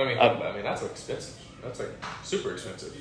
I 0.00 0.04
mean, 0.08 0.18
Uh, 0.18 0.48
I 0.48 0.52
mean 0.54 0.62
that's 0.64 0.82
expensive. 0.82 1.36
That's 1.62 1.78
like 1.78 1.90
super 2.24 2.52
expensive. 2.52 2.96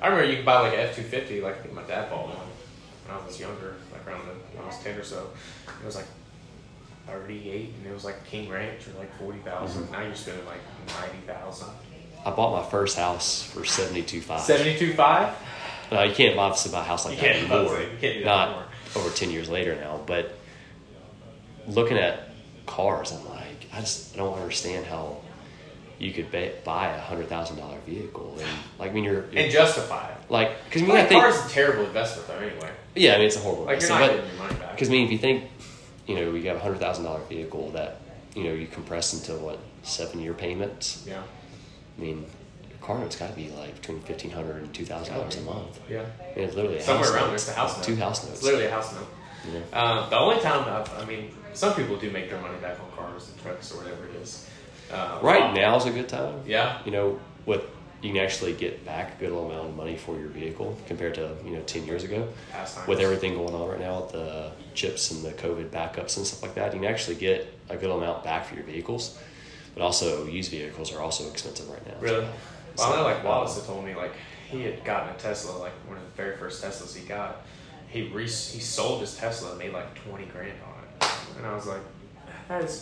I 0.00 0.06
remember 0.08 0.28
you 0.30 0.36
could 0.36 0.46
buy 0.46 0.60
like 0.60 0.72
an 0.74 0.80
F 0.80 0.96
two 0.96 1.02
fifty. 1.02 1.40
Like 1.40 1.58
I 1.58 1.62
think 1.62 1.74
my 1.74 1.82
dad 1.82 2.08
bought 2.10 2.28
one 2.28 2.36
when 3.06 3.16
I 3.16 3.26
was 3.26 3.38
younger, 3.38 3.74
like 3.92 4.06
around 4.06 4.26
the, 4.26 4.32
when 4.56 4.64
I 4.64 4.66
was 4.66 4.78
ten 4.82 4.98
or 4.98 5.04
so. 5.04 5.30
It 5.80 5.84
was 5.86 5.96
like 5.96 6.06
thirty 7.06 7.50
eight, 7.50 7.74
and 7.78 7.86
it 7.86 7.92
was 7.92 8.04
like 8.04 8.24
King 8.24 8.48
Ranch 8.48 8.88
or 8.88 8.98
like 8.98 9.14
forty 9.18 9.38
Mm-hmm. 9.40 9.92
Now 9.92 10.02
you're 10.02 10.14
spending 10.14 10.46
like 10.46 10.60
ninety 11.00 11.26
thousand. 11.26 11.68
I 12.24 12.30
bought 12.30 12.62
my 12.62 12.70
first 12.70 12.96
house 12.98 13.42
for 13.42 13.64
seventy 13.64 14.02
two 14.02 14.20
five. 14.20 14.40
Seventy 14.40 14.78
two 14.78 14.94
five. 14.94 15.34
No, 15.92 16.02
you 16.04 16.14
can't 16.14 16.38
obviously 16.38 16.70
buy 16.72 16.80
a 16.80 16.84
house 16.84 17.04
like 17.04 17.16
You 17.16 17.22
that 17.22 17.36
anymore. 17.36 17.80
you 17.80 17.86
can't 18.00 18.14
do 18.18 18.20
that 18.20 18.24
Not 18.24 18.48
anymore. 18.48 18.64
over 18.96 19.10
ten 19.10 19.30
years 19.30 19.48
later 19.48 19.74
now, 19.74 20.00
but 20.06 20.34
looking 21.66 21.98
at 21.98 22.28
cars, 22.66 23.12
I'm 23.12 23.28
like, 23.28 23.66
I 23.72 23.80
just 23.80 24.14
I 24.14 24.18
don't 24.18 24.38
understand 24.38 24.86
how 24.86 25.19
you 26.00 26.12
could 26.12 26.30
ba- 26.32 26.54
buy 26.64 26.88
a 26.88 27.00
hundred 27.00 27.28
thousand 27.28 27.56
dollar 27.58 27.78
vehicle 27.86 28.34
and 28.40 28.48
like 28.78 28.90
I 28.90 28.94
mean 28.94 29.04
you're, 29.04 29.26
you're 29.30 29.42
And 29.44 29.52
justify 29.52 30.08
it. 30.10 30.16
like 30.30 30.64
because 30.64 30.82
I 30.82 30.86
mean 30.86 30.94
Like, 30.96 31.04
I 31.04 31.08
think 31.08 31.22
car's 31.22 31.46
a 31.46 31.48
terrible 31.48 31.84
investment 31.84 32.26
though. 32.26 32.38
Anyway, 32.38 32.70
yeah 32.96 33.14
I 33.14 33.18
mean 33.18 33.26
it's 33.26 33.36
a 33.36 33.40
horrible 33.40 33.64
like 33.64 33.80
you're 33.82 33.90
investment, 33.92 34.00
not 34.00 34.08
but 34.08 34.16
getting 34.24 34.36
your 34.38 34.46
money 34.48 34.58
back. 34.60 34.72
because 34.72 34.88
I 34.88 34.92
mean 34.92 35.04
if 35.04 35.12
you 35.12 35.18
think 35.18 35.44
you 36.06 36.14
know 36.16 36.34
you 36.34 36.48
have 36.48 36.56
a 36.56 36.60
hundred 36.60 36.78
thousand 36.80 37.04
dollar 37.04 37.20
vehicle 37.28 37.70
that 37.70 38.00
you 38.34 38.44
know 38.44 38.52
you 38.52 38.66
compress 38.66 39.12
into 39.14 39.38
what 39.42 39.58
seven 39.82 40.20
year 40.20 40.32
payments 40.34 41.04
Yeah. 41.06 41.22
I 41.98 42.00
mean 42.00 42.24
your 42.70 42.78
car 42.80 42.98
note's 42.98 43.16
got 43.16 43.28
to 43.30 43.36
be 43.36 43.50
like 43.50 43.74
between 43.74 44.00
fifteen 44.00 44.30
hundred 44.30 44.62
and 44.62 44.72
two 44.72 44.86
thousand 44.86 45.14
dollars 45.14 45.36
a 45.36 45.42
month 45.42 45.78
Yeah. 45.88 46.04
and 46.34 46.44
it's 46.44 46.54
literally 46.56 46.78
a 46.78 46.82
Somewhere 46.82 47.04
house 47.04 47.14
around 47.14 47.20
note. 47.22 47.26
there, 47.28 47.34
it's 47.34 47.48
a 47.48 47.52
house 47.52 47.76
note. 47.76 47.84
two 47.84 47.96
house 47.96 48.18
It's 48.22 48.28
notes 48.30 48.42
literally 48.42 48.66
a 48.66 48.70
house 48.70 48.94
note. 48.94 49.06
know? 49.52 49.78
Um, 49.78 50.10
the 50.10 50.16
only 50.18 50.40
time 50.40 50.60
I've, 50.68 51.02
I 51.02 51.04
mean, 51.04 51.30
some 51.54 51.74
people 51.74 51.96
do 51.96 52.10
make 52.10 52.28
their 52.30 52.40
money 52.40 52.56
back 52.60 52.78
on 52.80 52.90
cars 52.96 53.28
and 53.30 53.42
trucks 53.42 53.72
or 53.72 53.78
whatever 53.78 54.04
it 54.06 54.16
is. 54.22 54.46
Uh, 54.92 55.18
Right 55.22 55.54
now 55.54 55.76
is 55.76 55.86
a 55.86 55.90
good 55.90 56.08
time. 56.08 56.40
Yeah. 56.46 56.78
You 56.84 56.90
know, 56.92 57.20
what 57.44 57.64
you 58.02 58.12
can 58.12 58.22
actually 58.22 58.54
get 58.54 58.84
back 58.86 59.16
a 59.16 59.20
good 59.20 59.30
amount 59.32 59.68
of 59.68 59.76
money 59.76 59.96
for 59.96 60.18
your 60.18 60.28
vehicle 60.28 60.76
compared 60.86 61.14
to, 61.16 61.36
you 61.44 61.50
know, 61.50 61.60
10 61.62 61.86
years 61.86 62.02
ago. 62.02 62.26
With 62.88 62.98
everything 63.00 63.34
going 63.34 63.54
on 63.54 63.68
right 63.68 63.80
now 63.80 64.00
with 64.00 64.12
the 64.12 64.52
chips 64.74 65.10
and 65.10 65.22
the 65.22 65.32
COVID 65.32 65.68
backups 65.68 66.16
and 66.16 66.26
stuff 66.26 66.42
like 66.42 66.54
that, 66.54 66.72
you 66.72 66.80
can 66.80 66.88
actually 66.88 67.16
get 67.16 67.52
a 67.68 67.76
good 67.76 67.90
amount 67.90 68.24
back 68.24 68.46
for 68.46 68.54
your 68.54 68.64
vehicles. 68.64 69.18
But 69.74 69.82
also, 69.82 70.26
used 70.26 70.50
vehicles 70.50 70.92
are 70.92 71.00
also 71.00 71.28
expensive 71.30 71.68
right 71.68 71.86
now. 71.86 71.94
Really? 72.00 72.26
Well, 72.76 72.92
I 72.92 72.96
know, 72.96 73.02
like 73.02 73.22
Wallace 73.22 73.56
had 73.56 73.64
told 73.66 73.84
me, 73.84 73.94
like 73.94 74.12
he 74.50 74.62
had 74.62 74.82
gotten 74.84 75.14
a 75.14 75.18
Tesla, 75.18 75.58
like 75.58 75.72
one 75.86 75.96
of 75.98 76.02
the 76.02 76.10
very 76.22 76.36
first 76.36 76.64
Teslas 76.64 76.96
he 76.96 77.06
got. 77.06 77.42
He 77.88 78.02
re- 78.08 78.22
he 78.24 78.28
sold 78.60 79.00
his 79.00 79.16
Tesla 79.16 79.50
and 79.50 79.58
made 79.58 79.72
like 79.72 79.94
twenty 80.06 80.24
grand 80.26 80.52
on 80.66 80.84
it, 81.08 81.10
and 81.36 81.46
I 81.46 81.54
was 81.54 81.66
like, 81.66 81.80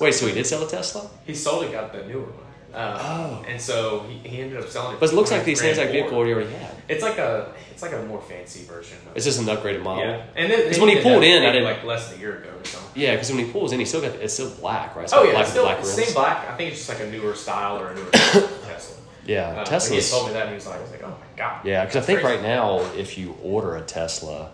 Wait, 0.01 0.15
so 0.15 0.27
he 0.27 0.33
did 0.33 0.47
sell 0.47 0.63
a 0.65 0.69
Tesla? 0.69 1.09
He 1.27 1.35
sold 1.35 1.65
it, 1.65 1.73
got 1.73 1.93
the 1.93 2.05
newer 2.05 2.23
one. 2.23 2.33
Uh, 2.75 2.99
Oh. 3.01 3.45
And 3.49 3.61
so 3.61 4.01
he, 4.09 4.29
he 4.29 4.41
ended 4.43 4.59
up 4.59 4.69
selling 4.69 4.95
it. 4.97 5.01
But 5.01 5.11
it 5.11 5.15
looks 5.15 5.31
like 5.31 5.41
the 5.41 5.55
20 5.55 5.57
same 5.57 5.71
exact 5.71 5.91
vehicle 5.93 6.23
he 6.25 6.33
already 6.33 6.51
had. 6.51 6.75
It's 6.89 7.03
like 7.03 7.19
a 7.19 7.53
it's 7.71 7.83
like 7.83 7.93
a 7.93 8.03
more 8.05 8.21
fancy 8.21 8.65
version. 8.65 8.99
Of 9.07 9.17
It's 9.17 9.25
just 9.25 9.41
an 9.41 9.47
upgraded 9.47 9.83
model. 9.83 10.05
Yeah, 10.05 10.23
and 10.37 10.51
then, 10.51 10.63
Because 10.65 10.79
when 10.81 10.89
he 10.91 11.01
pulled 11.03 11.23
in, 11.25 11.43
I 11.45 11.53
didn't- 11.53 11.65
like 11.65 11.85
less 11.85 12.09
than 12.11 12.19
a 12.19 12.21
year 12.21 12.39
ago 12.39 12.51
or 12.51 12.65
something. 12.65 12.91
Yeah, 13.01 13.13
because 13.13 13.31
when 13.31 13.45
he 13.45 13.51
pulls 13.51 13.73
in, 13.73 13.79
he 13.79 13.85
still 13.87 14.01
got 14.03 14.15
it's 14.17 14.35
still 14.35 14.51
black, 14.51 14.95
right? 14.97 15.09
Oh 15.13 15.23
yeah, 15.23 15.31
black 15.33 15.43
it's 15.43 15.51
still 15.51 15.65
black 15.65 15.85
same 15.85 16.15
black. 16.15 16.49
I 16.51 16.57
think 16.57 16.73
it's 16.73 16.87
just 16.87 16.89
like 16.91 17.07
a 17.07 17.11
newer 17.11 17.35
style 17.35 17.79
or 17.79 17.89
a 17.89 17.95
newer 17.95 18.11
Tesla. 18.11 18.97
Yeah, 19.27 19.49
Uh, 19.51 19.79
when 19.81 19.93
he 19.93 20.01
told 20.01 20.27
me 20.29 20.33
that, 20.33 20.43
and 20.43 20.49
he 20.51 20.55
was 20.55 20.67
like, 20.67 20.77
I 20.79 20.83
was 20.83 20.91
like, 20.91 21.03
oh 21.05 21.09
my 21.11 21.27
god. 21.37 21.65
Yeah, 21.65 21.85
because 21.85 21.97
I 22.03 22.07
think 22.07 22.21
crazy. 22.21 22.37
right 22.37 22.43
now, 22.43 22.81
if 22.97 23.19
you 23.19 23.37
order 23.43 23.77
a 23.77 23.83
Tesla, 23.83 24.51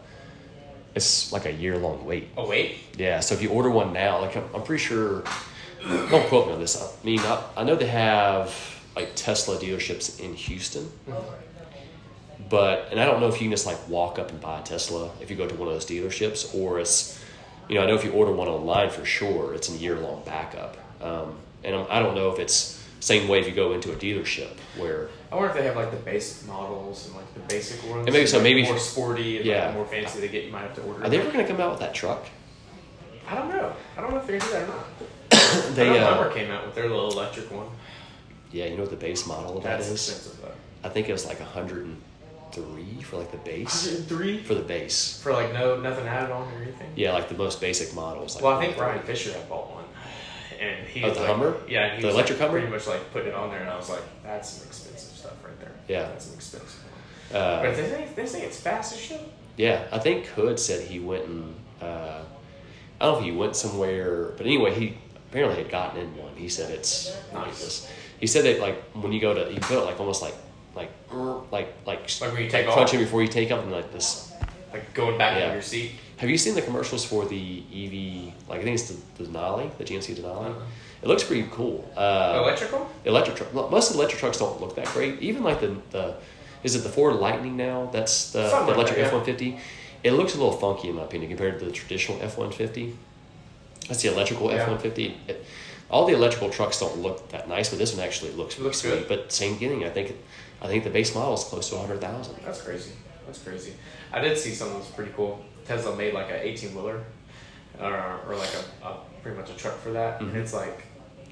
it's 0.95 1.33
like 1.33 1.47
a 1.47 1.53
year 1.53 1.77
long 1.77 2.05
wait. 2.05 2.29
Oh 2.37 2.49
wait, 2.49 2.79
Yeah, 2.97 3.21
so 3.21 3.35
if 3.35 3.43
you 3.43 3.51
order 3.51 3.71
one 3.71 3.93
now, 3.93 4.21
like 4.21 4.37
I'm, 4.37 4.45
I'm 4.55 4.63
pretty 4.63 4.83
sure, 4.83 5.25
don't 5.83 6.27
quote 6.29 6.47
me 6.47 6.53
on 6.53 6.61
this. 6.61 6.81
I 6.81 7.05
mean, 7.05 7.21
I, 7.21 7.43
I 7.57 7.65
know 7.65 7.75
they 7.75 7.87
have 7.87 8.55
like 8.97 9.15
Tesla 9.17 9.57
dealerships 9.57 10.21
in 10.21 10.35
Houston, 10.35 10.91
but 12.49 12.89
and 12.91 13.01
I 13.01 13.05
don't 13.05 13.21
know 13.21 13.29
if 13.29 13.35
you 13.35 13.41
can 13.41 13.51
just 13.51 13.67
like 13.67 13.89
walk 13.89 14.19
up 14.19 14.31
and 14.31 14.41
buy 14.41 14.61
a 14.61 14.63
Tesla 14.63 15.11
if 15.21 15.31
you 15.31 15.37
go 15.37 15.47
to 15.49 15.55
one 15.55 15.69
of 15.69 15.75
those 15.75 15.87
dealerships, 15.87 16.55
or 16.55 16.79
it's, 16.79 17.21
you 17.69 17.75
know, 17.75 17.83
I 17.83 17.87
know 17.87 17.95
if 17.95 18.05
you 18.05 18.13
order 18.13 18.33
one 18.33 18.49
online 18.49 18.91
for 18.91 19.05
sure, 19.05 19.55
it's 19.55 19.69
a 19.69 19.77
year 19.77 19.99
long 19.99 20.23
backup. 20.25 20.77
Um, 21.03 21.37
and 21.65 21.75
I'm, 21.75 21.87
I 21.91 21.99
don't 21.99 22.15
know 22.15 22.31
if 22.31 22.39
it's 22.39 22.74
same 23.05 23.29
way 23.29 23.39
if 23.39 23.47
you 23.47 23.53
go 23.53 23.73
into 23.73 23.93
a 23.93 23.97
dealership 23.97 24.49
where 24.79 25.09
I 25.31 25.35
wonder 25.35 25.51
if 25.51 25.57
they 25.57 25.65
have 25.65 25.77
like 25.77 25.91
the 25.91 25.99
basic 25.99 26.49
models 26.49 27.07
and 27.07 27.15
like 27.17 27.33
the 27.35 27.41
basic 27.41 27.83
ones. 27.91 28.07
And 28.07 28.15
maybe 28.15 28.27
so, 28.27 28.39
like, 28.39 28.45
maybe- 28.45 28.63
more 28.63 28.79
sporty 28.79 29.37
and 29.37 29.47
yeah. 29.47 29.67
like, 29.67 29.75
more 29.75 29.85
fancy 29.85 30.21
they 30.21 30.29
get. 30.29 30.45
You 30.47 30.53
might 30.53 30.63
have 30.63 30.75
to 30.77 30.83
order. 30.83 31.05
are 31.05 31.11
they 31.11 31.19
ever 31.19 31.31
going 31.31 31.45
to 31.45 31.51
come 31.53 31.61
out 31.61 31.71
with 31.73 31.81
that 31.81 31.93
truck? 31.95 32.25
I 33.29 33.35
don't 33.35 33.51
know. 33.51 33.73
I 33.97 34.01
don't 34.01 34.11
know 34.13 34.19
if 34.19 34.27
they're 34.27 34.39
gonna 34.39 34.51
do 34.51 34.57
that 34.59 34.69
or 34.69 34.75
not. 34.75 34.87
They, 35.75 35.89
I 35.89 35.93
know 35.99 36.23
uh, 36.23 36.33
came 36.33 36.51
out 36.51 36.67
with 36.67 36.75
their 36.75 36.89
little 36.89 37.11
electric 37.13 37.51
one. 37.53 37.69
yeah, 38.53 38.67
you 38.67 38.77
know 38.77 38.83
what 38.83 38.91
the 38.91 38.97
base 38.97 39.27
model 39.27 39.57
of 39.59 39.63
that 39.65 39.79
That's 39.79 39.91
expensive 39.93 40.41
though. 40.43 40.53
I 40.83 40.89
think 40.89 41.09
it 41.09 41.13
was 41.13 41.25
like 41.27 41.39
103 41.41 43.03
for 43.03 43.17
like 43.19 43.31
the 43.31 43.37
base. 43.39 44.01
Three 44.07 44.43
For 44.43 44.55
the 44.55 44.63
base. 44.63 45.21
for 45.23 45.33
like 45.33 45.53
no 45.53 45.81
nothing 45.81 46.07
added 46.07 46.33
on 46.33 46.53
or 46.53 46.63
anything. 46.63 46.91
Yeah, 46.97 47.13
like 47.13 47.29
the 47.29 47.37
most 47.37 47.61
basic 47.61 47.95
models. 47.95 48.35
Like 48.35 48.45
Well, 48.45 48.57
I 48.57 48.61
think 48.65 48.77
103. 48.77 48.87
Ryan 48.87 49.07
Fisher 49.07 49.39
had 49.39 49.49
bought 49.49 49.71
one, 49.73 49.84
and 50.65 50.87
he 50.89 51.03
Oh, 51.05 51.09
was 51.09 51.17
the 51.19 51.25
like, 51.25 51.33
Hummer? 51.33 51.57
Yeah, 51.69 51.95
he 51.95 52.01
The 52.01 52.07
was 52.09 52.15
electric 52.15 52.39
like, 52.41 52.49
Hummer? 52.49 52.61
Pretty 52.61 52.75
much 52.77 52.87
like 52.87 53.13
putting 53.13 53.29
it 53.29 53.35
on 53.35 53.51
there, 53.51 53.61
and 53.61 53.71
I 53.71 53.77
was 53.77 53.89
like, 53.91 54.03
that's 54.23 54.49
some 54.51 54.67
expensive 54.67 55.17
stuff 55.17 55.33
right 55.45 55.59
there. 55.61 55.73
Yeah. 55.89 56.03
that's 56.09 56.25
some 56.27 56.35
expensive. 56.35 56.81
One. 57.31 57.41
Uh, 57.43 57.63
but 57.63 57.77
they 57.77 57.89
say 57.89 58.09
they 58.15 58.27
say 58.27 58.43
it's 58.43 58.61
fast 58.61 58.93
as 58.95 59.01
shit. 59.01 59.21
yeah, 59.57 59.85
I 59.93 59.99
think 59.99 60.27
Hood 60.27 60.59
said 60.61 60.87
he 60.87 61.01
went 61.01 61.25
and 61.27 61.55
uh, 61.81 62.23
I 63.01 63.05
don't 63.05 63.15
know 63.15 63.19
if 63.19 63.25
he 63.25 63.33
went 63.33 63.57
somewhere, 63.57 64.27
but 64.37 64.47
anyway, 64.47 64.75
he 64.75 64.97
apparently 65.31 65.63
had 65.63 65.71
gotten 65.71 66.01
in 66.01 66.17
one. 66.17 66.35
He 66.37 66.49
said 66.49 66.71
it's 66.71 67.17
like 67.33 67.47
Nice. 67.47 67.61
this. 67.65 67.91
He 68.21 68.27
said 68.27 68.45
that 68.45 68.61
like 68.61 68.81
when 68.93 69.13
you 69.13 69.21
go 69.21 69.35
to, 69.35 69.53
you 69.53 69.61
feel 69.61 69.81
it 69.81 69.85
like 69.87 69.99
almost 70.01 70.23
like 70.23 70.35
like 70.77 70.91
like 71.51 71.73
like 71.87 72.21
Like 72.21 72.33
when 72.33 72.43
you 72.45 72.51
take 72.51 72.69
off? 72.69 72.75
crunching 72.75 73.01
before 73.01 73.23
you 73.23 73.29
take 73.29 73.51
up 73.51 73.63
and 73.63 73.73
like 73.73 73.93
this. 73.93 74.33
Like 74.73 74.93
going 74.95 75.19
back 75.19 75.39
Yeah. 75.39 75.47
in 75.49 75.53
your 75.55 75.63
seat. 75.63 75.93
Have 76.25 76.31
you 76.31 76.39
seen 76.39 76.55
the 76.55 76.63
commercials 76.63 77.05
for 77.05 77.27
the 77.27 77.63
EV? 77.71 78.49
Like 78.49 78.61
I 78.61 78.65
think 78.65 78.79
it's 78.81 78.89
the, 78.91 79.23
the 79.23 79.29
Denali, 79.29 79.77
the 79.77 79.85
GMC 79.85 80.17
Denali. 80.17 80.49
Uh-huh. 80.53 80.61
It 81.03 81.07
looks 81.09 81.23
pretty 81.23 81.47
cool. 81.53 81.87
Uh, 81.95 82.41
Electrical? 82.43 82.91
electric 83.05 83.37
truck. 83.37 83.53
Most 83.53 83.91
of 83.91 83.97
the 83.97 84.01
electric 84.01 84.21
trucks 84.21 84.39
don't 84.39 84.59
look 84.59 84.75
that 84.77 84.87
great. 84.87 85.21
Even 85.21 85.43
like 85.43 85.61
the 85.61 85.77
the 85.91 86.15
is 86.63 86.75
it 86.75 86.79
the 86.79 86.89
Ford 86.89 87.17
Lightning 87.17 87.59
now? 87.59 87.91
That's 87.93 88.33
the, 88.33 88.49
the 88.49 88.73
electric 88.73 89.01
F 89.01 89.13
one 89.13 89.23
fifty. 89.23 89.59
It 90.03 90.13
looks 90.13 90.35
a 90.35 90.39
little 90.39 90.55
funky 90.55 90.89
in 90.89 90.95
my 90.95 91.03
opinion 91.03 91.29
compared 91.29 91.59
to 91.59 91.67
the 91.67 91.73
traditional 91.73 92.17
F 92.23 92.39
one 92.39 92.53
fifty. 92.53 92.97
That's 93.87 94.01
the 94.01 94.09
electrical 94.09 94.51
F 94.51 94.67
one 94.67 94.79
fifty. 94.79 95.19
All 95.91 96.07
the 96.07 96.15
electrical 96.15 96.49
trucks 96.49 96.81
don't 96.81 97.01
look 97.03 97.29
that 97.33 97.51
nice, 97.51 97.69
but 97.69 97.79
this 97.79 97.95
one 97.95 98.03
actually 98.03 98.31
looks 98.33 98.59
Looks 98.59 98.79
sweet. 98.79 98.91
good. 98.93 99.09
But 99.09 99.31
same 99.31 99.59
getting, 99.59 99.85
I 99.85 99.91
think 99.91 100.17
I 100.63 100.69
think 100.69 100.85
the 100.85 100.91
base 100.99 101.15
model 101.15 101.35
is 101.35 101.45
close 101.45 101.69
to 101.69 101.77
hundred 101.77 102.01
thousand. 102.01 102.37
That's 102.43 102.63
crazy. 102.63 102.93
That's 103.27 103.41
crazy. 103.43 103.75
I 104.11 104.21
did 104.21 104.39
see 104.39 104.53
something 104.55 104.79
that's 104.79 104.91
pretty 104.91 105.13
cool. 105.15 105.45
Tesla 105.65 105.95
made 105.97 106.15
like 106.15 106.31
an 106.31 106.41
18 106.43 106.75
wheeler, 106.75 107.03
or, 107.81 108.21
or 108.29 108.37
like 108.37 108.51
a, 108.83 108.87
a 108.87 108.97
pretty 109.23 109.37
much 109.37 109.51
a 109.51 109.55
truck 109.55 109.79
for 109.79 109.91
that, 109.93 110.21
Mhm. 110.21 110.29
and 110.31 110.37
it's 110.39 110.53
like 110.53 110.85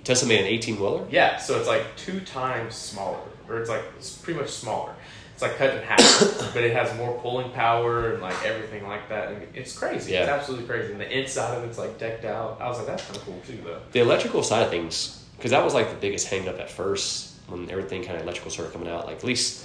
Tesla 0.04 0.28
made 0.28 0.40
an 0.40 0.46
eighteen 0.46 0.76
wheeler. 0.80 1.04
yeah, 1.10 1.36
so 1.36 1.58
it's 1.58 1.68
like 1.68 1.84
two 1.96 2.20
times 2.20 2.74
smaller, 2.74 3.18
or 3.48 3.58
it's 3.60 3.68
like 3.70 3.82
it's 3.96 4.12
pretty 4.16 4.40
much 4.40 4.48
smaller. 4.50 4.92
It's 5.32 5.42
like 5.42 5.56
cut 5.56 5.74
in 5.76 5.82
half, 5.82 6.00
but 6.54 6.64
it 6.64 6.72
has 6.72 6.94
more 6.96 7.18
pulling 7.20 7.50
power 7.52 8.12
and 8.12 8.20
like 8.22 8.34
everything 8.44 8.86
like 8.86 9.08
that. 9.08 9.28
And 9.28 9.46
it's 9.54 9.76
crazy. 9.78 10.14
It's 10.14 10.28
absolutely 10.28 10.66
crazy. 10.66 10.92
And 10.92 11.00
the 11.00 11.18
inside 11.18 11.54
of 11.56 11.64
it's 11.64 11.78
like 11.78 11.98
decked 11.98 12.24
out. 12.24 12.58
I 12.60 12.68
was 12.68 12.78
like, 12.78 12.86
that's 12.88 13.04
kind 13.04 13.16
of 13.16 13.24
cool 13.24 13.40
too, 13.46 13.58
though. 13.64 13.80
The 13.92 14.00
electrical 14.00 14.42
side 14.42 14.62
of 14.64 14.70
things, 14.70 15.24
because 15.36 15.52
that 15.52 15.64
was 15.64 15.72
like 15.74 15.88
the 15.90 15.96
biggest 15.96 16.26
hang 16.28 16.48
up 16.48 16.58
at 16.58 16.70
first 16.70 17.34
when 17.48 17.70
everything 17.70 18.02
kind 18.04 18.16
of 18.16 18.22
electrical 18.22 18.50
started 18.50 18.72
coming 18.72 18.88
out. 18.88 19.06
Like 19.06 19.18
at 19.18 19.24
least, 19.24 19.64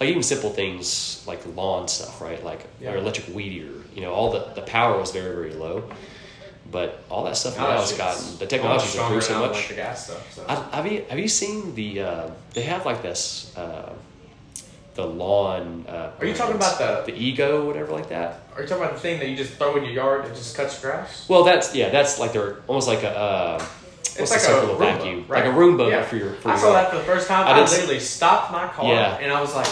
like 0.00 0.08
even 0.10 0.22
simple 0.22 0.50
things 0.50 1.22
like 1.28 1.40
lawn 1.56 1.86
stuff, 1.88 2.20
right? 2.20 2.42
Like 2.44 2.66
Yeah. 2.80 2.94
electric 2.94 3.34
weed 3.34 3.52
eater. 3.52 3.72
You 3.94 4.02
know, 4.02 4.12
all 4.12 4.30
the 4.32 4.40
the 4.54 4.62
power 4.62 4.98
was 4.98 5.10
very 5.12 5.34
very 5.34 5.54
low, 5.54 5.84
but 6.70 7.02
all 7.10 7.24
that 7.24 7.36
stuff 7.36 7.56
now 7.58 7.72
has 7.78 7.92
gotten 7.92 8.38
the 8.38 8.46
technology's 8.46 8.94
improved 8.96 9.24
so 9.24 9.38
much. 9.40 9.70
Like 9.76 9.96
stuff. 9.96 10.32
So. 10.34 10.44
I, 10.48 10.76
have 10.76 10.86
you 10.90 11.04
have 11.08 11.18
you 11.18 11.28
seen 11.28 11.74
the 11.74 12.00
uh, 12.02 12.30
they 12.54 12.62
have 12.62 12.86
like 12.86 13.02
this 13.02 13.52
uh, 13.56 13.92
the 14.94 15.06
lawn? 15.06 15.84
Uh, 15.88 16.10
Are 16.18 16.26
you 16.26 16.34
talking 16.34 16.56
about 16.56 16.78
the- 16.78 17.12
the 17.12 17.18
ego 17.18 17.66
whatever 17.66 17.92
like 17.92 18.08
that? 18.08 18.40
Are 18.54 18.62
you 18.62 18.68
talking 18.68 18.84
about 18.84 18.94
the 18.96 19.00
thing 19.00 19.18
that 19.20 19.28
you 19.28 19.36
just 19.36 19.54
throw 19.54 19.76
in 19.76 19.84
your 19.84 19.92
yard 19.92 20.24
and 20.26 20.34
just 20.34 20.56
cuts 20.56 20.78
grass? 20.80 21.26
Well, 21.28 21.44
that's 21.44 21.74
yeah, 21.74 21.88
that's 21.90 22.18
like 22.18 22.32
they're 22.32 22.56
almost 22.66 22.88
like 22.88 23.02
a. 23.02 23.10
Uh, 23.16 23.64
what's 24.18 24.30
like 24.32 24.42
a 24.42 24.66
Roomba, 24.66 24.78
vacuum? 24.78 25.24
right? 25.28 25.44
Like 25.46 25.54
a 25.54 25.56
Roomba 25.56 25.90
Yeah. 25.90 26.02
for 26.04 26.16
your. 26.16 26.32
For 26.34 26.48
I 26.48 26.52
your 26.52 26.60
saw 26.60 26.72
that 26.72 26.90
for 26.90 26.96
the 26.98 27.04
first 27.04 27.26
time. 27.28 27.46
I 27.46 27.52
I, 27.52 27.60
literally 27.64 28.00
stopped 28.00 28.52
my 28.52 28.66
car 28.68 28.92
Yeah. 28.92 29.16
and 29.22 29.32
I 29.32 29.40
was 29.40 29.54
like, 29.54 29.68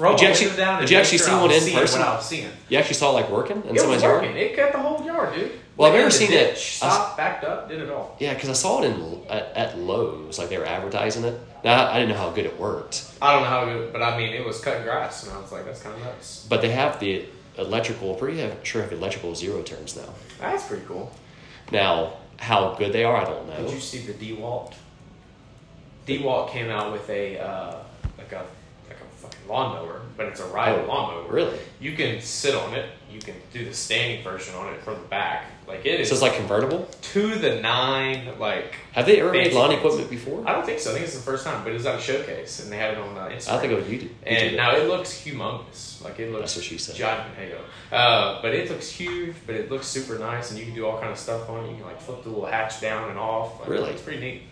Did 0.00 0.20
you 0.20 0.28
actually- 0.28 0.56
down 0.56 0.80
did 0.80 0.90
you 0.90 0.96
actually 0.98 1.18
sure 1.18 1.26
see 1.28 1.34
one 1.34 1.50
in 1.52 1.60
seeing 1.60 1.76
person? 1.78 2.00
What 2.00 2.08
I 2.08 2.14
was 2.16 2.24
seeing. 2.26 2.50
You 2.68 2.78
actually 2.78 2.94
saw 2.94 3.10
it 3.10 3.14
like 3.14 3.30
working 3.30 3.62
in 3.68 3.76
It 3.76 3.82
working. 3.86 4.00
yard. 4.02 4.24
It 4.24 4.56
cut 4.56 4.72
the 4.72 4.78
whole 4.78 5.04
yard, 5.04 5.34
dude. 5.34 5.52
Well, 5.76 5.88
I've 5.90 5.96
never 5.98 6.10
seen 6.10 6.28
it. 6.32 6.34
ditch, 6.50 6.56
I 6.82 6.86
s- 6.86 6.94
Stopped, 6.94 7.16
backed 7.16 7.44
up, 7.44 7.68
did 7.68 7.80
it 7.80 7.90
all. 7.90 8.14
Yeah, 8.18 8.34
because 8.34 8.50
I 8.50 8.52
saw 8.52 8.82
it 8.82 8.86
in 8.90 9.22
at, 9.30 9.52
at 9.56 9.78
Lowe's, 9.78 10.38
like 10.38 10.48
they 10.50 10.58
were 10.58 10.66
advertising 10.66 11.24
it. 11.24 11.40
Now 11.64 11.88
I 11.90 11.94
didn't 12.00 12.10
know 12.10 12.18
how 12.18 12.30
good 12.30 12.44
it 12.46 12.58
worked, 12.58 13.04
I 13.22 13.32
don't 13.32 13.42
know 13.42 13.48
how 13.48 13.64
good, 13.64 13.92
but 13.92 14.02
I 14.02 14.16
mean, 14.18 14.32
it 14.34 14.44
was 14.44 14.60
cutting 14.60 14.82
grass, 14.82 15.24
and 15.24 15.32
I 15.32 15.40
was 15.40 15.50
like, 15.52 15.64
that's 15.64 15.80
kind 15.82 15.94
of 15.96 16.02
nuts. 16.04 16.46
but 16.48 16.60
they 16.60 16.70
have 16.70 17.00
the 17.00 17.24
electrical. 17.56 18.14
Pretty 18.14 18.46
sure 18.62 18.82
have 18.82 18.92
electrical 18.92 19.34
zero 19.34 19.62
turns 19.62 19.96
now. 19.96 20.12
That's 20.40 20.66
pretty 20.66 20.84
cool. 20.86 21.10
Now, 21.72 22.14
how 22.38 22.74
good 22.78 22.92
they 22.92 23.04
are, 23.04 23.16
I 23.16 23.24
don't 23.24 23.46
know. 23.48 23.56
Did 23.62 23.70
you 23.72 23.80
see 23.80 23.98
the 24.00 24.12
DeWalt? 24.14 24.72
Dewalt 26.06 26.50
came 26.50 26.70
out 26.70 26.92
with 26.92 27.08
a 27.10 27.38
uh, 27.38 27.46
a 27.46 27.76
like 28.18 28.32
a 28.32 28.44
fucking 29.20 29.48
lawnmower, 29.48 30.00
but 30.16 30.26
it's 30.26 30.40
a 30.40 30.46
ride 30.46 30.78
Oh, 30.78 30.86
lawnmower. 30.86 31.30
really? 31.32 31.58
You 31.80 31.96
can 31.96 32.20
sit 32.20 32.54
on 32.54 32.74
it. 32.74 32.88
You 33.10 33.18
can 33.20 33.34
do 33.52 33.64
the 33.64 33.74
standing 33.74 34.22
version 34.22 34.54
on 34.54 34.72
it 34.72 34.80
from 34.82 34.94
the 34.94 35.08
back. 35.08 35.46
Like 35.66 35.84
it 35.86 36.00
is 36.00 36.08
So 36.08 36.14
it's 36.14 36.22
like 36.22 36.34
convertible. 36.34 36.88
to 37.12 37.34
the 37.36 37.60
nine. 37.60 38.38
Like 38.38 38.74
Have 38.92 39.06
they 39.06 39.20
ever 39.20 39.32
made 39.32 39.52
lawn 39.52 39.72
equipment 39.72 40.08
before? 40.10 40.42
I 40.48 40.52
don't 40.52 40.64
think 40.66 40.78
so. 40.80 40.90
I 40.90 40.94
think 40.94 41.06
it's 41.06 41.14
the 41.14 41.22
first 41.22 41.44
time, 41.44 41.62
but 41.62 41.70
it 41.70 41.74
was 41.74 41.86
at 41.86 41.98
a 41.98 42.00
showcase, 42.02 42.60
and 42.62 42.70
they 42.72 42.76
had 42.76 42.92
it 42.94 42.98
on 42.98 43.16
uh, 43.16 43.28
Instagram. 43.28 43.48
I 43.52 43.58
think 43.58 43.72
it 43.72 43.76
was 43.76 43.84
YouTube. 43.86 44.10
And 44.26 44.56
now 44.56 44.74
it 44.76 44.88
looks 44.88 45.10
humongous. 45.24 46.02
Like 46.02 46.18
it 46.18 46.30
looks. 46.30 46.40
That's 46.42 46.56
what 46.56 46.64
she 46.64 46.78
said. 46.78 46.96
Giant 46.96 47.34
potato. 47.34 47.60
Uh, 47.92 48.40
but 48.42 48.54
it 48.54 48.70
looks 48.70 48.88
huge, 48.90 49.34
but 49.46 49.54
it 49.54 49.70
looks 49.70 49.86
super 49.86 50.18
nice, 50.18 50.50
and 50.50 50.58
you 50.58 50.64
can 50.66 50.74
do 50.74 50.86
all 50.86 50.98
kind 50.98 51.10
of 51.12 51.18
stuff 51.18 51.48
on 51.50 51.64
it. 51.64 51.70
You 51.70 51.76
can 51.76 51.84
like 51.86 52.00
flip 52.00 52.22
the 52.22 52.30
little 52.30 52.46
hatch 52.46 52.80
down 52.80 53.10
and 53.10 53.18
off. 53.18 53.60
Like, 53.60 53.68
Really? 53.68 53.90
It's 53.90 54.02
pretty 54.02 54.20
neat. 54.20 54.42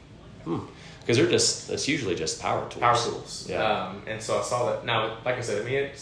Because 1.08 1.16
they're 1.22 1.30
just 1.30 1.70
it's 1.70 1.88
usually 1.88 2.14
just 2.14 2.38
power 2.42 2.68
tools. 2.68 2.80
Power 2.82 2.94
tools. 2.94 3.46
Yeah. 3.48 3.62
Um, 3.64 4.02
and 4.06 4.22
so 4.22 4.38
I 4.38 4.42
saw 4.42 4.70
that. 4.70 4.84
Now, 4.84 5.16
like 5.24 5.36
I 5.36 5.40
said, 5.40 5.62
I 5.62 5.64
mean, 5.64 5.76
it 5.76 5.98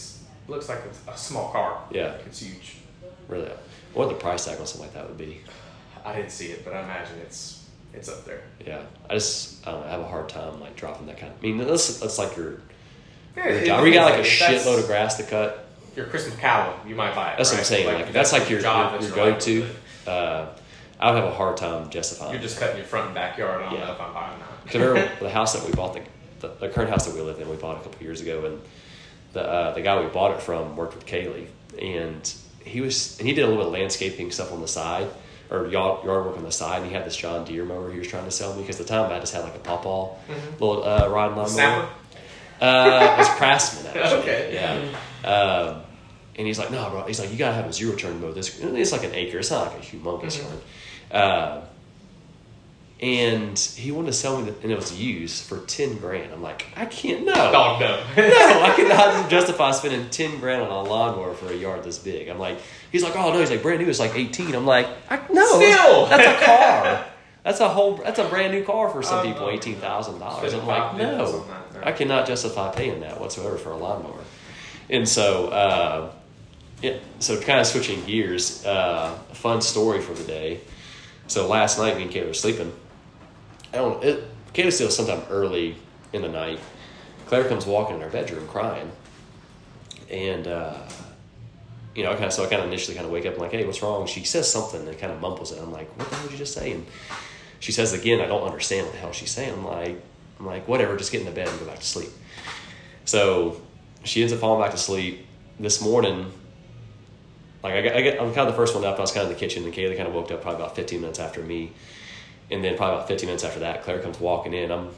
looks 0.49 0.67
like 0.67 0.79
a, 1.07 1.11
a 1.11 1.15
small 1.17 1.49
car. 1.49 1.81
Yeah. 1.91 2.11
Like 2.11 2.25
it's 2.25 2.39
huge. 2.41 2.75
Really. 3.29 3.49
What 3.93 4.09
the 4.09 4.15
price 4.15 4.43
tag 4.43 4.59
on 4.59 4.67
something 4.67 4.81
like 4.81 4.93
that 4.95 5.07
would 5.07 5.17
be? 5.17 5.39
I 6.03 6.13
didn't 6.13 6.31
see 6.31 6.47
it, 6.47 6.65
but 6.65 6.73
I 6.73 6.81
imagine 6.83 7.19
it's 7.21 7.69
it's 7.93 8.09
up 8.09 8.25
there. 8.25 8.41
Yeah. 8.65 8.81
I 9.09 9.13
just 9.13 9.65
I 9.65 9.71
don't 9.71 9.79
know, 9.79 9.87
I 9.87 9.91
have 9.91 10.01
a 10.01 10.07
hard 10.09 10.27
time 10.27 10.59
like 10.59 10.75
dropping 10.75 11.07
that 11.07 11.17
kind. 11.17 11.31
Of, 11.31 11.39
I 11.39 11.41
mean, 11.41 11.57
that's 11.57 12.01
that's 12.01 12.17
like 12.19 12.35
your, 12.35 12.59
Yeah, 13.37 13.45
your 13.47 13.55
it- 13.59 13.65
job. 13.65 13.93
Got 13.93 14.11
like 14.11 14.19
a 14.19 14.27
shitload 14.27 14.79
of 14.79 14.87
grass 14.87 15.15
to 15.15 15.23
cut. 15.23 15.69
Your 15.95 16.07
Chris 16.07 16.27
McCallum, 16.27 16.85
you 16.85 16.95
might 16.95 17.15
buy 17.15 17.31
it. 17.31 17.37
That's 17.37 17.51
what 17.51 17.59
I'm 17.59 17.63
saying. 17.63 17.87
Like, 17.87 18.07
if 18.07 18.13
that's 18.13 18.33
like 18.33 18.49
your 18.49 18.59
job, 18.59 18.91
your, 18.91 18.99
that's 19.01 19.15
your 19.15 19.25
your 19.25 19.33
go 19.33 19.39
to. 19.39 20.11
Uh, 20.11 20.49
I 20.99 21.11
would 21.11 21.21
have 21.23 21.31
a 21.31 21.35
hard 21.35 21.57
time 21.57 21.89
justifying. 21.89 22.31
You're 22.33 22.41
just 22.41 22.59
cutting 22.59 22.77
your 22.77 22.85
front 22.85 23.07
and 23.07 23.15
backyard. 23.15 23.61
I 23.61 23.65
don't 23.69 23.79
Yeah. 23.79 23.85
know 23.85 23.91
if 23.93 24.01
I'm 24.01 24.13
buying 24.13 24.39
that. 24.39 24.63
Because 24.63 24.81
remember 24.81 25.11
the 25.21 25.29
house 25.29 25.53
that 25.53 25.63
we 25.65 25.71
bought, 25.73 25.93
the, 25.93 26.01
the, 26.39 26.53
the 26.59 26.69
current 26.69 26.89
house 26.89 27.05
that 27.05 27.13
we 27.15 27.21
live 27.21 27.39
in, 27.39 27.47
we 27.49 27.55
bought 27.55 27.77
a 27.77 27.81
couple 27.81 28.01
years 28.01 28.21
ago, 28.21 28.45
and 28.45 28.61
the 29.33 29.41
uh, 29.43 29.73
the 29.73 29.81
guy 29.81 30.01
we 30.01 30.07
bought 30.09 30.31
it 30.31 30.41
from 30.41 30.75
worked 30.75 30.95
with 30.95 31.05
Kaylee, 31.05 31.47
and 31.81 32.33
he 32.63 32.81
was 32.81 33.17
and 33.19 33.27
he 33.27 33.33
did 33.33 33.43
a 33.43 33.47
little 33.47 33.61
bit 33.63 33.67
of 33.67 33.73
landscaping 33.73 34.31
stuff 34.31 34.51
on 34.51 34.61
the 34.61 34.67
side 34.67 35.07
or 35.49 35.67
yard, 35.67 36.03
yard 36.03 36.25
work 36.25 36.35
on 36.37 36.43
the 36.43 36.51
side, 36.51 36.81
and 36.81 36.87
he 36.87 36.93
had 36.93 37.05
this 37.05 37.15
John 37.15 37.45
Deere 37.45 37.63
mower 37.63 37.91
he 37.91 37.99
was 37.99 38.07
trying 38.07 38.25
to 38.25 38.31
sell 38.31 38.53
me 38.55 38.61
because 38.63 38.79
at 38.79 38.87
the 38.87 38.93
time 38.93 39.11
I 39.11 39.19
just 39.19 39.33
had 39.33 39.43
like 39.43 39.55
a 39.55 39.59
pawpaw 39.59 40.15
little 40.59 40.83
uh, 40.83 41.07
riding 41.09 41.37
lawn 41.37 41.45
mower. 41.45 41.47
Snapper. 41.47 41.89
Uh, 42.59 43.13
it 43.13 43.17
was 43.19 43.29
Craftsman 43.37 43.85
actually. 43.95 44.19
Okay. 44.21 44.53
Yeah. 45.23 45.29
Um, 45.29 45.81
and 46.35 46.45
he's 46.47 46.59
like, 46.59 46.69
no, 46.71 46.89
bro. 46.89 47.03
He's 47.03 47.19
like, 47.19 47.31
you 47.31 47.37
gotta 47.37 47.53
have 47.55 47.65
a 47.67 47.73
zero 47.73 47.95
turn 47.95 48.19
mow. 48.19 48.31
This 48.31 48.59
it's 48.59 48.91
like 48.91 49.03
an 49.03 49.13
acre. 49.13 49.39
It's 49.39 49.51
not 49.51 49.67
like 49.73 49.77
a 49.81 49.85
humongous 49.85 50.39
Mhm. 50.39 50.45
one. 50.45 50.61
Uh, 51.11 51.61
and 52.99 53.57
he 53.59 53.91
wanted 53.91 54.07
to 54.07 54.13
sell 54.13 54.41
me, 54.41 54.49
the, 54.49 54.59
and 54.63 54.71
it 54.71 54.75
was 54.75 54.99
used 54.99 55.43
for 55.43 55.59
ten 55.59 55.97
grand. 55.97 56.33
I'm 56.33 56.41
like, 56.41 56.65
I 56.75 56.85
can't. 56.87 57.25
No, 57.25 57.33
Dog 57.33 57.79
no. 57.79 57.95
no, 58.17 58.61
I 58.63 58.73
cannot 58.75 59.29
justify 59.29 59.69
spending 59.71 60.09
ten 60.09 60.39
grand 60.39 60.63
on 60.63 60.69
a 60.69 60.89
lawnmower 60.89 61.35
for 61.35 61.51
a 61.51 61.55
yard 61.55 61.83
this 61.83 61.99
big. 61.99 62.27
I'm 62.27 62.39
like, 62.39 62.57
he's 62.91 63.03
like, 63.03 63.15
oh 63.15 63.31
no, 63.31 63.39
he's 63.39 63.51
like 63.51 63.61
brand 63.61 63.81
new. 63.83 63.87
It's 63.89 63.99
like 63.99 64.15
eighteen. 64.15 64.55
I'm 64.55 64.65
like, 64.65 64.87
I, 65.11 65.19
no, 65.31 65.45
Still. 65.45 66.07
that's 66.07 66.41
a 66.41 66.45
car. 66.45 67.05
That's 67.43 67.59
a 67.59 67.69
whole. 67.69 67.97
That's 67.97 68.17
a 68.17 68.27
brand 68.27 68.51
new 68.51 68.63
car 68.63 68.89
for 68.89 69.03
some 69.03 69.19
Um, 69.19 69.27
people. 69.31 69.49
Eighteen 69.51 69.75
thousand 69.75 70.17
dollars. 70.17 70.53
I'm 70.55 70.65
like, 70.65 70.95
no, 70.97 71.17
no. 71.17 71.45
I 71.83 71.91
cannot 71.91 72.25
justify 72.25 72.73
paying 72.73 73.01
that 73.01 73.21
whatsoever 73.21 73.57
for 73.57 73.69
a 73.73 73.77
lawnmower. 73.77 74.23
And 74.89 75.07
so, 75.07 75.49
uh, 75.49 76.11
yeah. 76.81 76.97
So 77.19 77.39
kind 77.39 77.59
of 77.59 77.67
switching 77.67 78.03
gears. 78.05 78.65
Uh, 78.65 79.13
fun 79.33 79.61
story 79.61 80.01
for 80.01 80.15
the 80.15 80.23
day. 80.23 80.61
So 81.27 81.47
last 81.47 81.77
night, 81.77 81.97
me 81.97 82.03
and 82.03 82.11
Kayla 82.11 82.27
were 82.27 82.33
sleeping. 82.33 82.73
I 83.73 83.77
don't. 83.77 84.03
It, 84.03 84.23
Kayla's 84.53 84.75
still 84.75 84.89
sometime 84.89 85.21
early 85.29 85.75
in 86.13 86.21
the 86.21 86.29
night. 86.29 86.59
Claire 87.27 87.47
comes 87.47 87.65
walking 87.65 87.97
in 87.97 88.03
our 88.03 88.09
bedroom 88.09 88.47
crying, 88.47 88.89
and 90.09 90.47
uh, 90.47 90.77
you 91.93 92.03
know, 92.03 92.11
I 92.11 92.13
kind 92.13 92.25
of 92.25 92.33
so 92.33 92.45
I 92.45 92.47
kind 92.47 92.61
of 92.61 92.67
initially 92.67 92.95
kind 92.95 93.05
of 93.05 93.11
wake 93.11 93.25
up 93.25 93.33
and 93.33 93.41
like, 93.41 93.51
hey, 93.51 93.65
what's 93.65 93.81
wrong? 93.81 94.05
She 94.05 94.23
says 94.23 94.49
something 94.49 94.87
and 94.87 94.97
kind 94.99 95.11
of 95.11 95.19
mumbles 95.19 95.51
it. 95.51 95.59
I'm 95.61 95.71
like, 95.71 95.89
what 95.97 96.09
the 96.09 96.15
hell 96.15 96.25
did 96.25 96.33
you 96.33 96.37
just 96.37 96.53
say? 96.53 96.71
And 96.71 96.85
she 97.59 97.71
says 97.71 97.91
again, 97.91 98.21
I 98.21 98.27
don't 98.27 98.43
understand 98.43 98.85
what 98.85 98.93
the 98.93 98.99
hell 98.99 99.11
she's 99.11 99.31
saying. 99.31 99.51
I'm 99.51 99.65
like, 99.65 100.01
I'm 100.39 100.45
like, 100.45 100.67
whatever, 100.67 100.95
just 100.95 101.11
get 101.11 101.21
in 101.21 101.25
the 101.25 101.33
bed 101.33 101.47
and 101.47 101.59
go 101.59 101.65
back 101.65 101.79
to 101.79 101.85
sleep. 101.85 102.09
So 103.05 103.59
she 104.03 104.21
ends 104.21 104.31
up 104.31 104.39
falling 104.39 104.63
back 104.63 104.71
to 104.71 104.77
sleep. 104.77 105.25
This 105.59 105.81
morning, 105.81 106.31
like 107.63 107.73
I 107.73 107.97
I 107.97 108.01
get, 108.01 108.21
I'm 108.21 108.33
kind 108.33 108.47
of 108.47 108.53
the 108.53 108.57
first 108.57 108.75
one 108.75 108.83
up. 108.85 108.97
I 108.97 109.01
was 109.01 109.11
kind 109.11 109.25
of 109.25 109.31
in 109.31 109.35
the 109.35 109.39
kitchen, 109.39 109.63
and 109.63 109.73
Kayla 109.73 109.95
kind 109.95 110.07
of 110.07 110.13
woke 110.13 110.31
up 110.31 110.41
probably 110.41 110.63
about 110.63 110.75
15 110.75 111.01
minutes 111.01 111.19
after 111.19 111.41
me. 111.41 111.71
And 112.49 112.63
then 112.63 112.77
probably 112.77 112.95
about 112.95 113.07
15 113.07 113.27
minutes 113.27 113.43
after 113.43 113.59
that, 113.59 113.83
Claire 113.83 113.99
comes 113.99 114.19
walking 114.19 114.53
in. 114.53 114.71
I'm 114.71 114.89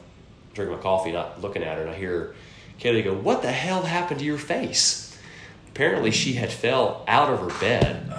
drinking 0.53 0.77
my 0.77 0.81
coffee, 0.81 1.11
not 1.11 1.41
looking 1.41 1.63
at 1.63 1.77
her, 1.77 1.83
and 1.83 1.91
I 1.91 1.95
hear 1.95 2.35
Kaylee 2.79 3.03
go, 3.03 3.13
"What 3.13 3.41
the 3.41 3.51
hell 3.51 3.83
happened 3.83 4.19
to 4.19 4.25
your 4.25 4.37
face?" 4.37 5.17
Apparently, 5.69 6.11
she 6.11 6.33
had 6.33 6.51
fell 6.51 7.03
out 7.07 7.31
of 7.31 7.39
her 7.39 7.59
bed 7.59 8.11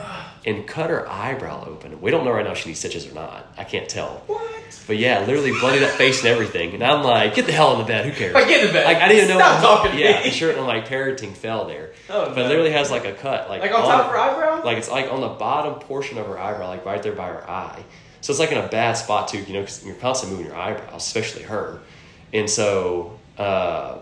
and 0.46 0.66
cut 0.66 0.90
her 0.90 1.08
eyebrow 1.10 1.64
open. 1.66 2.00
We 2.00 2.10
don't 2.10 2.25
know 2.25 2.32
right 2.32 2.44
now 2.44 2.52
if 2.52 2.58
she 2.58 2.70
needs 2.70 2.78
stitches 2.81 3.06
or 3.06 3.14
not. 3.14 3.46
I 3.58 3.64
can't 3.64 3.88
tell. 3.88 4.22
What? 4.26 4.46
But 4.87 4.96
yeah, 4.96 5.20
literally 5.20 5.52
bloodied 5.52 5.82
up 5.82 5.90
face 5.90 6.20
and 6.20 6.28
everything. 6.28 6.75
And 6.75 6.82
I'm 6.82 7.04
like, 7.04 7.34
"Get 7.34 7.46
the 7.46 7.52
hell 7.52 7.72
in 7.75 7.78
the 7.78 7.84
bed. 7.84 8.06
Who 8.06 8.12
cares?" 8.12 8.34
Like, 8.34 8.48
get 8.48 8.60
in 8.62 8.66
the 8.69 8.72
bed. 8.72 8.87
Like 8.87 8.96
I 8.96 9.08
didn't 9.08 9.25
even 9.25 9.38
know. 9.38 9.44
Stop 9.44 9.60
talking 9.60 9.92
to 9.92 9.98
yeah, 9.98 10.19
me. 10.19 10.25
the 10.25 10.31
shirt 10.31 10.56
and 10.56 10.66
like 10.66 10.88
parenting 10.88 11.32
fell 11.34 11.66
there. 11.66 11.92
Oh, 12.08 12.26
but 12.26 12.37
no. 12.37 12.48
literally 12.48 12.70
has 12.72 12.90
like 12.90 13.04
a 13.04 13.12
cut, 13.12 13.48
like, 13.48 13.60
Like 13.62 13.72
on 13.72 13.82
top 13.82 14.06
of 14.06 14.10
her 14.10 14.19
eyebrow? 14.19 14.64
like 14.64 14.78
it's 14.78 14.90
like 14.90 15.12
on 15.12 15.20
the 15.20 15.28
bottom 15.28 15.75
portion 15.75 16.19
of 16.19 16.26
her 16.26 16.38
eyebrow, 16.38 16.69
like 16.69 16.84
right 16.84 17.02
there 17.02 17.12
by 17.12 17.28
her 17.28 17.48
eye. 17.48 17.84
So 18.20 18.32
it's 18.32 18.40
like 18.40 18.50
in 18.52 18.58
a 18.58 18.69
bad 18.69 18.94
spot 18.94 19.28
too, 19.28 19.38
you 19.43 19.52
know, 19.52 19.60
because 19.60 19.84
you're 19.84 19.94
constantly 19.96 20.36
moving 20.38 20.50
your 20.52 20.60
eyebrows, 20.60 21.02
especially 21.06 21.43
her. 21.44 21.81
And 22.32 22.48
so 22.50 23.19
uh, 23.38 23.98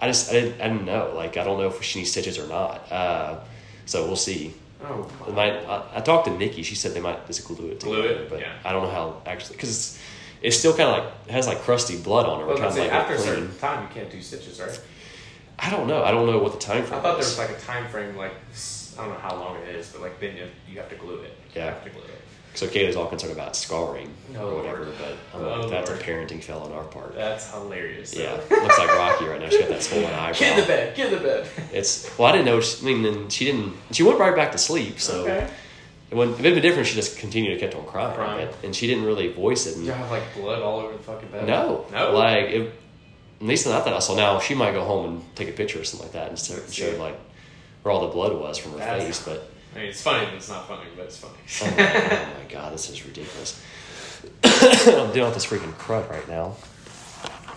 I 0.00 0.06
just 0.06 0.30
I 0.30 0.34
didn't, 0.34 0.60
I 0.60 0.68
didn't 0.68 0.84
know. 0.86 1.12
Like 1.14 1.36
I 1.36 1.44
don't 1.44 1.58
know 1.58 1.68
if 1.68 1.82
she 1.82 1.98
needs 2.00 2.10
stitches 2.10 2.38
or 2.38 2.46
not. 2.46 2.90
Uh, 2.90 3.40
so 3.84 4.06
we'll 4.06 4.16
see. 4.16 4.54
Oh, 4.90 5.08
It 5.28 5.34
might, 5.34 5.52
I, 5.66 5.82
I 5.96 6.00
talked 6.00 6.26
to 6.26 6.36
Nikki. 6.36 6.62
She 6.62 6.74
said 6.74 6.92
they 6.94 7.00
might 7.00 7.26
just 7.26 7.44
glue 7.46 7.68
it 7.70 7.80
Glue 7.80 8.02
together, 8.02 8.20
it? 8.22 8.30
but 8.30 8.40
Yeah. 8.40 8.52
I 8.64 8.72
don't 8.72 8.82
know 8.84 8.90
how 8.90 9.22
actually 9.26 9.56
because 9.56 9.70
it's, 9.70 9.98
it's 10.42 10.56
still 10.58 10.76
kind 10.76 10.88
of 10.90 11.04
like 11.04 11.12
it 11.28 11.32
has 11.32 11.46
like 11.46 11.58
crusty 11.60 11.96
blood 11.98 12.26
on 12.26 12.40
it. 12.40 12.46
Well, 12.46 12.70
say, 12.72 12.80
like 12.82 12.92
after 12.92 13.14
a 13.14 13.18
certain 13.18 13.56
time, 13.58 13.82
you 13.82 13.88
can't 13.94 14.10
do 14.10 14.20
stitches, 14.22 14.60
right? 14.60 14.80
I 15.58 15.70
don't 15.70 15.86
know. 15.86 16.04
I 16.04 16.10
don't 16.10 16.26
know 16.26 16.38
what 16.38 16.52
the 16.52 16.58
time 16.58 16.84
frame. 16.84 17.00
I 17.00 17.02
thought 17.02 17.12
there 17.12 17.16
was 17.18 17.38
like 17.38 17.50
a 17.50 17.60
time 17.60 17.88
frame, 17.88 18.16
like 18.16 18.32
I 18.98 19.02
don't 19.04 19.10
know 19.14 19.18
how 19.20 19.34
long 19.36 19.56
it 19.56 19.74
is, 19.74 19.88
but 19.88 20.02
like 20.02 20.20
then 20.20 20.36
you, 20.36 20.46
you 20.70 20.78
have 20.78 20.88
to 20.90 20.96
glue 20.96 21.20
it. 21.20 21.34
You 21.54 21.60
Yeah. 21.62 21.64
have 21.66 21.84
to 21.84 21.90
glue 21.90 22.02
it. 22.02 22.20
So 22.56 22.66
Kayla's 22.66 22.96
all 22.96 23.06
concerned 23.06 23.32
about 23.32 23.54
scarring 23.54 24.10
Oh, 24.36 24.48
or 24.50 24.56
whatever, 24.56 24.84
Lord. 24.86 24.94
but 24.98 25.16
I'm 25.38 25.44
Oh, 25.46 25.60
like, 25.60 25.70
that's 25.70 25.90
Lord. 25.90 26.00
a 26.02 26.04
parenting 26.04 26.42
fail 26.42 26.58
on 26.60 26.72
our 26.72 26.84
part. 26.84 27.14
That's 27.14 27.50
hilarious. 27.52 28.12
though. 28.12 28.22
Yeah, 28.22 28.32
looks 28.62 28.78
like 28.78 28.88
Rocky 28.96 29.26
right 29.26 29.40
now. 29.40 29.48
She 29.50 29.58
got 29.60 29.68
that 29.68 29.82
swollen 29.82 30.06
eyebrow. 30.06 30.32
Get 30.38 30.54
in 30.58 30.60
the 30.62 30.66
bed. 30.66 30.96
Get 30.96 31.12
in 31.12 31.18
the 31.18 31.24
bed. 31.24 31.48
It's 31.72 32.18
well, 32.18 32.28
I 32.28 32.32
didn't 32.32 32.46
know. 32.46 32.60
She, 32.60 32.82
I 32.82 32.92
mean, 32.92 33.02
then 33.02 33.28
she 33.28 33.44
didn't. 33.44 33.74
She 33.92 34.02
went 34.02 34.18
right 34.18 34.34
back 34.34 34.52
to 34.52 34.58
sleep. 34.58 34.98
So 35.00 35.22
okay. 35.24 35.48
it 36.10 36.14
wouldn't, 36.14 36.40
it'd 36.40 36.54
been 36.54 36.62
different, 36.62 36.88
she 36.88 36.94
just 36.94 37.18
continued 37.18 37.54
to 37.54 37.60
kept 37.60 37.74
on 37.74 37.84
crying, 37.84 38.48
and 38.64 38.74
she 38.74 38.86
didn't 38.86 39.04
really 39.04 39.28
voice 39.32 39.66
it. 39.66 39.76
And, 39.76 39.84
you 39.84 39.92
have 39.92 40.10
like 40.10 40.22
blood 40.34 40.62
all 40.62 40.80
over 40.80 40.92
the 40.92 41.02
fucking 41.02 41.28
bed? 41.28 41.46
no, 41.46 41.84
No. 41.92 42.12
like 42.12 42.44
it, 42.46 42.72
at 43.40 43.46
least 43.46 43.66
not 43.66 43.84
that 43.84 43.92
I 43.92 43.98
saw. 43.98 44.14
Now 44.16 44.40
she 44.40 44.54
might 44.54 44.72
go 44.72 44.82
home 44.84 45.04
and 45.06 45.36
take 45.36 45.48
a 45.50 45.52
picture 45.52 45.78
or 45.80 45.84
something 45.84 46.06
like 46.06 46.14
that 46.14 46.30
and 46.30 46.38
show, 46.38 46.56
show 46.70 46.96
like 46.98 47.18
where 47.82 47.92
all 47.92 48.00
the 48.06 48.12
blood 48.14 48.32
was 48.40 48.56
from 48.56 48.72
her 48.72 48.78
That's- 48.78 49.04
face. 49.04 49.22
But 49.24 49.50
I 49.74 49.78
mean, 49.78 49.88
it's 49.88 50.02
funny, 50.02 50.24
but 50.26 50.34
it's 50.34 50.48
not 50.48 50.66
funny, 50.68 50.84
but 50.96 51.06
it's 51.06 51.18
funny. 51.18 51.34
oh 51.62 51.76
my, 51.76 51.82
oh 51.82 52.38
my 52.42 52.52
god, 52.52 52.72
this 52.72 52.88
is 52.90 53.04
ridiculous. 53.04 53.62
I'm 54.44 55.12
dealing 55.12 55.32
with 55.32 55.34
this 55.34 55.46
freaking 55.46 55.72
crud 55.74 56.08
right 56.08 56.26
now. 56.28 56.56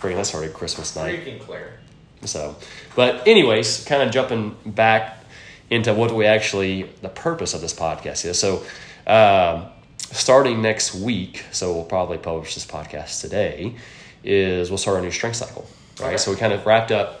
Freaking, 0.00 0.16
that's 0.16 0.34
already 0.34 0.52
Christmas 0.52 0.96
night. 0.96 1.24
Freaking 1.24 1.40
Claire. 1.40 1.78
So, 2.24 2.56
but 2.94 3.26
anyways, 3.26 3.84
kind 3.84 4.02
of 4.02 4.10
jumping 4.10 4.56
back 4.66 5.24
into 5.70 5.94
what 5.94 6.12
we 6.14 6.26
actually 6.26 6.82
the 7.00 7.08
purpose 7.08 7.54
of 7.54 7.60
this 7.60 7.72
podcast 7.72 8.24
is. 8.24 8.38
So, 8.38 8.64
um, 9.06 9.66
starting 9.98 10.60
next 10.60 10.94
week, 10.94 11.44
so 11.52 11.72
we'll 11.72 11.84
probably 11.84 12.18
publish 12.18 12.54
this 12.54 12.66
podcast 12.66 13.20
today. 13.20 13.74
Is 14.22 14.70
we'll 14.70 14.78
start 14.78 14.98
a 14.98 15.02
new 15.02 15.10
strength 15.10 15.36
cycle, 15.36 15.66
right? 16.00 16.08
Okay. 16.08 16.16
So 16.18 16.30
we 16.30 16.36
kind 16.36 16.52
of 16.52 16.66
wrapped 16.66 16.92
up 16.92 17.19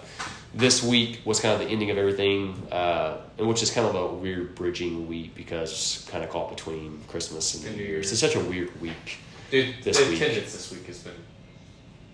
this 0.54 0.82
week 0.82 1.20
was 1.24 1.38
kind 1.40 1.54
of 1.54 1.60
the 1.66 1.72
ending 1.72 1.90
of 1.90 1.98
everything, 1.98 2.54
uh, 2.72 3.18
and 3.38 3.46
which 3.48 3.62
is 3.62 3.70
kind 3.70 3.86
of 3.86 3.94
a 3.94 4.06
weird 4.08 4.54
bridging 4.54 5.06
week 5.08 5.34
because 5.34 5.70
it's 5.70 6.08
kind 6.10 6.24
of 6.24 6.30
caught 6.30 6.50
between 6.50 7.00
Christmas 7.08 7.54
and 7.54 7.66
And 7.66 7.76
New 7.76 7.82
Year's. 7.82 7.92
Year's. 8.10 8.12
It's 8.12 8.20
such 8.20 8.34
a 8.36 8.40
weird 8.40 8.80
week. 8.80 9.18
Dude, 9.50 9.76
This 9.82 9.98
the 9.98 10.08
week. 10.10 10.20
attendance 10.20 10.52
this 10.52 10.70
week 10.72 10.86
has 10.86 10.98
been 10.98 11.12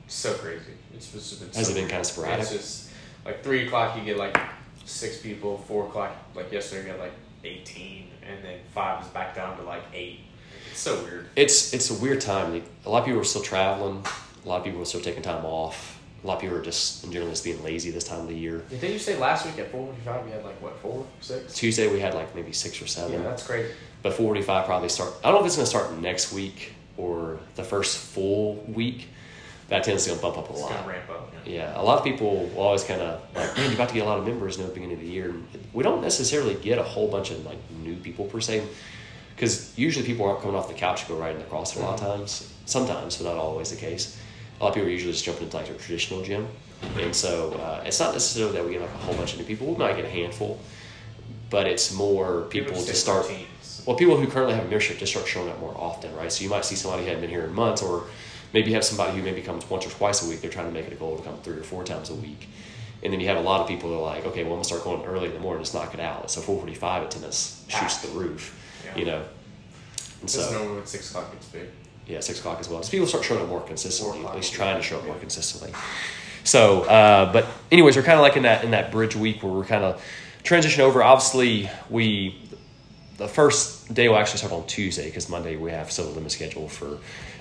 so 0.08 0.34
crazy. 0.34 0.62
It's 0.94 1.10
just 1.12 1.40
been 1.40 1.48
Has 1.48 1.66
so 1.66 1.72
it 1.72 1.74
been 1.74 1.82
weird. 1.84 1.90
kinda 1.90 2.04
sporadic? 2.04 2.40
It's 2.40 2.50
just 2.52 2.90
like 3.24 3.42
three 3.42 3.66
o'clock 3.66 3.96
you 3.96 4.04
get 4.04 4.16
like 4.18 4.38
six 4.84 5.18
people, 5.18 5.58
four 5.66 5.86
o'clock 5.86 6.12
like 6.34 6.50
yesterday 6.52 6.86
you 6.86 6.92
got 6.92 7.00
like 7.00 7.12
eighteen, 7.44 8.08
and 8.22 8.42
then 8.44 8.58
five 8.74 9.02
is 9.04 9.08
back 9.10 9.34
down 9.34 9.56
to 9.58 9.62
like 9.64 9.82
eight. 9.92 10.20
It's 10.70 10.80
so 10.80 11.02
weird. 11.04 11.26
It's 11.36 11.72
it's 11.74 11.90
a 11.90 11.94
weird 11.94 12.20
time. 12.20 12.52
Like, 12.52 12.64
A 12.84 12.90
lot 12.90 13.00
of 13.00 13.04
people 13.06 13.20
are 13.20 13.24
still 13.24 13.42
traveling. 13.42 14.04
A 14.44 14.48
lot 14.48 14.58
of 14.58 14.64
people 14.64 14.80
are 14.80 14.84
still 14.86 15.00
taking 15.00 15.22
time 15.22 15.44
off. 15.44 15.95
A 16.26 16.30
lot 16.30 16.34
of 16.36 16.40
people 16.40 16.56
are 16.56 16.62
just 16.62 17.04
in 17.04 17.12
general 17.12 17.30
just 17.30 17.44
being 17.44 17.62
lazy 17.62 17.92
this 17.92 18.02
time 18.02 18.18
of 18.18 18.26
the 18.26 18.34
year. 18.34 18.64
Didn't 18.68 18.90
you 18.90 18.98
say 18.98 19.16
last 19.16 19.46
week 19.46 19.60
at 19.60 19.70
four 19.70 19.86
forty 19.86 20.00
five 20.00 20.24
we 20.24 20.32
had 20.32 20.44
like 20.44 20.60
what 20.60 20.76
four, 20.80 21.06
six? 21.20 21.54
Tuesday 21.54 21.86
we 21.86 22.00
had 22.00 22.14
like 22.14 22.34
maybe 22.34 22.50
six 22.50 22.82
or 22.82 22.88
seven, 22.88 23.12
Yeah, 23.12 23.28
that's 23.28 23.46
great. 23.46 23.66
but 24.02 24.12
445 24.12 24.66
probably 24.66 24.88
start. 24.88 25.12
I 25.22 25.30
don't 25.30 25.34
know 25.34 25.40
if 25.42 25.46
it's 25.46 25.54
going 25.54 25.66
to 25.66 25.70
start 25.70 25.96
next 26.00 26.32
week 26.32 26.72
or 26.96 27.38
the 27.54 27.62
first 27.62 27.96
full 27.98 28.56
week, 28.66 29.06
that 29.68 29.84
tends 29.84 30.06
to 30.06 30.16
bump 30.16 30.36
up 30.36 30.48
a 30.48 30.52
It's 30.52 30.62
lot. 30.62 30.70
gonna 30.70 30.88
ramp 30.88 31.10
up. 31.10 31.32
Yeah. 31.44 31.52
Yeah, 31.52 31.80
a 31.80 31.84
lot 31.84 31.98
of 31.98 32.04
people 32.04 32.48
will 32.48 32.60
always 32.60 32.82
kind 32.82 33.00
of 33.00 33.20
like, 33.36 33.56
man, 33.56 33.66
you're 33.66 33.74
about 33.74 33.90
to 33.90 33.94
get 33.94 34.02
a 34.02 34.08
lot 34.08 34.18
of 34.18 34.26
members 34.26 34.58
in 34.58 34.66
the 34.66 34.72
beginning 34.72 34.94
of 34.94 35.00
the 35.02 35.08
year. 35.08 35.32
We 35.72 35.84
don't 35.84 36.02
necessarily 36.02 36.54
get 36.54 36.78
a 36.78 36.82
whole 36.82 37.06
bunch 37.06 37.30
of 37.30 37.46
like 37.46 37.58
new 37.84 37.94
people 37.94 38.24
per 38.24 38.40
se, 38.40 38.64
because 39.36 39.78
usually 39.78 40.04
people 40.04 40.26
aren't 40.26 40.40
coming 40.40 40.56
off 40.56 40.66
the 40.66 40.74
couch 40.74 41.02
to 41.02 41.08
go 41.08 41.16
right 41.16 41.30
in 41.30 41.40
into 41.40 41.48
CrossFit 41.48 41.76
a 41.76 41.80
lot 41.80 41.94
of 41.94 42.00
mm-hmm. 42.00 42.18
times. 42.18 42.52
Sometimes, 42.64 43.16
but 43.16 43.24
not 43.24 43.36
always 43.36 43.70
the 43.70 43.76
case. 43.76 44.18
A 44.58 44.62
lot 44.62 44.68
of 44.70 44.74
people 44.74 44.88
are 44.88 44.92
usually 44.92 45.12
just 45.12 45.24
jumping 45.24 45.44
into 45.44 45.56
like 45.56 45.66
their 45.66 45.76
traditional 45.76 46.22
gym, 46.22 46.48
and 46.98 47.14
so 47.14 47.52
uh, 47.54 47.82
it's 47.84 48.00
not 48.00 48.12
necessarily 48.12 48.52
that 48.54 48.64
we 48.64 48.72
get 48.72 48.80
like 48.80 48.90
a 48.90 48.98
whole 48.98 49.14
bunch 49.14 49.32
of 49.34 49.38
new 49.38 49.44
people. 49.44 49.66
We 49.66 49.76
might 49.76 49.96
get 49.96 50.04
a 50.04 50.10
handful, 50.10 50.58
but 51.50 51.66
it's 51.66 51.92
more 51.92 52.42
people 52.42 52.74
to 52.74 52.94
start. 52.94 53.26
routines. 53.28 53.82
Well, 53.86 53.96
people 53.96 54.16
who 54.16 54.26
currently 54.26 54.54
have 54.54 54.64
a 54.64 54.68
membership 54.68 54.98
just 54.98 55.12
start 55.12 55.26
showing 55.28 55.48
up 55.50 55.60
more 55.60 55.74
often, 55.76 56.14
right? 56.16 56.32
So 56.32 56.42
you 56.42 56.50
might 56.50 56.64
see 56.64 56.74
somebody 56.74 57.02
who 57.02 57.08
hadn't 57.08 57.20
been 57.20 57.30
here 57.30 57.44
in 57.44 57.52
months, 57.54 57.82
or 57.82 58.04
maybe 58.52 58.68
you 58.70 58.74
have 58.74 58.84
somebody 58.84 59.16
who 59.16 59.22
maybe 59.22 59.42
comes 59.42 59.68
once 59.68 59.86
or 59.86 59.90
twice 59.90 60.24
a 60.26 60.28
week. 60.28 60.40
They're 60.40 60.50
trying 60.50 60.66
to 60.68 60.72
make 60.72 60.86
it 60.86 60.92
a 60.92 60.96
goal 60.96 61.16
to 61.18 61.22
come 61.22 61.36
three 61.42 61.56
or 61.58 61.62
four 61.62 61.84
times 61.84 62.10
a 62.10 62.14
week. 62.14 62.48
And 63.02 63.12
then 63.12 63.20
you 63.20 63.28
have 63.28 63.36
a 63.36 63.42
lot 63.42 63.60
of 63.60 63.68
people 63.68 63.90
that 63.90 63.96
are 63.96 64.02
like, 64.02 64.24
okay, 64.26 64.42
well, 64.42 64.52
I'm 64.54 64.56
gonna 64.56 64.64
start 64.64 64.82
going 64.84 65.04
early 65.04 65.26
in 65.26 65.34
the 65.34 65.38
morning, 65.38 65.62
just 65.62 65.74
knock 65.74 65.92
it 65.94 66.00
out. 66.00 66.30
So 66.30 66.40
4:45 66.40 67.04
attendance 67.04 67.64
shoots 67.68 67.98
the 67.98 68.08
roof, 68.08 68.58
Yeah. 68.84 68.96
you 68.98 69.04
know. 69.04 69.18
And 70.20 70.28
This 70.30 70.48
so 70.48 70.74
when 70.74 70.86
six 70.86 71.10
o'clock 71.10 71.30
gets 71.32 71.46
big. 71.46 71.68
Yeah, 72.06 72.20
six 72.20 72.38
o'clock 72.38 72.60
as 72.60 72.68
well. 72.68 72.80
Just 72.80 72.90
people 72.90 73.06
start 73.06 73.24
showing 73.24 73.42
up 73.42 73.48
more 73.48 73.60
consistently, 73.60 74.24
at 74.24 74.34
least 74.34 74.52
trying 74.52 74.76
to 74.76 74.82
show 74.82 74.98
up 74.98 75.06
more 75.06 75.16
consistently. 75.16 75.72
So, 76.44 76.82
uh, 76.82 77.32
but 77.32 77.46
anyways, 77.72 77.96
we're 77.96 78.02
kind 78.02 78.18
of 78.18 78.22
like 78.22 78.36
in 78.36 78.44
that 78.44 78.64
in 78.64 78.70
that 78.70 78.92
bridge 78.92 79.16
week 79.16 79.42
where 79.42 79.52
we're 79.52 79.64
kind 79.64 79.84
of 79.84 80.02
transition 80.44 80.82
over. 80.82 81.02
Obviously, 81.02 81.68
we 81.90 82.40
the 83.16 83.28
first 83.28 83.92
day 83.92 84.08
will 84.08 84.16
actually 84.16 84.38
start 84.38 84.52
on 84.52 84.66
Tuesday 84.66 85.06
because 85.06 85.28
Monday 85.28 85.56
we 85.56 85.70
have 85.70 85.96
a 85.98 86.02
limit 86.02 86.30
schedule 86.30 86.68
for 86.68 86.98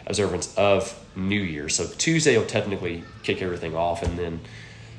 observance 0.08 0.56
of 0.58 0.98
New 1.16 1.42
Year. 1.42 1.70
So 1.70 1.86
Tuesday 1.86 2.38
will 2.38 2.46
technically 2.46 3.04
kick 3.24 3.42
everything 3.42 3.76
off, 3.76 4.02
and 4.04 4.18
then 4.18 4.40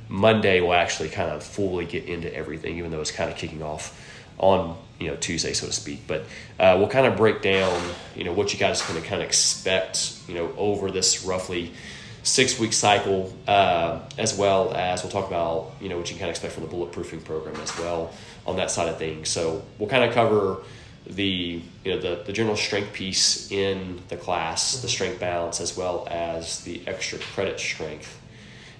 Monday 0.09 0.61
will 0.61 0.75
actually 0.75 1.09
kind 1.09 1.31
of 1.31 1.43
fully 1.43 1.85
get 1.85 2.05
into 2.05 2.33
everything, 2.35 2.79
even 2.79 2.91
though 2.91 3.01
it's 3.01 3.11
kind 3.11 3.31
of 3.31 3.37
kicking 3.37 3.63
off 3.63 3.99
on 4.39 4.77
you 4.99 5.09
know 5.09 5.17
Tuesday, 5.17 5.53
so 5.53 5.67
to 5.67 5.73
speak. 5.73 6.07
But 6.07 6.23
uh, 6.59 6.77
we'll 6.79 6.89
kind 6.89 7.07
of 7.07 7.17
break 7.17 7.43
down 7.43 7.83
you 8.15 8.25
know 8.25 8.33
what 8.33 8.53
you 8.53 8.59
guys 8.59 8.83
can 8.83 9.01
kind 9.03 9.23
of 9.23 9.29
expect 9.29 10.19
you 10.29 10.35
know 10.35 10.53
over 10.57 10.91
this 10.91 11.25
roughly 11.25 11.73
six 12.23 12.59
week 12.59 12.73
cycle, 12.73 13.33
uh, 13.47 14.01
as 14.19 14.37
well 14.37 14.75
as 14.75 15.03
we'll 15.03 15.13
talk 15.13 15.29
about 15.29 15.73
you 15.81 15.89
know 15.89 15.97
what 15.97 16.09
you 16.11 16.15
can 16.17 16.21
kind 16.21 16.31
of 16.31 16.35
expect 16.35 16.55
from 16.55 16.65
the 16.65 16.69
bulletproofing 16.69 17.25
program 17.25 17.57
as 17.57 17.77
well 17.79 18.13
on 18.47 18.57
that 18.57 18.71
side 18.71 18.89
of 18.89 18.99
things. 18.99 19.29
So 19.29 19.63
we'll 19.79 19.89
kind 19.89 20.05
of 20.05 20.13
cover 20.13 20.63
the 21.07 21.63
you 21.85 21.95
know 21.95 22.01
the, 22.01 22.23
the 22.25 22.33
general 22.33 22.57
strength 22.57 22.93
piece 22.93 23.51
in 23.51 24.01
the 24.09 24.17
class, 24.17 24.81
the 24.83 24.89
strength 24.89 25.21
balance, 25.21 25.61
as 25.61 25.77
well 25.77 26.07
as 26.11 26.63
the 26.63 26.83
extra 26.87 27.19
credit 27.19 27.61
strength 27.61 28.21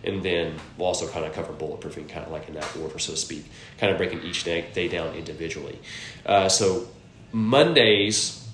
and 0.05 0.23
then 0.23 0.55
we'll 0.77 0.89
also 0.89 1.09
kind 1.09 1.25
of 1.25 1.33
cover 1.33 1.53
bulletproofing 1.53 2.09
kind 2.09 2.25
of 2.25 2.33
like 2.33 2.49
in 2.49 2.55
that 2.55 2.77
order 2.77 2.99
so 2.99 3.13
to 3.13 3.19
speak 3.19 3.45
kind 3.79 3.91
of 3.91 3.99
breaking 3.99 4.23
each 4.23 4.45
day, 4.45 4.67
day 4.75 4.89
down 4.89 5.15
individually. 5.15 5.79
Uh, 6.25 6.49
so 6.49 6.87
mondays 7.33 8.49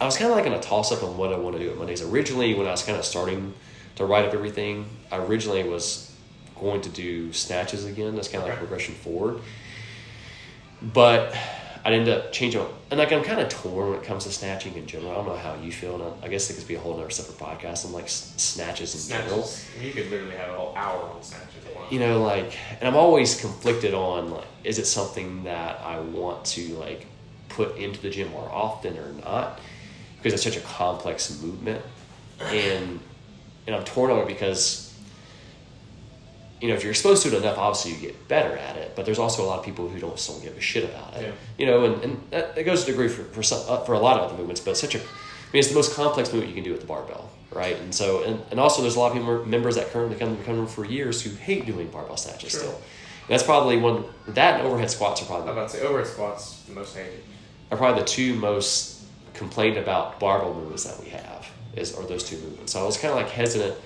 i 0.00 0.04
was 0.04 0.16
kind 0.16 0.30
of 0.30 0.36
like 0.36 0.46
in 0.46 0.52
a 0.52 0.60
toss 0.60 0.92
up 0.92 1.02
on 1.02 1.18
what 1.18 1.32
i 1.32 1.36
want 1.36 1.56
to 1.56 1.62
do 1.62 1.70
at 1.70 1.76
mondays. 1.76 2.02
Originally 2.02 2.54
when 2.54 2.66
i 2.66 2.70
was 2.70 2.82
kind 2.82 2.98
of 2.98 3.04
starting 3.04 3.52
to 3.96 4.04
write 4.04 4.24
up 4.24 4.34
everything 4.34 4.86
i 5.10 5.16
originally 5.16 5.62
was 5.68 6.06
going 6.60 6.80
to 6.82 6.88
do 6.88 7.32
snatches 7.32 7.84
again. 7.84 8.14
That's 8.14 8.28
kind 8.28 8.42
of 8.42 8.48
like 8.48 8.58
progression 8.58 8.94
forward. 8.94 9.40
But 10.82 11.36
I'd 11.86 11.92
end 11.92 12.08
up 12.08 12.32
changing, 12.32 12.66
and 12.90 12.98
like 12.98 13.12
I'm 13.12 13.22
kind 13.22 13.40
of 13.40 13.48
torn 13.48 13.90
when 13.90 13.98
it 14.00 14.04
comes 14.04 14.24
to 14.24 14.32
snatching 14.32 14.74
in 14.74 14.86
general. 14.88 15.12
I 15.12 15.14
don't 15.14 15.26
know 15.26 15.36
how 15.36 15.54
you 15.54 15.70
feel, 15.70 15.94
and 16.02 16.24
I- 16.24 16.26
guess 16.28 16.50
it 16.50 16.54
could 16.54 16.66
be 16.66 16.74
a 16.74 16.80
whole 16.80 16.94
other 16.98 17.08
separate 17.10 17.38
podcast 17.38 17.86
on 17.86 17.92
like 17.92 18.08
snatches 18.08 19.08
in 19.08 19.16
general 19.16 19.44
Snatches. 19.44 19.84
You 19.84 19.92
could 19.92 20.10
literally 20.10 20.34
have 20.34 20.50
a 20.50 20.56
whole 20.56 20.74
hour 20.74 21.00
on 21.14 21.22
snatches. 21.22 21.52
you 21.90 22.00
know 22.00 22.20
like 22.22 22.58
and 22.80 22.88
i'm 22.88 22.96
always 22.96 23.40
conflicted 23.40 23.94
on 23.94 24.30
like 24.32 24.44
is 24.64 24.78
it 24.80 24.86
something 24.86 25.44
that 25.44 25.80
i 25.84 26.00
want 26.00 26.44
to 26.44 26.74
like 26.74 27.06
put 27.48 27.76
into 27.76 28.00
the 28.02 28.10
gym 28.10 28.28
more 28.32 28.48
often 28.50 28.98
or 28.98 29.12
not 29.24 29.60
because 30.16 30.32
it's 30.34 30.42
such 30.42 30.56
a 30.56 30.60
complex 30.66 31.40
movement 31.40 31.80
and 32.40 32.98
and 33.68 33.76
i'm 33.76 33.84
torn 33.84 34.10
on 34.10 34.18
it 34.18 34.26
because 34.26 34.85
you 36.60 36.68
know 36.68 36.74
if 36.74 36.82
you're 36.82 36.90
exposed 36.92 37.22
to 37.22 37.28
it 37.28 37.34
enough 37.34 37.58
obviously 37.58 37.92
you 37.92 37.98
get 37.98 38.28
better 38.28 38.56
at 38.56 38.76
it 38.76 38.94
but 38.96 39.04
there's 39.04 39.18
also 39.18 39.42
a 39.44 39.46
lot 39.46 39.58
of 39.58 39.64
people 39.64 39.88
who 39.88 39.98
don't 39.98 40.18
still 40.18 40.38
give 40.40 40.56
a 40.56 40.60
shit 40.60 40.84
about 40.84 41.14
it 41.16 41.22
Yeah. 41.22 41.32
you 41.58 41.66
know 41.66 41.84
and, 41.84 42.02
and 42.04 42.22
that, 42.30 42.54
that 42.54 42.64
goes 42.64 42.84
to 42.84 42.90
a 42.90 42.92
degree 42.92 43.08
for 43.08 43.24
for, 43.24 43.42
some, 43.42 43.60
uh, 43.68 43.84
for 43.84 43.92
a 43.94 43.98
lot 43.98 44.18
of 44.18 44.24
other 44.28 44.36
movements 44.38 44.60
but 44.60 44.70
it's 44.72 44.80
such 44.80 44.94
a 44.94 44.98
I 44.98 45.02
mean, 45.52 45.60
it's 45.60 45.68
the 45.68 45.74
most 45.76 45.94
complex 45.94 46.32
movement 46.32 46.48
you 46.50 46.54
can 46.60 46.64
do 46.64 46.72
with 46.72 46.80
the 46.80 46.88
barbell, 46.88 47.30
right? 47.52 47.76
And 47.78 47.94
so, 47.94 48.24
and, 48.24 48.42
and 48.50 48.58
also, 48.58 48.82
there's 48.82 48.96
a 48.96 48.98
lot 48.98 49.12
of 49.12 49.16
people, 49.16 49.44
members 49.46 49.76
that 49.76 49.90
currently 49.92 50.18
come 50.18 50.36
come 50.42 50.66
for 50.66 50.84
years 50.84 51.22
who 51.22 51.30
hate 51.30 51.66
doing 51.66 51.86
barbell 51.86 52.16
snatches 52.16 52.50
Sure. 52.50 52.60
still. 52.62 52.74
And 52.74 53.28
that's 53.28 53.44
probably 53.44 53.76
one. 53.76 54.04
That 54.26 54.58
and 54.58 54.66
overhead 54.66 54.90
squats 54.90 55.20
are 55.22 55.24
I'm 55.24 55.28
probably 55.28 55.52
about 55.52 55.70
to 55.70 55.76
say 55.76 55.82
overhead 55.86 56.08
squats 56.08 56.62
the 56.62 56.72
most 56.74 56.96
hated. 56.96 57.22
are 57.70 57.78
probably 57.78 58.00
the 58.02 58.08
two 58.08 58.34
most 58.34 59.04
complained 59.34 59.76
about 59.76 60.18
barbell 60.18 60.52
movements 60.52 60.82
that 60.82 60.98
we 61.02 61.10
have 61.10 61.46
is 61.76 61.94
are 61.94 62.04
those 62.04 62.24
two 62.24 62.38
movements. 62.38 62.72
So 62.72 62.80
I 62.82 62.84
was 62.84 62.98
kind 62.98 63.12
of 63.12 63.16
like 63.16 63.30
hesitant 63.30 63.76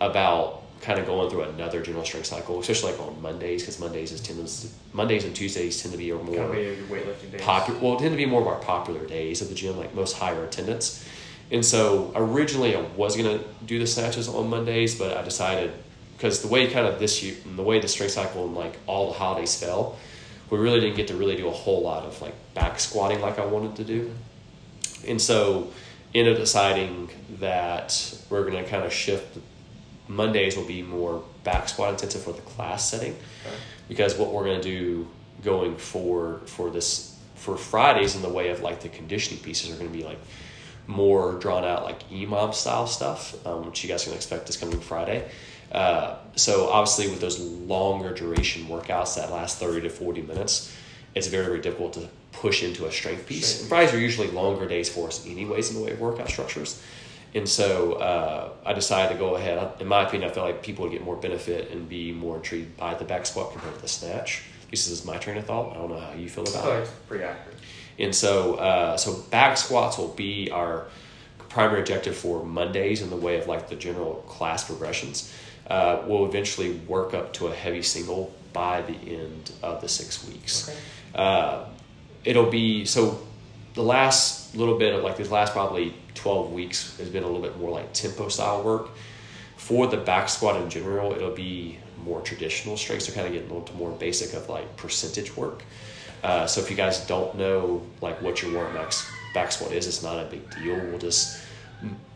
about 0.00 0.62
kind 0.86 1.00
of 1.00 1.06
going 1.06 1.28
through 1.28 1.42
another 1.42 1.82
general 1.82 2.04
strength 2.04 2.26
cycle, 2.26 2.60
especially 2.60 2.92
like 2.92 3.00
on 3.00 3.20
Mondays 3.20 3.62
because 3.62 3.80
Mondays 3.80 4.12
is 4.12 4.20
tend 4.20 4.46
to, 4.46 4.68
Mondays 4.92 5.24
and 5.24 5.34
Tuesdays 5.34 5.82
tend 5.82 5.90
to 5.90 5.98
be 5.98 6.12
our 6.12 6.22
more 6.22 6.36
Kind 6.36 6.50
of 6.50 6.64
your 6.64 6.86
weightlifting 6.86 7.32
days. 7.32 7.40
popular 7.40 7.80
well 7.80 7.96
tend 7.96 8.12
to 8.12 8.16
be 8.16 8.24
more 8.24 8.40
of 8.40 8.46
our 8.46 8.60
popular 8.60 9.04
days 9.04 9.42
of 9.42 9.48
the 9.48 9.54
gym 9.56 9.76
like 9.76 9.92
most 9.96 10.16
higher 10.16 10.44
attendance 10.44 11.04
and 11.50 11.64
so 11.64 12.12
originally 12.14 12.76
i 12.76 12.80
was 12.96 13.16
going 13.16 13.38
to 13.38 13.44
do 13.64 13.78
the 13.78 13.86
snatches 13.86 14.28
on 14.28 14.48
mondays 14.48 14.96
but 14.98 15.16
i 15.16 15.22
decided 15.22 15.72
because 16.16 16.42
the 16.42 16.48
way 16.48 16.68
kind 16.68 16.86
of 16.86 16.98
this 16.98 17.22
year 17.22 17.34
the 17.56 17.62
way 17.62 17.78
the 17.80 17.88
strength 17.88 18.12
cycle 18.12 18.44
and 18.46 18.54
like 18.54 18.76
all 18.86 19.08
the 19.08 19.18
holidays 19.18 19.58
fell 19.60 19.96
we 20.50 20.58
really 20.58 20.80
didn't 20.80 20.96
get 20.96 21.08
to 21.08 21.14
really 21.16 21.36
do 21.36 21.48
a 21.48 21.52
whole 21.52 21.82
lot 21.82 22.04
of 22.04 22.20
like 22.22 22.34
back 22.54 22.78
squatting 22.78 23.20
like 23.20 23.38
i 23.38 23.44
wanted 23.44 23.74
to 23.76 23.84
do 23.84 24.12
and 25.06 25.20
so 25.20 25.70
ended 26.14 26.34
up 26.34 26.40
deciding 26.40 27.10
that 27.40 28.18
we're 28.30 28.48
going 28.48 28.62
to 28.62 28.68
kind 28.68 28.84
of 28.84 28.92
shift 28.92 29.38
mondays 30.08 30.56
will 30.56 30.64
be 30.66 30.82
more 30.82 31.22
back 31.44 31.68
squat 31.68 31.90
intensive 31.90 32.22
for 32.22 32.32
the 32.32 32.42
class 32.42 32.88
setting 32.90 33.12
Okay. 33.46 33.56
because 33.88 34.16
what 34.16 34.32
we're 34.32 34.44
going 34.44 34.60
to 34.60 34.68
do 34.68 35.08
going 35.44 35.76
forward 35.76 36.48
for 36.48 36.70
this 36.70 37.16
for 37.34 37.56
Fridays 37.56 38.16
in 38.16 38.22
the 38.22 38.28
way 38.28 38.48
of 38.50 38.60
like 38.60 38.80
the 38.80 38.88
conditioning 38.88 39.42
pieces 39.42 39.70
are 39.70 39.76
going 39.78 39.90
to 39.90 39.96
be 39.96 40.04
like 40.04 40.18
more 40.86 41.34
drawn 41.34 41.64
out 41.64 41.84
like 41.84 42.08
EMOM 42.10 42.54
style 42.54 42.86
stuff, 42.86 43.34
um, 43.46 43.66
which 43.66 43.82
you 43.82 43.88
guys 43.88 44.04
can 44.04 44.12
expect 44.14 44.46
this 44.46 44.56
coming 44.56 44.80
Friday. 44.80 45.28
Uh, 45.72 46.16
so 46.36 46.68
obviously 46.70 47.08
with 47.08 47.20
those 47.20 47.38
longer 47.40 48.14
duration 48.14 48.64
workouts 48.66 49.16
that 49.16 49.30
last 49.32 49.58
30 49.58 49.82
to 49.82 49.90
40 49.90 50.22
minutes, 50.22 50.74
it's 51.14 51.26
very, 51.26 51.44
very 51.46 51.60
difficult 51.60 51.92
to 51.94 52.08
push 52.32 52.62
into 52.62 52.86
a 52.86 52.92
strength 52.92 53.26
piece. 53.26 53.46
Strength 53.46 53.68
Fridays 53.68 53.94
are 53.94 53.98
usually 53.98 54.28
longer 54.28 54.66
days 54.68 54.88
for 54.88 55.08
us 55.08 55.26
anyways 55.26 55.70
in 55.70 55.76
the 55.76 55.82
way 55.82 55.90
of 55.92 56.00
workout 56.00 56.28
structures. 56.28 56.80
And 57.36 57.46
so 57.46 57.94
uh, 57.94 58.48
I 58.64 58.72
decided 58.72 59.12
to 59.12 59.18
go 59.18 59.36
ahead. 59.36 59.70
In 59.78 59.86
my 59.86 60.06
opinion, 60.06 60.30
I 60.30 60.32
felt 60.32 60.46
like 60.46 60.62
people 60.62 60.84
would 60.84 60.92
get 60.92 61.04
more 61.04 61.16
benefit 61.16 61.70
and 61.70 61.86
be 61.86 62.10
more 62.10 62.36
intrigued 62.36 62.78
by 62.78 62.94
the 62.94 63.04
back 63.04 63.26
squat 63.26 63.52
compared 63.52 63.74
to 63.74 63.82
the 63.82 63.88
snatch. 63.88 64.44
This 64.70 64.88
is 64.88 65.04
my 65.04 65.18
train 65.18 65.36
of 65.36 65.44
thought. 65.44 65.72
I 65.72 65.74
don't 65.74 65.90
know 65.90 66.00
how 66.00 66.14
you 66.14 66.30
feel 66.30 66.48
about 66.48 66.66
it. 66.66 66.82
it's 66.84 66.90
pretty 67.06 67.24
accurate. 67.24 67.58
And 67.98 68.14
so, 68.14 68.54
uh, 68.54 68.96
so 68.96 69.16
back 69.30 69.58
squats 69.58 69.98
will 69.98 70.08
be 70.08 70.50
our 70.50 70.86
primary 71.50 71.80
objective 71.80 72.16
for 72.16 72.42
Mondays 72.42 73.02
in 73.02 73.10
the 73.10 73.16
way 73.16 73.38
of 73.38 73.46
like 73.46 73.68
the 73.68 73.76
general 73.76 74.14
class 74.26 74.64
progressions. 74.64 75.30
Uh, 75.66 76.02
we'll 76.06 76.24
eventually 76.24 76.72
work 76.88 77.12
up 77.12 77.34
to 77.34 77.48
a 77.48 77.54
heavy 77.54 77.82
single 77.82 78.34
by 78.54 78.80
the 78.80 78.94
end 78.94 79.52
of 79.62 79.82
the 79.82 79.88
six 79.88 80.26
weeks. 80.26 80.70
Okay. 80.70 80.78
Uh, 81.14 81.66
it'll 82.24 82.50
be 82.50 82.86
so 82.86 83.20
the 83.74 83.82
last 83.82 84.56
little 84.56 84.78
bit 84.78 84.94
of 84.94 85.04
like 85.04 85.18
this 85.18 85.30
last 85.30 85.52
probably 85.52 85.94
12 86.26 86.52
weeks 86.52 86.98
has 86.98 87.08
been 87.08 87.22
a 87.22 87.26
little 87.26 87.40
bit 87.40 87.56
more 87.56 87.70
like 87.70 87.92
tempo 87.92 88.28
style 88.28 88.60
work. 88.60 88.88
For 89.56 89.86
the 89.86 89.96
back 89.96 90.28
squat 90.28 90.60
in 90.60 90.68
general, 90.68 91.12
it'll 91.12 91.30
be 91.30 91.78
more 92.02 92.20
traditional 92.20 92.76
strength, 92.76 93.04
so 93.04 93.12
kind 93.12 93.28
of 93.28 93.32
getting 93.32 93.48
a 93.48 93.54
little 93.54 93.76
more 93.76 93.92
basic 93.92 94.34
of 94.34 94.48
like 94.48 94.76
percentage 94.76 95.36
work. 95.36 95.62
Uh, 96.24 96.44
so 96.44 96.60
if 96.60 96.68
you 96.68 96.76
guys 96.76 97.06
don't 97.06 97.36
know 97.36 97.80
like 98.00 98.20
what 98.22 98.42
your 98.42 98.52
warm 98.52 98.74
max 98.74 99.08
back 99.34 99.52
squat 99.52 99.70
is, 99.70 99.86
it's 99.86 100.02
not 100.02 100.18
a 100.18 100.28
big 100.28 100.50
deal. 100.50 100.74
We'll 100.74 100.98
just 100.98 101.40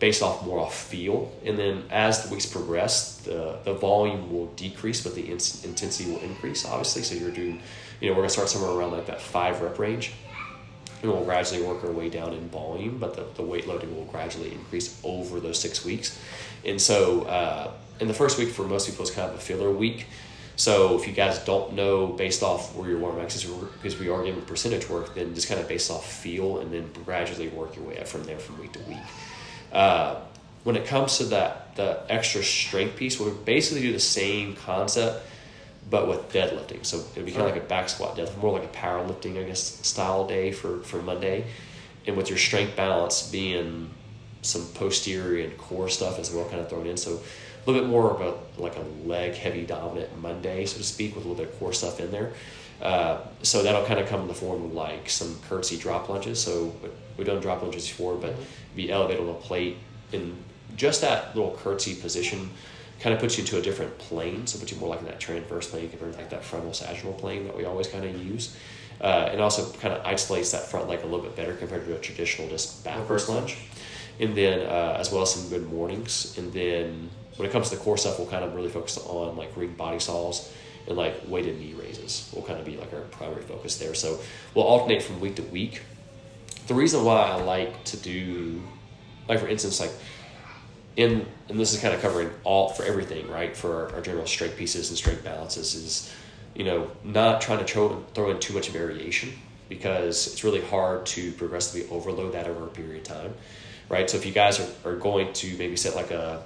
based 0.00 0.22
off 0.24 0.44
more 0.44 0.58
off 0.58 0.74
feel, 0.74 1.30
and 1.44 1.56
then 1.56 1.84
as 1.90 2.24
the 2.24 2.34
weeks 2.34 2.46
progress, 2.46 3.18
the 3.18 3.58
the 3.62 3.74
volume 3.74 4.32
will 4.32 4.48
decrease, 4.56 5.04
but 5.04 5.14
the 5.14 5.22
in- 5.22 5.68
intensity 5.70 6.10
will 6.10 6.20
increase. 6.22 6.64
Obviously, 6.64 7.02
so 7.02 7.14
you're 7.14 7.30
doing, 7.30 7.62
you 8.00 8.08
know, 8.08 8.14
we're 8.16 8.22
gonna 8.22 8.30
start 8.30 8.48
somewhere 8.48 8.72
around 8.72 8.90
like 8.90 9.06
that 9.06 9.20
five 9.20 9.60
rep 9.60 9.78
range, 9.78 10.14
and 11.02 11.10
we'll 11.10 11.24
gradually 11.24 11.62
work 11.62 11.82
our 11.84 11.90
way 11.90 12.08
down 12.10 12.32
in 12.32 12.48
volume, 12.48 12.98
but 12.98 13.14
the, 13.14 13.24
the 13.36 13.42
weight 13.42 13.66
loading 13.66 13.94
will 13.96 14.04
gradually 14.04 14.52
increase 14.52 15.00
over 15.04 15.40
those 15.40 15.58
six 15.58 15.84
weeks. 15.84 16.18
And 16.64 16.80
so, 16.80 17.22
uh, 17.22 17.70
in 18.00 18.08
the 18.08 18.14
first 18.14 18.38
week 18.38 18.48
for 18.48 18.62
most 18.62 18.88
people, 18.88 19.04
it's 19.04 19.14
kind 19.14 19.30
of 19.30 19.36
a 19.36 19.40
filler 19.40 19.70
week. 19.70 20.06
So 20.56 20.94
if 20.94 21.06
you 21.06 21.14
guys 21.14 21.38
don't 21.38 21.72
know 21.72 22.08
based 22.08 22.42
off 22.42 22.74
where 22.74 22.88
your 22.88 22.98
warm 22.98 23.16
max 23.16 23.34
is, 23.34 23.44
because 23.44 23.98
we 23.98 24.10
are 24.10 24.22
giving 24.22 24.42
percentage 24.42 24.88
work, 24.90 25.14
then 25.14 25.34
just 25.34 25.48
kind 25.48 25.58
of 25.60 25.66
based 25.66 25.90
off 25.90 26.10
feel, 26.10 26.58
and 26.58 26.72
then 26.72 26.90
gradually 27.04 27.48
work 27.48 27.76
your 27.76 27.84
way 27.86 27.98
up 27.98 28.06
from 28.06 28.24
there 28.24 28.38
from 28.38 28.58
week 28.60 28.72
to 28.72 28.78
week. 28.80 28.98
Uh, 29.72 30.16
when 30.64 30.76
it 30.76 30.84
comes 30.84 31.16
to 31.18 31.24
that 31.24 31.74
the 31.76 32.02
extra 32.10 32.42
strength 32.42 32.96
piece, 32.96 33.18
we 33.18 33.30
basically 33.44 33.80
do 33.80 33.92
the 33.92 34.00
same 34.00 34.54
concept, 34.54 35.24
but 35.88 36.08
with 36.08 36.32
deadlifting. 36.32 36.84
So 36.84 36.98
it'd 37.12 37.26
be 37.26 37.32
kind 37.32 37.46
of 37.46 37.52
like 37.52 37.62
a 37.62 37.66
back 37.66 37.88
squat 37.88 38.16
deadlift, 38.16 38.38
more 38.38 38.58
like 38.58 38.68
a 38.68 38.76
powerlifting, 38.76 39.38
I 39.38 39.44
guess, 39.44 39.60
style 39.86 40.26
day 40.26 40.52
for 40.52 40.80
for 40.82 41.00
Monday, 41.02 41.46
and 42.06 42.16
with 42.16 42.28
your 42.28 42.38
strength 42.38 42.76
balance 42.76 43.28
being 43.30 43.90
some 44.42 44.66
posterior 44.74 45.44
and 45.44 45.56
core 45.58 45.88
stuff 45.88 46.18
as 46.18 46.32
well, 46.32 46.48
kind 46.48 46.60
of 46.60 46.68
thrown 46.68 46.86
in. 46.86 46.96
So 46.96 47.20
a 47.66 47.70
little 47.70 47.82
bit 47.82 47.90
more 47.90 48.10
of 48.10 48.20
a 48.20 48.60
like 48.60 48.76
a 48.76 48.84
leg 49.06 49.34
heavy 49.34 49.64
dominant 49.66 50.20
Monday, 50.20 50.66
so 50.66 50.78
to 50.78 50.84
speak, 50.84 51.14
with 51.14 51.24
a 51.24 51.28
little 51.28 51.44
bit 51.44 51.52
of 51.52 51.58
core 51.58 51.72
stuff 51.72 52.00
in 52.00 52.10
there. 52.10 52.32
Uh, 52.80 53.20
so 53.42 53.62
that'll 53.62 53.84
kind 53.84 54.00
of 54.00 54.08
come 54.08 54.22
in 54.22 54.28
the 54.28 54.34
form 54.34 54.64
of 54.64 54.72
like 54.72 55.10
some 55.10 55.38
curtsy 55.48 55.76
drop 55.76 56.08
lunges. 56.08 56.42
So 56.42 56.74
we've 57.16 57.26
done 57.26 57.40
drop 57.40 57.62
lunges 57.62 57.86
before, 57.86 58.14
but 58.16 58.34
be 58.74 58.90
elevated 58.90 59.22
on 59.22 59.28
a 59.28 59.34
plate 59.34 59.76
in 60.12 60.36
just 60.76 61.02
that 61.02 61.36
little 61.36 61.58
curtsy 61.62 61.94
position 61.94 62.50
kind 63.00 63.14
of 63.14 63.20
puts 63.20 63.38
you 63.38 63.44
into 63.44 63.58
a 63.58 63.62
different 63.62 63.96
plane. 63.98 64.46
So 64.46 64.58
puts 64.58 64.72
you 64.72 64.78
more 64.78 64.88
like 64.88 65.00
in 65.00 65.06
that 65.06 65.20
transverse 65.20 65.68
plane 65.70 65.88
compared 65.88 66.12
to 66.12 66.18
like 66.18 66.30
that 66.30 66.44
frontal 66.44 66.72
sagittal 66.72 67.14
plane 67.14 67.44
that 67.44 67.56
we 67.56 67.64
always 67.64 67.88
kind 67.88 68.04
of 68.04 68.24
use. 68.24 68.56
Uh, 69.00 69.30
and 69.32 69.40
also 69.40 69.72
kind 69.78 69.94
of 69.94 70.04
isolates 70.04 70.52
that 70.52 70.62
front 70.62 70.86
leg 70.86 71.00
a 71.00 71.06
little 71.06 71.22
bit 71.22 71.34
better 71.34 71.54
compared 71.54 71.86
to 71.86 71.96
a 71.96 71.98
traditional 71.98 72.48
just 72.48 72.84
backwards 72.84 73.28
lunge. 73.28 73.56
And 74.18 74.36
then 74.36 74.66
uh, 74.66 74.96
as 74.98 75.10
well 75.10 75.22
as 75.22 75.34
some 75.34 75.48
good 75.48 75.70
mornings. 75.70 76.36
And 76.36 76.52
then 76.52 77.08
when 77.36 77.48
it 77.48 77.52
comes 77.52 77.70
to 77.70 77.76
the 77.76 77.82
core 77.82 77.96
stuff, 77.96 78.18
we'll 78.18 78.28
kind 78.28 78.44
of 78.44 78.54
really 78.54 78.68
focus 78.68 78.98
on 78.98 79.36
like 79.36 79.56
ring 79.56 79.72
body 79.72 79.98
saws 79.98 80.52
and 80.86 80.96
like 80.96 81.14
weighted 81.26 81.58
knee 81.58 81.72
raises 81.72 82.30
will 82.34 82.42
kind 82.42 82.58
of 82.58 82.66
be 82.66 82.76
like 82.76 82.92
our 82.92 83.00
primary 83.02 83.42
focus 83.42 83.78
there. 83.78 83.94
So 83.94 84.20
we'll 84.54 84.66
alternate 84.66 85.02
from 85.02 85.20
week 85.20 85.36
to 85.36 85.42
week. 85.44 85.82
The 86.66 86.74
reason 86.74 87.04
why 87.04 87.22
I 87.22 87.36
like 87.36 87.84
to 87.84 87.96
do, 87.96 88.62
like 89.28 89.40
for 89.40 89.48
instance, 89.48 89.80
like 89.80 89.92
in 90.96 91.26
and 91.48 91.58
this 91.58 91.72
is 91.72 91.80
kind 91.80 91.94
of 91.94 92.00
covering 92.00 92.30
all 92.44 92.68
for 92.68 92.84
everything, 92.84 93.28
right? 93.28 93.56
For 93.56 93.86
our, 93.86 93.96
our 93.96 94.00
general 94.00 94.26
strength 94.26 94.56
pieces 94.56 94.88
and 94.88 94.98
strength 94.98 95.24
balances 95.24 95.74
is, 95.74 96.14
you 96.54 96.64
know, 96.64 96.90
not 97.02 97.40
trying 97.40 97.58
to 97.58 97.64
throw, 97.64 98.04
throw 98.14 98.30
in 98.30 98.38
too 98.38 98.54
much 98.54 98.68
variation 98.68 99.32
because 99.68 100.26
it's 100.26 100.44
really 100.44 100.60
hard 100.60 101.06
to 101.06 101.32
progressively 101.32 101.88
overload 101.90 102.32
that 102.34 102.46
over 102.46 102.64
a 102.64 102.68
period 102.68 102.98
of 102.98 103.04
time, 103.04 103.34
right? 103.88 104.08
So 104.08 104.16
if 104.16 104.26
you 104.26 104.32
guys 104.32 104.60
are, 104.60 104.90
are 104.90 104.96
going 104.96 105.32
to 105.34 105.56
maybe 105.56 105.76
set 105.76 105.94
like 105.94 106.10
a, 106.10 106.44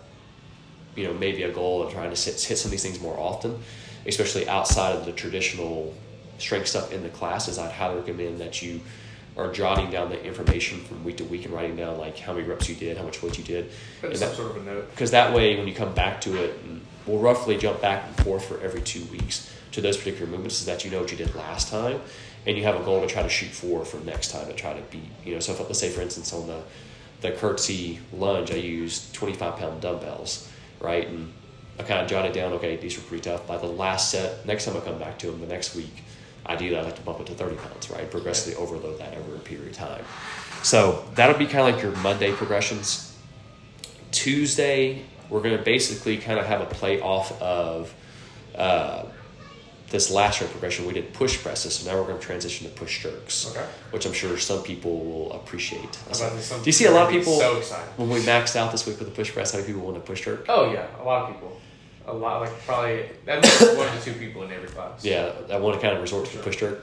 you 0.97 1.05
know, 1.05 1.15
maybe 1.15 1.43
a 1.43 1.53
goal 1.53 1.83
of 1.83 1.93
trying 1.93 2.11
to 2.11 2.17
sit, 2.17 2.41
hit 2.41 2.57
some 2.57 2.69
of 2.69 2.71
these 2.71 2.83
things 2.83 3.01
more 3.01 3.19
often, 3.19 3.59
especially 4.07 4.49
outside 4.49 4.95
of 4.95 5.05
the 5.07 5.13
traditional 5.13 5.95
strength 6.39 6.69
stuff 6.69 6.93
in 6.93 7.03
the 7.03 7.09
classes, 7.09 7.59
I'd 7.59 7.73
highly 7.73 7.97
recommend 7.97 8.41
that 8.41 8.63
you 8.63 8.81
are 9.37 9.53
jotting 9.53 9.91
down 9.91 10.11
the 10.11 10.23
information 10.25 10.81
from 10.81 11.03
week 11.03 11.17
to 11.17 11.25
week 11.25 11.45
and 11.45 11.53
writing 11.53 11.77
down 11.77 11.99
like 11.99 12.19
how 12.19 12.33
many 12.33 12.47
reps 12.47 12.69
you 12.69 12.75
did, 12.75 12.97
how 12.97 13.03
much 13.03 13.23
weight 13.23 13.37
you 13.37 13.45
did. 13.45 13.71
Put 14.01 14.17
some 14.17 14.33
sort 14.35 14.51
of 14.53 14.57
a 14.59 14.63
note. 14.63 14.91
Because 14.91 15.11
that 15.11 15.35
way, 15.35 15.57
when 15.57 15.67
you 15.67 15.75
come 15.75 15.93
back 15.95 16.21
to 16.23 16.43
it, 16.43 16.59
we'll 17.07 17.19
roughly 17.19 17.57
jump 17.57 17.81
back 17.81 18.05
and 18.07 18.17
forth 18.25 18.45
for 18.45 18.61
every 18.61 18.81
two 18.81 19.05
weeks 19.07 19.53
to 19.73 19.81
those 19.81 19.97
particular 19.97 20.31
movements, 20.31 20.57
so 20.57 20.71
that 20.71 20.85
you 20.85 20.91
know 20.91 21.01
what 21.01 21.11
you 21.11 21.17
did 21.17 21.35
last 21.35 21.69
time, 21.69 22.01
and 22.47 22.57
you 22.57 22.63
have 22.63 22.81
a 22.81 22.85
goal 22.85 23.01
to 23.01 23.09
try 23.09 23.23
to 23.23 23.29
shoot 23.29 23.51
for 23.51 23.85
for 23.85 23.99
next 24.05 24.31
time 24.31 24.47
to 24.47 24.53
try 24.53 24.73
to 24.73 24.83
beat. 24.83 25.11
You 25.25 25.35
know, 25.35 25.41
so 25.41 25.53
if, 25.53 25.61
let's 25.61 25.81
say 25.81 25.91
for 25.91 26.01
instance 26.01 26.33
on 26.33 26.47
the 26.47 26.63
the 27.21 27.33
curtsy 27.33 27.99
lunge, 28.13 28.53
I 28.53 28.57
used 28.57 29.13
twenty 29.15 29.35
five 29.35 29.57
pound 29.57 29.81
dumbbells, 29.81 30.49
right, 30.81 31.09
and 31.09 31.33
I 31.77 31.83
kind 31.83 32.01
of 32.01 32.09
jotted 32.09 32.33
down, 32.33 32.53
okay, 32.53 32.77
these 32.77 32.97
were 32.97 33.03
pretty 33.03 33.25
tough. 33.25 33.49
By 33.49 33.59
the 33.59 33.67
last 33.67 34.13
set, 34.13 34.47
next 34.47 34.67
time 34.67 34.77
I 34.77 34.81
come 34.81 34.99
back 34.99 35.19
to 35.19 35.27
them, 35.27 35.41
the 35.41 35.49
next 35.49 35.75
week, 35.75 36.05
ideally 36.47 36.77
I'd 36.79 36.85
like 36.85 36.97
to 36.97 37.03
bump 37.03 37.21
it 37.21 37.27
to 37.27 37.35
30 37.35 37.57
pounds, 37.57 37.91
right? 37.91 38.11
Progressively 38.11 38.55
overload 38.63 38.99
that 38.99 39.17
over 39.17 39.37
a 39.37 39.39
period 39.39 39.69
of 39.69 39.75
time. 39.77 40.05
So 40.63 41.05
that'll 41.15 41.39
be 41.39 41.47
kind 41.47 41.67
of 41.69 41.75
like 41.75 41.83
your 41.83 41.93
Monday 42.03 42.33
progressions. 42.33 43.17
Tuesday, 44.13 45.03
we're 45.31 45.41
going 45.43 45.57
to 45.57 45.63
basically 45.63 46.17
kind 46.19 46.39
of 46.39 46.47
have 46.47 46.61
a 46.61 46.67
play 46.67 47.01
off 47.01 47.41
of 47.43 47.93
uh, 48.55 49.05
this 49.91 50.11
last 50.11 50.41
year 50.41 50.49
progression. 50.49 50.87
We 50.87 50.93
did 50.93 51.13
push 51.13 51.43
presses, 51.43 51.75
so 51.75 51.91
now 51.91 52.01
we're 52.01 52.07
going 52.07 52.19
to 52.21 52.25
transition 52.25 52.69
to 52.69 52.73
push 52.75 53.03
jerks, 53.03 53.51
Okay. 53.55 53.67
which 53.91 54.07
I'm 54.07 54.13
sure 54.13 54.39
some 54.39 54.63
people 54.63 55.05
will 55.05 55.33
appreciate. 55.33 55.99
I'm 56.11 56.17
about 56.17 56.41
to 56.41 56.55
Do 56.59 56.63
you 56.67 56.73
see 56.73 56.87
a 56.87 56.91
lot 56.91 57.07
of 57.07 57.11
people 57.11 57.39
So 57.39 57.57
excited. 57.59 57.89
when 57.97 58.09
we 58.09 58.21
maxed 58.21 58.57
out 58.57 58.71
this 58.73 58.87
week 58.87 58.99
with 58.99 59.09
the 59.09 59.15
push 59.15 59.33
press? 59.33 59.53
How 59.53 59.59
many 59.59 59.67
people 59.73 59.83
want 59.85 59.97
to 59.97 60.01
push 60.03 60.25
jerk? 60.25 60.47
Oh 60.49 60.73
yeah, 60.73 60.87
a 61.01 61.05
lot 61.05 61.29
of 61.29 61.35
people. 61.35 61.61
A 62.07 62.13
lot, 62.13 62.43
like 62.43 62.53
probably 62.67 63.07
at 63.27 63.43
least 63.43 63.77
one 63.77 63.97
to 63.97 64.05
two 64.05 64.13
people 64.15 64.43
in 64.43 64.53
every 64.53 64.69
class. 64.69 65.05
Yeah, 65.05 65.33
I 65.51 65.59
want 65.59 65.75
to 65.77 65.81
kind 65.81 65.95
of 65.95 66.03
resort 66.03 66.27
to 66.27 66.37
the 66.37 66.43
push 66.43 66.57
jerk. 66.57 66.81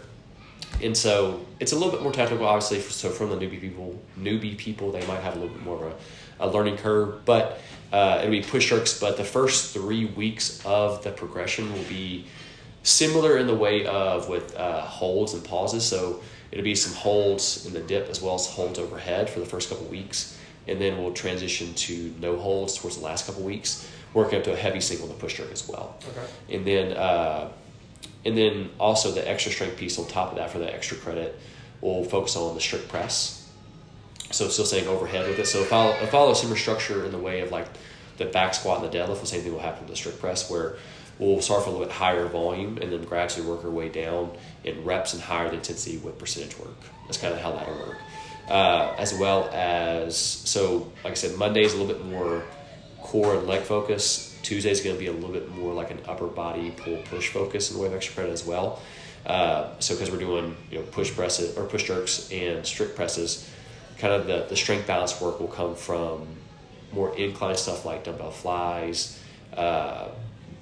And 0.82 0.98
so 0.98 1.46
it's 1.60 1.74
a 1.74 1.76
little 1.76 1.92
bit 1.92 2.02
more 2.02 2.12
technical, 2.12 2.46
obviously. 2.46 2.80
So 2.80 3.10
from 3.10 3.30
the 3.30 3.36
newbie 3.36 3.62
people, 3.62 4.00
newbie 4.20 4.58
people, 4.58 4.92
they 4.92 5.06
might 5.06 5.22
have 5.22 5.36
a 5.36 5.40
little 5.40 5.56
bit 5.56 5.64
more 5.64 5.76
of 5.86 5.94
a, 6.40 6.46
a 6.46 6.48
learning 6.50 6.78
curve. 6.78 7.24
But 7.26 7.60
uh, 7.92 8.20
it'll 8.20 8.32
be 8.32 8.42
push 8.42 8.70
jerks. 8.70 9.00
But 9.00 9.18
the 9.18 9.24
first 9.24 9.74
three 9.74 10.06
weeks 10.06 10.66
of 10.66 11.04
the 11.04 11.12
progression 11.12 11.72
will 11.72 11.84
be 11.84 12.26
similar 12.84 13.38
in 13.38 13.48
the 13.48 13.56
way 13.56 13.86
of 13.86 14.28
with 14.30 14.56
uh, 14.56 14.82
holds 14.82 15.34
and 15.34 15.44
pauses. 15.44 15.86
So 15.86 16.22
it'll 16.52 16.64
be 16.64 16.76
some 16.76 16.96
holds 16.96 17.66
in 17.66 17.74
the 17.74 17.82
dip 17.82 18.10
as 18.10 18.22
well 18.22 18.36
as 18.36 18.48
holds 18.48 18.80
overhead 18.80 19.30
for 19.30 19.40
the 19.40 19.46
first 19.46 19.70
couple 19.70 19.86
weeks, 19.88 20.38
and 20.68 20.80
then 20.80 21.02
we'll 21.02 21.14
transition 21.14 21.74
to 21.74 22.14
no 22.20 22.38
holds 22.38 22.78
towards 22.78 22.98
the 22.98 23.04
last 23.04 23.26
couple 23.26 23.44
weeks, 23.44 23.90
working 24.14 24.38
up 24.38 24.44
to 24.44 24.54
a 24.54 24.56
heavy 24.56 24.82
single 24.82 25.08
in 25.08 25.14
the 25.14 25.20
push 25.20 25.38
jerk 25.38 25.52
as 25.52 25.68
well 25.68 25.96
Okay. 26.10 26.56
and 26.56 26.66
then 26.68 26.98
uh, 26.98 27.50
and 28.26 28.38
then 28.38 28.70
also 28.80 29.12
the 29.12 29.28
extra 29.30 29.52
strength 29.52 29.78
piece 29.78 29.98
on 29.98 30.08
top 30.08 30.32
of 30.32 30.38
that 30.38 30.50
for 30.52 30.60
that 30.60 30.74
extra 30.74 30.98
credit 30.98 31.40
will 31.82 32.04
focus 32.04 32.36
on 32.36 32.54
the 32.54 32.62
strict 32.62 32.88
press. 32.90 33.50
So 34.30 34.48
still 34.48 34.66
saying 34.66 34.88
overhead 34.88 35.28
with 35.28 35.40
it. 35.40 35.48
So 35.48 35.64
follow 35.64 35.94
follow 36.08 36.32
a 36.32 36.36
similar 36.36 36.58
structure 36.58 37.04
in 37.06 37.12
the 37.12 37.18
way 37.18 37.42
of 37.42 37.52
like 37.52 37.68
the 38.18 38.26
back 38.26 38.54
squat 38.54 38.84
and 38.84 38.92
the 38.92 38.96
deadlift. 38.98 39.22
The 39.22 39.26
same 39.28 39.42
thing 39.42 39.52
will 39.54 39.60
happen 39.60 39.80
with 39.82 39.90
the 39.90 39.96
strict 39.96 40.20
press 40.20 40.50
where 40.52 40.76
we'll 41.20 41.42
start 41.42 41.60
with 41.62 41.68
a 41.68 41.72
little 41.72 41.86
bit 41.88 41.94
higher 41.96 42.26
volume 42.28 42.78
and 42.78 42.92
then 42.92 43.04
gradually 43.04 43.48
work 43.48 43.64
our 43.66 43.70
way 43.72 43.90
down 43.90 44.32
in 44.64 44.84
reps 44.86 45.14
and 45.14 45.22
higher 45.24 45.52
intensity 45.52 45.98
with 45.98 46.18
percentage 46.20 46.58
work. 46.60 46.78
That's 47.08 47.18
kind 47.18 47.34
of 47.34 47.42
how 47.42 47.52
that'll 47.54 47.74
work. 47.76 47.98
Uh, 48.48 48.94
as 48.98 49.14
well 49.16 49.50
as 49.52 50.16
so 50.18 50.92
like 51.04 51.12
I 51.12 51.16
said, 51.16 51.38
Monday 51.38 51.64
is 51.64 51.74
a 51.74 51.78
little 51.78 51.94
bit 51.94 52.06
more 52.06 52.44
core 53.02 53.36
and 53.36 53.48
leg 53.48 53.62
focus. 53.64 54.38
Tuesday 54.42 54.72
is 54.72 54.82
going 54.82 54.96
to 54.96 55.00
be 55.00 55.08
a 55.08 55.12
little 55.12 55.32
bit 55.32 55.50
more 55.56 55.74
like 55.74 55.92
an 55.92 56.00
upper 56.08 56.28
body 56.28 56.72
pull 56.72 56.98
push 57.04 57.30
focus 57.30 57.70
in 57.70 57.78
the 57.78 57.82
way 57.82 57.88
of 57.88 57.94
extra 57.94 58.16
credit 58.16 58.32
as 58.32 58.46
well. 58.46 58.82
Uh, 59.26 59.70
so 59.80 59.94
because 59.94 60.10
we're 60.10 60.20
doing 60.20 60.56
you 60.72 60.80
know 60.80 60.86
push 60.86 61.14
presses 61.14 61.56
or 61.58 61.66
push 61.66 61.84
jerks 61.84 62.32
and 62.32 62.66
strict 62.66 62.96
presses, 62.96 63.50
kind 63.98 64.14
of 64.14 64.26
the, 64.28 64.46
the 64.50 64.56
strength 64.56 64.88
balance 64.88 65.20
work 65.22 65.40
will 65.40 65.48
come 65.48 65.76
from 65.76 66.28
more 66.92 67.16
incline 67.16 67.56
stuff 67.56 67.86
like 67.86 68.04
dumbbell 68.04 68.32
flies, 68.32 69.20
uh, 69.56 70.08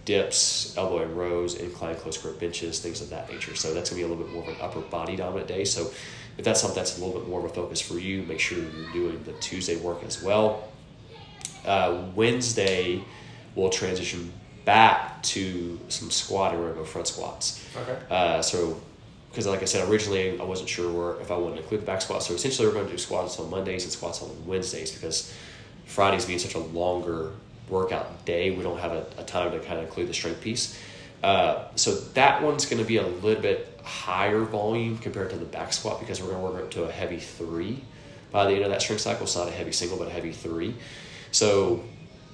dips, 0.05 0.75
elbow 0.77 1.03
and 1.03 1.17
rows, 1.17 1.55
incline 1.55 1.95
close 1.95 2.17
grip 2.17 2.39
benches, 2.39 2.79
things 2.79 3.01
of 3.01 3.09
that 3.09 3.31
nature. 3.31 3.55
So 3.55 3.73
that's 3.73 3.89
gonna 3.89 3.99
be 3.99 4.05
a 4.05 4.07
little 4.07 4.23
bit 4.23 4.33
more 4.33 4.43
of 4.43 4.49
an 4.49 4.57
upper 4.61 4.81
body 4.81 5.15
dominant 5.15 5.47
day. 5.47 5.65
So 5.65 5.91
if 6.37 6.45
that's 6.45 6.61
something 6.61 6.75
that's 6.75 6.97
a 6.97 7.05
little 7.05 7.19
bit 7.19 7.29
more 7.29 7.39
of 7.39 7.45
a 7.45 7.49
focus 7.49 7.81
for 7.81 7.99
you, 7.99 8.23
make 8.23 8.39
sure 8.39 8.57
you're 8.57 8.91
doing 8.91 9.23
the 9.23 9.33
Tuesday 9.33 9.77
work 9.77 10.03
as 10.03 10.21
well. 10.21 10.68
Uh, 11.65 12.03
Wednesday, 12.15 13.03
we'll 13.55 13.69
transition 13.69 14.31
back 14.65 15.21
to 15.23 15.79
some 15.89 16.11
squat 16.11 16.53
go 16.53 16.83
front 16.83 17.07
squats. 17.07 17.65
Okay. 17.75 17.97
Uh, 18.09 18.41
so, 18.41 18.79
because 19.29 19.47
like 19.47 19.61
I 19.61 19.65
said, 19.65 19.87
originally 19.89 20.39
I 20.39 20.43
wasn't 20.43 20.69
sure 20.69 20.91
where 20.91 21.21
if 21.21 21.31
I 21.31 21.37
wanted 21.37 21.55
to 21.55 21.61
include 21.61 21.81
the 21.81 21.85
back 21.85 22.01
squat. 22.01 22.23
So 22.23 22.33
essentially, 22.33 22.67
we're 22.67 22.73
going 22.73 22.85
to 22.85 22.91
do 22.91 22.97
squats 22.97 23.39
on 23.39 23.49
Mondays 23.49 23.83
and 23.83 23.91
squats 23.91 24.21
on 24.21 24.29
Wednesdays 24.45 24.91
because 24.91 25.33
Fridays 25.85 26.25
being 26.25 26.39
such 26.39 26.55
a 26.55 26.59
longer 26.59 27.31
workout 27.69 28.25
day, 28.25 28.51
we 28.51 28.63
don't 28.63 28.79
have 28.79 28.91
a, 28.91 29.05
a 29.17 29.23
time 29.23 29.51
to 29.51 29.59
kind 29.59 29.79
of 29.79 29.85
include 29.85 30.07
the 30.07 30.13
strength 30.13 30.41
piece. 30.41 30.79
Uh, 31.23 31.65
so 31.75 31.95
that 32.13 32.41
one's 32.41 32.65
going 32.65 32.81
to 32.81 32.87
be 32.87 32.97
a 32.97 33.05
little 33.05 33.41
bit 33.41 33.79
higher 33.83 34.41
volume 34.41 34.97
compared 34.97 35.29
to 35.29 35.35
the 35.35 35.45
back 35.45 35.73
squat 35.73 35.99
because 35.99 36.21
we're 36.21 36.29
going 36.29 36.39
to 36.39 36.51
work 36.51 36.63
up 36.63 36.71
to 36.71 36.83
a 36.83 36.91
heavy 36.91 37.19
three 37.19 37.81
by 38.31 38.45
the 38.45 38.53
end 38.53 38.63
of 38.63 38.69
that 38.69 38.81
strength 38.81 39.01
cycle. 39.01 39.23
It's 39.23 39.35
not 39.35 39.47
a 39.47 39.51
heavy 39.51 39.71
single, 39.71 39.97
but 39.97 40.07
a 40.07 40.11
heavy 40.11 40.31
three. 40.31 40.75
So 41.31 41.83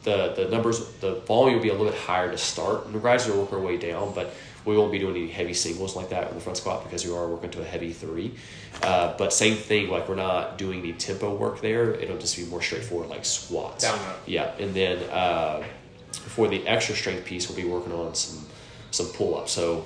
the 0.03 0.33
the 0.35 0.49
numbers, 0.49 0.91
the 1.01 1.15
volume 1.21 1.55
will 1.55 1.63
be 1.63 1.69
a 1.69 1.73
little 1.73 1.91
bit 1.91 1.99
higher 1.99 2.31
to 2.31 2.37
start, 2.37 2.85
and 2.85 2.95
the 2.95 2.99
gradually 2.99 3.37
work 3.37 3.51
our 3.53 3.59
way 3.59 3.77
down. 3.77 4.13
But 4.13 4.33
we 4.65 4.75
won't 4.77 4.91
be 4.91 4.99
doing 4.99 5.15
any 5.15 5.27
heavy 5.27 5.53
singles 5.53 5.95
like 5.95 6.09
that 6.09 6.29
in 6.29 6.35
the 6.35 6.41
front 6.41 6.57
squat 6.57 6.83
because 6.83 7.05
we 7.05 7.13
are 7.13 7.27
working 7.27 7.51
to 7.51 7.61
a 7.61 7.65
heavy 7.65 7.93
three. 7.93 8.33
Uh, 8.81 9.15
but 9.17 9.31
same 9.31 9.55
thing, 9.55 9.89
like 9.89 10.09
we're 10.09 10.15
not 10.15 10.57
doing 10.57 10.79
any 10.79 10.93
tempo 10.93 11.35
work 11.35 11.61
there. 11.61 11.93
It'll 11.93 12.17
just 12.17 12.35
be 12.35 12.45
more 12.45 12.61
straightforward, 12.61 13.09
like 13.09 13.25
squats. 13.25 13.83
Down 13.83 13.99
up. 13.99 14.21
Yeah, 14.25 14.51
and 14.59 14.73
then 14.73 15.03
uh, 15.09 15.63
for 16.11 16.47
the 16.47 16.67
extra 16.67 16.95
strength 16.95 17.25
piece, 17.25 17.47
we'll 17.47 17.57
be 17.57 17.65
working 17.65 17.93
on 17.93 18.15
some 18.15 18.45
some 18.91 19.07
pull 19.07 19.37
ups. 19.37 19.51
So 19.51 19.85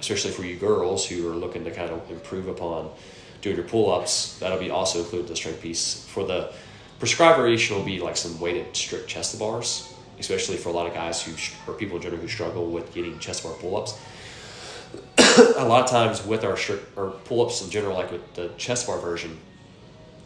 especially 0.00 0.32
for 0.32 0.42
you 0.42 0.56
girls 0.56 1.06
who 1.06 1.30
are 1.30 1.36
looking 1.36 1.64
to 1.64 1.70
kind 1.70 1.90
of 1.90 2.10
improve 2.10 2.48
upon 2.48 2.90
doing 3.40 3.56
your 3.56 3.64
pull 3.64 3.92
ups, 3.92 4.38
that'll 4.38 4.58
be 4.58 4.70
also 4.70 4.98
included 5.00 5.28
the 5.28 5.36
strength 5.36 5.62
piece. 5.62 6.04
For 6.08 6.24
the 6.24 6.52
prescribed 7.02 7.36
variation 7.36 7.74
will 7.74 7.82
be 7.82 7.98
like 7.98 8.16
some 8.16 8.38
weighted 8.38 8.76
strict 8.76 9.08
chest 9.08 9.36
bars, 9.36 9.92
especially 10.20 10.56
for 10.56 10.68
a 10.68 10.72
lot 10.72 10.86
of 10.86 10.94
guys 10.94 11.20
who 11.20 11.32
or 11.66 11.74
people 11.76 11.96
in 11.96 12.02
general 12.02 12.20
who 12.20 12.28
struggle 12.28 12.70
with 12.70 12.94
getting 12.94 13.18
chest 13.18 13.42
bar 13.42 13.52
pull 13.54 13.76
ups. 13.76 13.98
a 15.56 15.66
lot 15.66 15.82
of 15.82 15.90
times 15.90 16.24
with 16.24 16.44
our 16.44 16.56
strict 16.56 16.96
or 16.96 17.10
pull 17.24 17.44
ups 17.44 17.60
in 17.60 17.70
general, 17.70 17.96
like 17.96 18.12
with 18.12 18.34
the 18.34 18.50
chest 18.56 18.86
bar 18.86 19.00
version, 19.00 19.36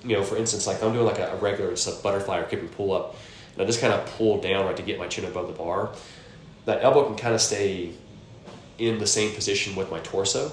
you 0.05 0.15
know, 0.17 0.23
for 0.23 0.37
instance, 0.37 0.67
like 0.67 0.83
I'm 0.83 0.93
doing 0.93 1.07
like 1.07 1.19
a, 1.19 1.33
a 1.33 1.37
regular 1.37 1.75
butterfly 2.03 2.41
or 2.41 2.45
kipping 2.45 2.69
pull 2.69 2.93
up, 2.93 3.17
and 3.55 3.63
I 3.63 3.65
just 3.65 3.81
kind 3.81 3.95
of 3.95 4.05
pull 4.19 4.39
down 4.43 4.67
right 4.67 4.77
to 4.77 4.83
get 4.83 4.99
my 4.99 5.09
chin 5.09 5.25
above 5.25 5.47
the 5.47 5.55
bar, 5.55 5.95
that 6.67 6.85
elbow 6.85 7.07
can 7.07 7.17
kind 7.17 7.35
of 7.35 7.41
stay 7.41 7.95
in 8.77 8.99
the 8.99 9.07
same 9.07 9.35
position 9.35 9.77
with 9.77 9.91
my 9.91 10.01
torso. 10.01 10.53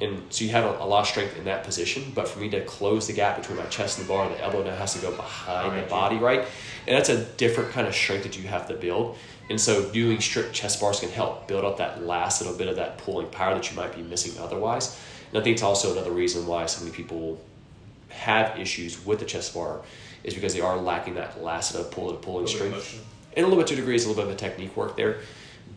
And 0.00 0.22
so 0.30 0.44
you 0.44 0.50
have 0.52 0.64
a, 0.64 0.82
a, 0.82 0.86
lot 0.86 1.00
of 1.00 1.06
strength 1.08 1.36
in 1.36 1.44
that 1.46 1.64
position, 1.64 2.12
but 2.14 2.28
for 2.28 2.38
me 2.38 2.48
to 2.50 2.64
close 2.64 3.08
the 3.08 3.12
gap 3.12 3.36
between 3.36 3.58
my 3.58 3.64
chest 3.64 3.98
and 3.98 4.06
the 4.06 4.12
bar, 4.12 4.28
the 4.28 4.40
elbow 4.40 4.62
now 4.62 4.76
has 4.76 4.94
to 4.94 5.00
go 5.00 5.10
behind 5.10 5.72
right. 5.72 5.82
the 5.82 5.90
body, 5.90 6.16
right? 6.16 6.46
And 6.86 6.96
that's 6.96 7.08
a 7.08 7.24
different 7.24 7.70
kind 7.70 7.86
of 7.86 7.94
strength 7.94 8.22
that 8.22 8.38
you 8.38 8.46
have 8.46 8.68
to 8.68 8.74
build. 8.74 9.18
And 9.50 9.60
so 9.60 9.90
doing 9.90 10.20
strict 10.20 10.52
chest 10.52 10.80
bars 10.80 11.00
can 11.00 11.08
help 11.08 11.48
build 11.48 11.64
up 11.64 11.78
that 11.78 12.04
last 12.04 12.40
little 12.40 12.56
bit 12.56 12.68
of 12.68 12.76
that 12.76 12.98
pulling 12.98 13.28
power 13.28 13.54
that 13.54 13.70
you 13.70 13.76
might 13.76 13.94
be 13.94 14.02
missing 14.02 14.40
otherwise. 14.40 14.98
And 15.30 15.40
I 15.40 15.42
think 15.42 15.54
it's 15.54 15.62
also 15.62 15.92
another 15.92 16.12
reason 16.12 16.46
why 16.46 16.66
so 16.66 16.84
many 16.84 16.94
people 16.94 17.40
have 18.08 18.58
issues 18.58 19.04
with 19.04 19.18
the 19.18 19.24
chest 19.24 19.54
bar 19.54 19.80
is 20.22 20.34
because 20.34 20.54
they 20.54 20.60
are 20.60 20.76
lacking 20.76 21.14
that 21.14 21.42
last 21.42 21.74
little 21.74 21.90
pull 21.90 22.10
and 22.10 22.22
pulling 22.22 22.46
strength. 22.46 23.04
And 23.36 23.44
a 23.44 23.48
little 23.48 23.62
bit 23.62 23.68
to 23.68 23.76
degrees, 23.76 24.04
a 24.04 24.08
little 24.08 24.22
bit 24.22 24.30
of 24.30 24.36
a 24.36 24.38
technique 24.38 24.76
work 24.76 24.96
there. 24.96 25.20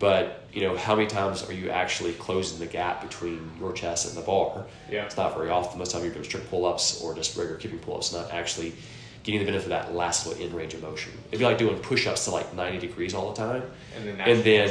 But 0.02 0.42
you 0.52 0.62
know, 0.62 0.76
how 0.76 0.96
many 0.96 1.08
times 1.08 1.48
are 1.48 1.54
you 1.54 1.70
actually 1.70 2.14
closing 2.14 2.58
the 2.58 2.66
gap 2.66 3.04
between 3.04 3.52
your 3.60 3.72
chest 3.72 4.08
and 4.08 4.18
the 4.18 4.26
bar? 4.26 4.66
Yeah. 4.90 5.06
It's 5.06 5.16
not 5.16 5.36
very 5.38 5.52
often. 5.52 5.78
Most 5.78 5.90
of 5.90 5.94
the 5.94 6.00
time 6.00 6.06
you're 6.06 6.14
doing 6.16 6.26
strict 6.26 6.50
pull 6.50 6.66
ups 6.66 7.02
or 7.02 7.14
just 7.14 7.38
regular 7.38 7.58
kipping 7.58 7.78
pull 7.78 7.98
ups, 7.98 8.12
not 8.12 8.32
actually 8.34 8.74
getting 9.22 9.40
the 9.40 9.46
benefit 9.46 9.66
of 9.66 9.70
that 9.70 9.94
last 9.94 10.26
little 10.26 10.44
in 10.44 10.52
range 10.56 10.74
of 10.74 10.82
motion. 10.82 11.12
It'd 11.28 11.38
be 11.38 11.46
like 11.46 11.60
doing 11.60 11.78
push 11.78 12.08
ups 12.08 12.26
to 12.26 12.32
like 12.32 12.52
90 12.56 12.80
degrees 12.80 13.14
all 13.14 13.32
the 13.32 13.38
time. 13.38 13.62
And 13.96 14.08
then, 14.08 14.20
and 14.20 14.44
then, 14.44 14.70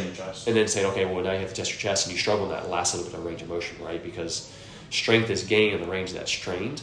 and 0.49 0.57
then 0.57 0.67
saying, 0.67 0.87
okay, 0.87 1.05
well, 1.05 1.23
now 1.23 1.31
you 1.31 1.39
have 1.39 1.51
to 1.51 1.55
test 1.55 1.71
your 1.71 1.79
chest 1.79 2.07
and 2.07 2.13
you 2.13 2.21
struggle 2.21 2.47
in 2.47 2.51
that 2.51 2.69
last 2.69 2.97
little 2.97 3.09
bit 3.09 3.17
of 3.17 3.25
range 3.25 3.41
of 3.41 3.49
motion, 3.49 3.77
right? 3.81 4.03
Because 4.03 4.53
strength 4.91 5.31
is 5.31 5.45
gained 5.45 5.77
in 5.77 5.81
the 5.81 5.87
range 5.87 6.13
that's 6.13 6.33
strained. 6.33 6.83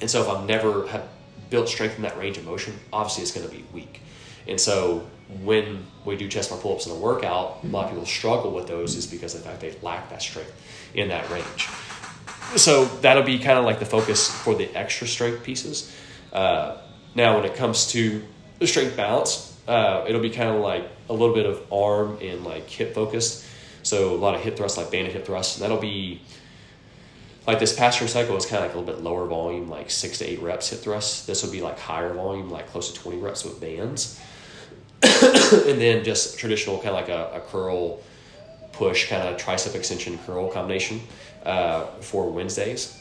And 0.00 0.10
so 0.10 0.22
if 0.22 0.28
I've 0.30 0.46
never 0.46 0.86
have 0.86 1.06
built 1.50 1.68
strength 1.68 1.96
in 1.96 2.02
that 2.02 2.16
range 2.16 2.38
of 2.38 2.46
motion, 2.46 2.72
obviously 2.90 3.22
it's 3.22 3.32
going 3.32 3.46
to 3.46 3.54
be 3.54 3.66
weak. 3.74 4.00
And 4.48 4.58
so 4.58 5.06
when 5.42 5.86
we 6.04 6.16
do 6.16 6.28
chest 6.28 6.50
bar 6.50 6.58
pull 6.58 6.74
ups 6.74 6.86
in 6.86 6.92
a 6.92 6.96
workout, 6.96 7.60
a 7.64 7.66
lot 7.68 7.84
of 7.84 7.90
people 7.90 8.06
struggle 8.06 8.50
with 8.50 8.66
those 8.66 8.94
is 8.94 9.06
because 9.06 9.34
of 9.34 9.42
the 9.42 9.48
fact 9.48 9.60
they 9.60 9.74
lack 9.82 10.10
that 10.10 10.22
strength 10.22 10.52
in 10.94 11.08
that 11.08 11.28
range. 11.30 11.68
So 12.56 12.84
that'll 12.84 13.22
be 13.22 13.38
kind 13.38 13.58
of 13.58 13.64
like 13.64 13.78
the 13.78 13.86
focus 13.86 14.28
for 14.28 14.54
the 14.54 14.72
extra 14.76 15.06
strength 15.06 15.42
pieces. 15.42 15.94
Uh, 16.32 16.78
now, 17.14 17.36
when 17.36 17.44
it 17.44 17.54
comes 17.54 17.86
to 17.92 18.22
the 18.58 18.66
strength 18.66 18.96
balance, 18.96 19.58
uh, 19.66 20.04
it'll 20.06 20.20
be 20.20 20.30
kind 20.30 20.50
of 20.50 20.60
like 20.60 20.86
a 21.08 21.12
little 21.12 21.34
bit 21.34 21.46
of 21.46 21.72
arm 21.72 22.18
and 22.20 22.44
like 22.44 22.68
hip 22.68 22.94
focused. 22.94 23.46
So 23.82 24.14
a 24.14 24.16
lot 24.16 24.34
of 24.34 24.42
hip 24.42 24.56
thrusts, 24.56 24.78
like 24.78 24.90
banded 24.90 25.12
hip 25.12 25.26
thrusts, 25.26 25.58
that'll 25.58 25.78
be 25.78 26.22
like 27.46 27.58
this 27.58 27.74
past 27.74 28.00
year 28.00 28.08
cycle 28.08 28.36
is 28.36 28.46
kind 28.46 28.64
of 28.64 28.70
like 28.70 28.74
a 28.74 28.78
little 28.78 28.94
bit 28.94 29.02
lower 29.02 29.26
volume, 29.26 29.68
like 29.68 29.90
six 29.90 30.18
to 30.18 30.24
eight 30.24 30.40
reps 30.40 30.70
hip 30.70 30.80
thrusts. 30.80 31.26
This 31.26 31.42
would 31.42 31.52
be 31.52 31.60
like 31.60 31.78
higher 31.78 32.12
volume, 32.12 32.50
like 32.50 32.68
close 32.68 32.92
to 32.92 32.98
20 32.98 33.18
reps 33.18 33.44
with 33.44 33.60
bands. 33.60 34.20
and 35.68 35.80
then 35.80 36.04
just 36.04 36.38
traditional 36.38 36.76
kind 36.76 36.88
of 36.88 36.94
like 36.94 37.08
a, 37.08 37.36
a 37.36 37.40
curl 37.40 38.00
push, 38.72 39.08
kind 39.08 39.22
of 39.22 39.40
tricep 39.40 39.74
extension 39.74 40.18
curl 40.26 40.48
combination 40.50 41.00
uh, 41.44 41.86
for 42.00 42.30
Wednesdays. 42.30 43.00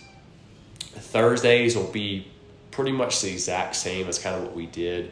Thursdays 0.80 1.76
will 1.76 1.92
be 1.92 2.28
pretty 2.72 2.92
much 2.92 3.22
the 3.22 3.32
exact 3.32 3.76
same 3.76 4.08
as 4.08 4.20
kind 4.20 4.36
of 4.36 4.44
what 4.44 4.56
we 4.56 4.66
did 4.68 5.12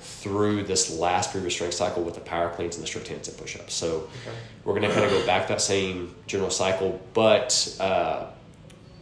through 0.00 0.62
this 0.62 0.96
last 0.96 1.32
previous 1.32 1.54
strength 1.54 1.74
cycle 1.74 2.02
with 2.02 2.14
the 2.14 2.20
power 2.20 2.50
cleans 2.50 2.76
and 2.76 2.82
the 2.82 2.86
strict 2.86 3.08
handstand 3.08 3.36
push-ups. 3.36 3.74
So 3.74 3.96
okay. 3.96 4.36
we're 4.64 4.74
going 4.74 4.88
to 4.88 4.94
kind 4.94 5.04
of 5.04 5.10
go 5.10 5.24
back 5.26 5.48
that 5.48 5.60
same 5.60 6.14
general 6.26 6.50
cycle, 6.50 7.00
but 7.14 7.76
uh, 7.80 8.26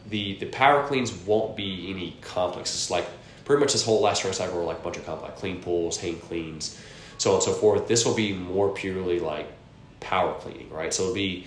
the 0.09 0.37
the 0.37 0.47
power 0.47 0.87
cleans 0.87 1.13
won't 1.13 1.57
be 1.57 1.91
any 1.91 2.17
complex. 2.21 2.75
It's 2.75 2.91
like 2.91 3.07
pretty 3.45 3.61
much 3.61 3.73
this 3.73 3.85
whole 3.85 4.01
last 4.01 4.19
strength 4.19 4.37
cycle 4.37 4.57
were 4.59 4.65
like 4.65 4.79
a 4.79 4.83
bunch 4.83 4.97
of 4.97 5.07
complex 5.07 5.39
clean 5.39 5.61
pulls, 5.61 5.99
hang 5.99 6.19
cleans, 6.19 6.81
so 7.19 7.31
on 7.31 7.37
and 7.37 7.45
so 7.45 7.53
forth. 7.53 7.89
This 7.89 8.05
will 8.05 8.15
be 8.15 8.33
more 8.33 8.71
purely 8.71 9.19
like 9.19 9.49
power 10.01 10.35
cleaning, 10.35 10.71
right? 10.71 10.93
So 10.93 11.05
it'll 11.05 11.15
be 11.15 11.47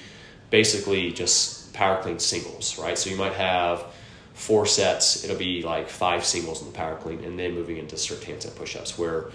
basically 0.50 1.12
just 1.12 1.74
power 1.74 2.02
clean 2.02 2.20
singles, 2.20 2.78
right? 2.78 2.98
So 2.98 3.10
you 3.10 3.18
might 3.18 3.34
have 3.34 3.86
four 4.34 4.66
sets, 4.66 5.24
it'll 5.24 5.38
be 5.38 5.64
like 5.64 5.90
five 5.90 6.24
singles 6.26 6.62
in 6.62 6.68
the 6.68 6.74
power 6.74 6.96
clean, 6.96 7.24
and 7.24 7.38
then 7.38 7.54
moving 7.54 7.78
into 7.78 7.98
strict 7.98 8.24
handstand 8.24 8.56
push-ups, 8.56 8.98
where 8.98 9.26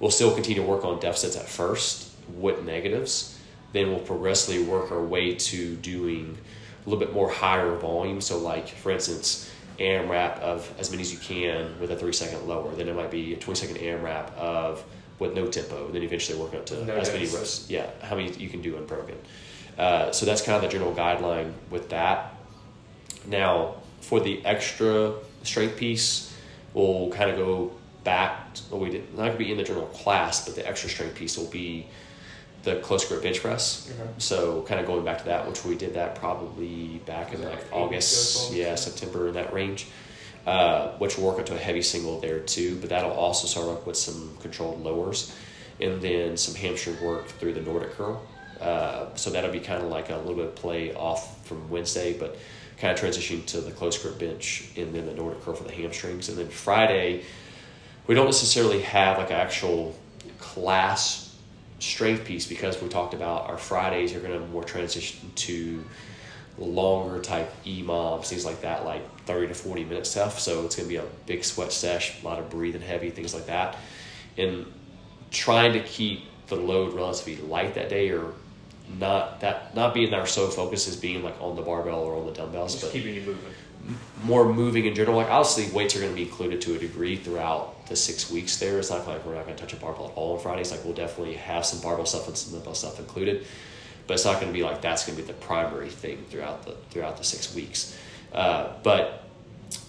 we'll 0.00 0.10
still 0.10 0.34
continue 0.34 0.60
to 0.60 0.68
work 0.68 0.84
on 0.84 0.98
deficits 0.98 1.36
at 1.36 1.48
first 1.48 2.10
with 2.34 2.64
negatives. 2.64 3.38
Then 3.72 3.88
we'll 3.88 4.00
progressively 4.00 4.64
work 4.64 4.90
our 4.90 5.02
way 5.02 5.34
to 5.34 5.76
doing 5.76 6.36
a 6.84 6.88
little 6.88 7.04
bit 7.04 7.14
more 7.14 7.30
higher 7.30 7.76
volume. 7.76 8.20
So, 8.20 8.38
like 8.38 8.68
for 8.68 8.90
instance, 8.90 9.50
AMRAP 9.78 10.38
of 10.40 10.72
as 10.78 10.90
many 10.90 11.02
as 11.02 11.12
you 11.12 11.18
can 11.18 11.78
with 11.80 11.90
a 11.90 11.96
three 11.96 12.12
second 12.12 12.48
lower. 12.48 12.74
Then 12.74 12.88
it 12.88 12.96
might 12.96 13.10
be 13.10 13.34
a 13.34 13.36
20 13.36 13.60
second 13.60 13.76
AMRAP 13.76 14.34
of 14.34 14.84
with 15.18 15.34
no 15.34 15.46
tempo. 15.46 15.88
Then 15.90 16.02
eventually 16.02 16.38
work 16.38 16.54
up 16.54 16.66
to 16.66 16.84
no 16.84 16.96
as 16.96 17.12
many 17.12 17.26
reps. 17.26 17.68
Yeah, 17.68 17.90
how 18.02 18.16
many 18.16 18.32
you 18.32 18.48
can 18.48 18.62
do 18.62 18.76
unbroken. 18.76 19.16
Uh, 19.76 20.10
so 20.12 20.26
that's 20.26 20.42
kind 20.42 20.56
of 20.56 20.62
the 20.62 20.68
general 20.68 20.94
guideline 20.94 21.52
with 21.70 21.88
that. 21.90 22.34
Now, 23.26 23.76
for 24.00 24.20
the 24.20 24.44
extra 24.44 25.14
strength 25.42 25.76
piece, 25.76 26.34
we'll 26.74 27.10
kind 27.10 27.30
of 27.30 27.36
go 27.36 27.72
back. 28.04 28.56
Well, 28.70 28.80
we 28.80 28.90
did 28.90 29.10
not 29.10 29.18
going 29.18 29.32
to 29.32 29.38
be 29.38 29.50
in 29.52 29.58
the 29.58 29.64
general 29.64 29.86
class, 29.86 30.44
but 30.44 30.54
the 30.56 30.66
extra 30.66 30.88
strength 30.88 31.14
piece 31.14 31.36
will 31.36 31.46
be 31.46 31.86
the 32.64 32.76
close 32.76 33.04
grip 33.04 33.22
bench 33.22 33.40
press. 33.40 33.90
Okay. 33.90 34.10
So 34.18 34.62
kind 34.62 34.80
of 34.80 34.86
going 34.86 35.04
back 35.04 35.18
to 35.18 35.24
that, 35.26 35.46
which 35.46 35.64
we 35.64 35.76
did 35.76 35.94
that 35.94 36.16
probably 36.16 37.00
back 37.06 37.32
in 37.32 37.42
like 37.42 37.64
August, 37.72 38.52
yeah, 38.52 38.74
September 38.74 39.28
in 39.28 39.34
that 39.34 39.52
range. 39.52 39.86
Uh, 40.48 40.96
which 40.96 41.18
will 41.18 41.26
work 41.26 41.38
up 41.38 41.44
to 41.44 41.54
a 41.54 41.58
heavy 41.58 41.82
single 41.82 42.18
there 42.20 42.40
too, 42.40 42.78
but 42.80 42.88
that'll 42.88 43.12
also 43.12 43.46
start 43.46 43.68
off 43.68 43.84
with 43.84 43.98
some 43.98 44.34
controlled 44.40 44.82
lowers, 44.82 45.30
and 45.78 46.00
then 46.00 46.38
some 46.38 46.54
hamstring 46.54 46.98
work 47.02 47.26
through 47.26 47.52
the 47.52 47.60
Nordic 47.60 47.90
curl. 47.90 48.26
Uh, 48.58 49.14
so 49.14 49.28
that'll 49.28 49.52
be 49.52 49.60
kind 49.60 49.82
of 49.82 49.90
like 49.90 50.08
a 50.08 50.16
little 50.16 50.36
bit 50.36 50.46
of 50.46 50.54
play 50.54 50.94
off 50.94 51.46
from 51.46 51.68
Wednesday, 51.68 52.18
but 52.18 52.38
kind 52.78 52.98
of 52.98 53.04
transitioning 53.04 53.44
to 53.44 53.60
the 53.60 53.70
close 53.72 53.98
grip 53.98 54.18
bench 54.18 54.70
and 54.74 54.94
then 54.94 55.04
the 55.04 55.12
Nordic 55.12 55.42
curl 55.42 55.54
for 55.54 55.64
the 55.64 55.72
hamstrings. 55.72 56.30
And 56.30 56.38
then 56.38 56.48
Friday, 56.48 57.24
we 58.06 58.14
don't 58.14 58.24
necessarily 58.24 58.80
have 58.80 59.18
like 59.18 59.28
an 59.28 59.36
actual 59.36 59.94
class 60.38 61.36
strength 61.78 62.24
piece 62.24 62.46
because 62.46 62.80
we 62.80 62.88
talked 62.88 63.12
about 63.12 63.50
our 63.50 63.58
Fridays 63.58 64.14
are 64.14 64.20
going 64.20 64.32
to 64.32 64.46
more 64.46 64.64
transition 64.64 65.30
to 65.34 65.84
longer 66.58 67.20
type 67.20 67.52
EMOMs, 67.64 68.26
things 68.26 68.44
like 68.44 68.62
that, 68.62 68.84
like 68.84 69.02
30 69.24 69.48
to 69.48 69.54
40 69.54 69.84
minute 69.84 70.06
stuff. 70.06 70.40
So 70.40 70.64
it's 70.64 70.76
going 70.76 70.88
to 70.88 70.92
be 70.92 70.96
a 70.96 71.04
big 71.26 71.44
sweat 71.44 71.72
sesh, 71.72 72.22
a 72.22 72.24
lot 72.24 72.38
of 72.38 72.50
breathing 72.50 72.82
heavy, 72.82 73.10
things 73.10 73.34
like 73.34 73.46
that. 73.46 73.76
And 74.36 74.66
trying 75.30 75.72
to 75.74 75.80
keep 75.80 76.24
the 76.48 76.56
load 76.56 76.94
relatively 76.94 77.36
light 77.36 77.74
that 77.74 77.88
day 77.88 78.10
or 78.10 78.32
not 78.98 79.40
that 79.40 79.74
not 79.74 79.92
being 79.92 80.14
our 80.14 80.26
sole 80.26 80.48
focus 80.48 80.88
is 80.88 80.96
being 80.96 81.22
like 81.22 81.40
on 81.40 81.56
the 81.56 81.62
barbell 81.62 82.00
or 82.00 82.16
on 82.16 82.26
the 82.26 82.32
dumbbells, 82.32 82.72
Just 82.72 82.84
but 82.84 82.92
keeping 82.92 83.14
you 83.14 83.20
moving. 83.20 83.52
More 84.24 84.50
moving 84.52 84.86
in 84.86 84.94
general. 84.94 85.16
Like 85.16 85.30
obviously 85.30 85.74
weights 85.74 85.94
are 85.96 86.00
going 86.00 86.10
to 86.10 86.16
be 86.16 86.22
included 86.22 86.60
to 86.62 86.74
a 86.74 86.78
degree 86.78 87.16
throughout 87.16 87.86
the 87.86 87.96
six 87.96 88.30
weeks. 88.30 88.56
There, 88.58 88.78
it's 88.78 88.90
not 88.90 89.06
like 89.06 89.24
we're 89.24 89.34
not 89.34 89.44
going 89.44 89.56
to 89.56 89.62
touch 89.62 89.72
a 89.72 89.76
barbell 89.76 90.06
at 90.06 90.12
all 90.14 90.36
on 90.36 90.42
Fridays. 90.42 90.70
Like 90.70 90.84
we'll 90.84 90.94
definitely 90.94 91.34
have 91.34 91.64
some 91.64 91.80
barbell 91.80 92.06
stuff 92.06 92.26
and 92.28 92.36
some 92.36 92.54
dumbbell 92.54 92.74
stuff 92.74 92.98
included, 92.98 93.46
but 94.08 94.14
it's 94.14 94.24
not 94.24 94.40
going 94.40 94.48
to 94.48 94.52
be 94.52 94.64
like 94.64 94.82
that's 94.82 95.06
going 95.06 95.16
to 95.16 95.22
be 95.22 95.28
the 95.28 95.38
primary 95.38 95.88
thing 95.88 96.24
throughout 96.28 96.64
the 96.64 96.72
throughout 96.90 97.16
the 97.16 97.24
six 97.24 97.54
weeks. 97.54 97.96
Uh, 98.32 98.72
but 98.82 99.22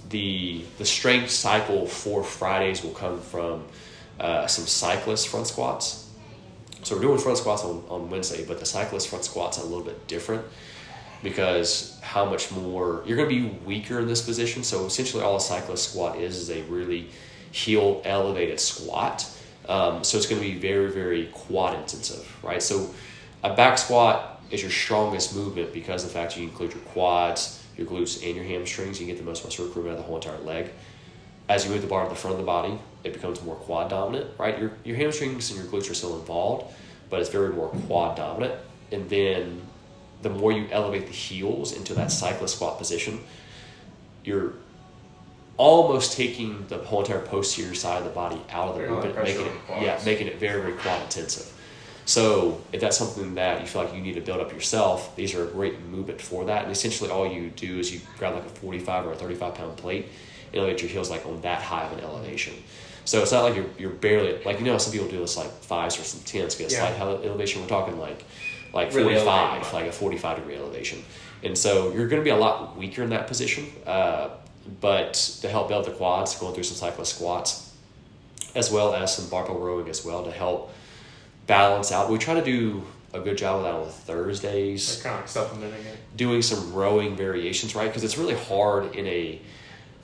the 0.10 0.63
the 0.77 0.86
strength 0.86 1.32
cycle 1.32 1.88
for 1.88 2.23
Fridays 2.23 2.84
will 2.84 2.91
come 2.91 3.19
from 3.19 3.65
uh, 4.19 4.45
some 4.45 4.67
cyclist 4.67 5.29
front 5.29 5.47
squats 5.47 6.10
so 6.84 6.95
we're 6.95 7.01
doing 7.01 7.17
front 7.17 7.38
squats 7.38 7.63
on, 7.63 7.84
on 7.89 8.10
Wednesday, 8.10 8.45
but 8.45 8.60
the 8.60 8.65
cyclist 8.65 9.10
front 9.10 9.25
squats 9.25 9.60
are 9.60 9.62
a 9.62 9.65
little 9.65 9.84
bit 9.84 10.08
different 10.08 10.45
because 11.21 11.99
how 12.01 12.25
much 12.25 12.51
more 12.51 13.03
you're 13.05 13.17
going 13.17 13.29
to 13.29 13.36
be 13.36 13.58
weaker 13.65 13.99
in 13.99 14.08
this 14.08 14.21
position. 14.21 14.63
So 14.63 14.86
essentially, 14.86 15.21
all 15.21 15.36
a 15.36 15.41
cyclist 15.41 15.91
squat 15.91 16.17
is 16.17 16.38
is 16.38 16.49
a 16.49 16.62
really 16.63 17.10
heel 17.51 18.01
elevated 18.05 18.60
squat. 18.60 19.29
Um, 19.67 20.03
so 20.03 20.17
it's 20.17 20.25
going 20.25 20.41
to 20.41 20.47
be 20.47 20.58
very 20.58 20.89
very 20.91 21.27
quad 21.34 21.77
intensive, 21.77 22.38
right? 22.43 22.63
So 22.63 22.89
a 23.43 23.54
back 23.56 23.78
squat 23.78 24.41
is 24.52 24.62
your 24.62 24.71
strongest 24.71 25.36
movement 25.36 25.73
because 25.73 26.04
of 26.04 26.10
the 26.10 26.13
fact 26.13 26.38
you 26.38 26.43
include 26.43 26.73
your 26.73 26.82
quads, 26.82 27.63
your 27.78 27.88
glutes, 27.88 28.25
and 28.25 28.36
your 28.36 28.45
hamstrings. 28.45 28.99
You 28.99 29.08
get 29.08 29.17
the 29.17 29.23
most 29.23 29.43
muscle 29.43 29.65
recruitment 29.65 29.97
of 29.97 30.02
the 30.02 30.08
whole 30.08 30.15
entire 30.15 30.39
leg. 30.39 30.69
As 31.47 31.65
you 31.65 31.71
move 31.71 31.82
the 31.82 31.88
bar 31.88 32.04
to 32.04 32.10
the 32.10 32.15
front 32.15 32.34
of 32.34 32.39
the 32.39 32.45
body, 32.45 32.78
it 33.04 33.13
becomes 33.13 33.41
more 33.41 33.56
quad 33.56 33.89
dominant, 33.89 34.30
right? 34.38 34.60
Your, 34.60 34.73
your 34.84 34.97
hamstrings 34.97 35.52
and 35.52 35.60
your 35.60 35.67
glutes 35.71 35.89
are 35.89 35.93
still 35.93 36.19
involved, 36.19 36.73
but 37.10 37.21
it's 37.21 37.30
very 37.30 37.49
more 37.49 37.69
quad 37.69 38.17
dominant. 38.17 38.54
And 38.91 39.10
then 39.10 39.62
the 40.21 40.30
more 40.30 40.52
you 40.52 40.67
elevate 40.71 41.08
the 41.08 41.13
heels 41.13 41.73
into 41.73 41.93
that 41.95 42.12
cyclist 42.12 42.56
squat 42.56 42.78
position, 42.78 43.19
you're 44.23 44.54
almost 45.58 46.15
taking 46.15 46.65
the 46.67 46.78
whole 46.78 47.02
entire 47.02 47.19
posterior 47.19 47.73
side 47.73 47.97
of 47.97 48.04
the 48.04 48.10
body 48.12 48.39
out 48.49 48.69
of 48.69 48.75
the 48.78 48.88
movement, 48.88 49.15
making 49.15 49.45
it 49.45 49.52
yeah, 49.82 49.99
making 50.06 50.28
it 50.28 50.39
very 50.39 50.62
very 50.62 50.73
quad 50.73 51.02
intensive. 51.04 51.52
So 52.10 52.60
if 52.74 52.82
that's 52.82 52.98
something 52.98 53.36
that 53.36 53.62
you 53.62 53.67
feel 53.67 53.84
like 53.84 53.93
you 53.93 54.02
need 54.02 54.15
to 54.15 54.22
build 54.22 54.39
up 54.41 54.52
yourself, 54.52 55.15
these 55.15 55.36
are 55.36 55.43
a 55.43 55.48
great 55.48 55.80
movement 55.82 56.19
for 56.19 56.43
that. 56.45 56.63
And 56.63 56.72
essentially, 56.72 57.12
all 57.12 57.32
you 57.32 57.52
do 57.52 57.78
is 57.78 57.93
you 57.93 58.02
grab 58.17 58.34
like 58.34 58.45
a 58.48 58.50
forty-five 58.50 59.06
or 59.06 59.12
a 59.12 59.15
thirty-five 59.15 59.54
pound 59.54 59.78
plate, 59.78 60.08
and 60.48 60.56
elevate 60.60 60.82
your 60.82 60.89
heels 60.89 61.12
like 61.12 61.24
on 61.28 61.39
that 61.41 61.62
high 61.62 61.84
of 61.86 61.95
an 61.95 62.04
elevation. 62.04 62.56
So 63.06 63.22
it's 63.22 63.32
not 63.32 63.43
like 63.43 63.56
you're, 63.56 63.69
you're 63.78 63.91
barely 63.91 64.43
like 64.43 64.58
you 64.58 64.65
know 64.65 64.80
some 64.80 64.91
people 64.91 65.08
do 65.08 65.19
this 65.19 65.38
like 65.38 65.52
fives 65.62 66.00
or 66.00 66.04
some 66.04 66.22
tens 66.22 66.56
get 66.56 66.72
a 66.72 66.74
Yeah. 66.74 66.95
slight 66.98 67.24
elevation. 67.28 67.62
We're 67.62 67.67
talking 67.67 68.00
like 68.00 68.24
like 68.74 68.91
Really 68.91 69.13
forty 69.13 69.26
five, 69.26 69.50
elevated. 69.62 69.74
like 69.74 69.86
a 69.86 69.91
forty 69.91 70.17
five 70.17 70.38
degree 70.38 70.56
elevation, 70.56 71.04
and 71.43 71.56
so 71.56 71.93
you're 71.93 72.08
going 72.08 72.22
to 72.22 72.26
be 72.26 72.32
a 72.32 72.36
lot 72.38 72.76
weaker 72.76 73.04
in 73.04 73.12
that 73.12 73.28
position. 73.28 73.67
Uh, 73.86 74.30
but 74.82 75.13
to 75.41 75.48
help 75.48 75.67
build 75.67 75.86
the 75.86 75.91
quads, 75.91 76.36
going 76.39 76.56
through 76.56 76.63
some 76.63 76.76
cyclist 76.78 77.15
squats, 77.17 77.72
as 78.56 78.72
well 78.72 78.95
as 78.95 79.15
some 79.15 79.30
barbell 79.30 79.60
rowing 79.60 79.88
as 79.89 80.04
well 80.04 80.24
to 80.26 80.32
help 80.32 80.72
balance 81.49 81.91
out. 81.91 82.09
We 82.09 82.17
try 82.19 82.35
to 82.35 82.43
do 82.45 82.83
a 83.12 83.19
good 83.19 83.38
job 83.38 83.57
of 83.57 83.63
that 83.63 83.73
on 83.73 83.88
Thursdays 83.89 84.97
Like 85.03 85.03
kind 85.12 85.23
of 85.23 85.29
supplementing 85.29 85.83
it. 85.83 85.97
doing 86.15 86.41
some 86.43 86.73
rowing 86.73 87.15
variations, 87.17 87.73
right? 87.75 87.88
Because 87.88 88.03
it's 88.03 88.17
really 88.19 88.35
hard 88.35 88.95
in 88.95 89.07
a 89.07 89.41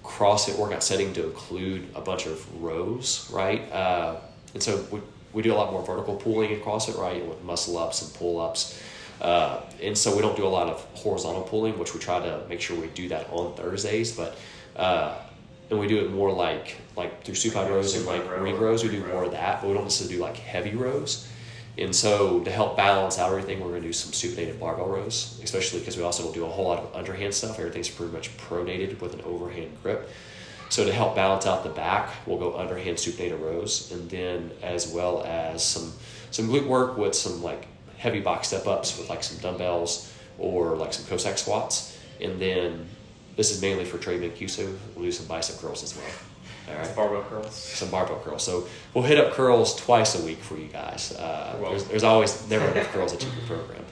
CrossFit 0.03 0.57
workout 0.57 0.83
setting 0.83 1.13
to 1.13 1.23
include 1.23 1.87
a 1.95 2.01
bunch 2.01 2.25
of 2.25 2.61
rows, 2.63 3.29
right? 3.31 3.71
Uh, 3.71 4.15
and 4.55 4.63
so 4.63 4.83
we, 4.91 4.99
we 5.33 5.43
do 5.43 5.53
a 5.53 5.57
lot 5.57 5.71
more 5.71 5.83
vertical 5.85 6.15
pulling 6.15 6.49
in 6.49 6.59
CrossFit, 6.61 6.97
right? 6.99 7.23
With 7.25 7.41
muscle 7.43 7.77
ups 7.77 8.01
and 8.01 8.11
pull 8.15 8.41
ups. 8.41 8.81
Uh, 9.21 9.61
and 9.83 9.95
so 9.95 10.15
we 10.15 10.21
don't 10.23 10.35
do 10.35 10.45
a 10.45 10.49
lot 10.49 10.67
of 10.67 10.81
horizontal 10.95 11.43
pulling, 11.43 11.77
which 11.77 11.93
we 11.93 11.99
try 11.99 12.19
to 12.19 12.41
make 12.49 12.59
sure 12.59 12.79
we 12.79 12.87
do 12.87 13.07
that 13.09 13.29
on 13.31 13.53
Thursdays. 13.55 14.11
But 14.17 14.35
uh, 14.75 15.15
and 15.69 15.79
we 15.79 15.87
do 15.87 15.99
it 16.03 16.11
more 16.11 16.31
like 16.31 16.75
like 16.97 17.23
through 17.23 17.35
supine 17.35 17.69
rows 17.69 17.95
and 17.95 18.05
like 18.05 18.23
ring 18.41 18.59
rows. 18.59 18.83
We 18.83 18.89
do 18.89 19.05
more 19.05 19.23
of 19.25 19.31
that, 19.31 19.61
but 19.61 19.67
we 19.67 19.73
don't 19.75 19.83
necessarily 19.83 20.17
do 20.17 20.21
like 20.21 20.37
heavy 20.37 20.75
rows. 20.75 21.27
And 21.77 21.93
so 21.93 22.39
to 22.41 22.51
help 22.51 22.77
balance 22.77 23.19
out 23.19 23.31
everything, 23.31 23.59
we're 23.59 23.69
going 23.69 23.81
to 23.81 23.87
do 23.87 23.93
some 23.93 24.11
supinated 24.11 24.59
barbell 24.59 24.87
rows, 24.87 25.39
especially 25.43 25.79
because 25.79 25.97
we 25.97 26.03
also 26.03 26.23
don't 26.23 26.33
do 26.33 26.45
a 26.45 26.49
whole 26.49 26.65
lot 26.65 26.79
of 26.79 26.95
underhand 26.95 27.33
stuff. 27.33 27.59
Everything's 27.59 27.89
pretty 27.89 28.13
much 28.13 28.35
pronated 28.37 29.01
with 29.01 29.13
an 29.13 29.21
overhand 29.21 29.71
grip. 29.83 30.09
So 30.69 30.85
to 30.85 30.91
help 30.91 31.15
balance 31.15 31.45
out 31.45 31.63
the 31.63 31.69
back, 31.69 32.09
we'll 32.25 32.39
go 32.39 32.57
underhand 32.57 32.97
supinated 32.97 33.39
rows, 33.41 33.91
and 33.91 34.09
then 34.09 34.51
as 34.63 34.91
well 34.91 35.23
as 35.23 35.63
some 35.63 35.93
some 36.31 36.49
glute 36.49 36.67
work 36.67 36.97
with 36.97 37.13
some 37.13 37.43
like 37.43 37.67
heavy 37.97 38.19
box 38.19 38.47
step 38.49 38.67
ups 38.67 38.97
with 38.97 39.09
like 39.09 39.23
some 39.23 39.37
dumbbells 39.39 40.11
or 40.37 40.75
like 40.75 40.91
some 40.91 41.05
Cossack 41.05 41.37
squats, 41.37 41.97
and 42.19 42.41
then 42.41 42.87
this 43.35 43.51
is 43.51 43.61
mainly 43.61 43.85
for 43.85 43.97
Trey 43.97 44.17
Mancuso. 44.17 44.75
We'll 44.95 45.05
do 45.05 45.11
some 45.11 45.27
bicep 45.27 45.59
curls 45.59 45.83
as 45.83 45.95
well. 45.95 46.05
All 46.69 46.75
right 46.75 46.95
Barbell 46.95 47.23
curls. 47.23 47.53
some 47.53 47.89
barbell 47.89 48.19
curls. 48.19 48.43
So 48.43 48.67
we'll 48.93 49.03
hit 49.03 49.17
up 49.19 49.33
curls 49.33 49.75
twice 49.75 50.19
a 50.21 50.25
week 50.25 50.39
for 50.39 50.57
you 50.57 50.67
guys. 50.67 51.11
Uh, 51.13 51.57
there's, 51.61 51.83
there's 51.85 52.03
always 52.03 52.47
never 52.49 52.67
enough 52.67 52.91
curls 52.91 53.11
that 53.11 53.23
you 53.23 53.29
can 53.31 53.45
program, 53.47 53.85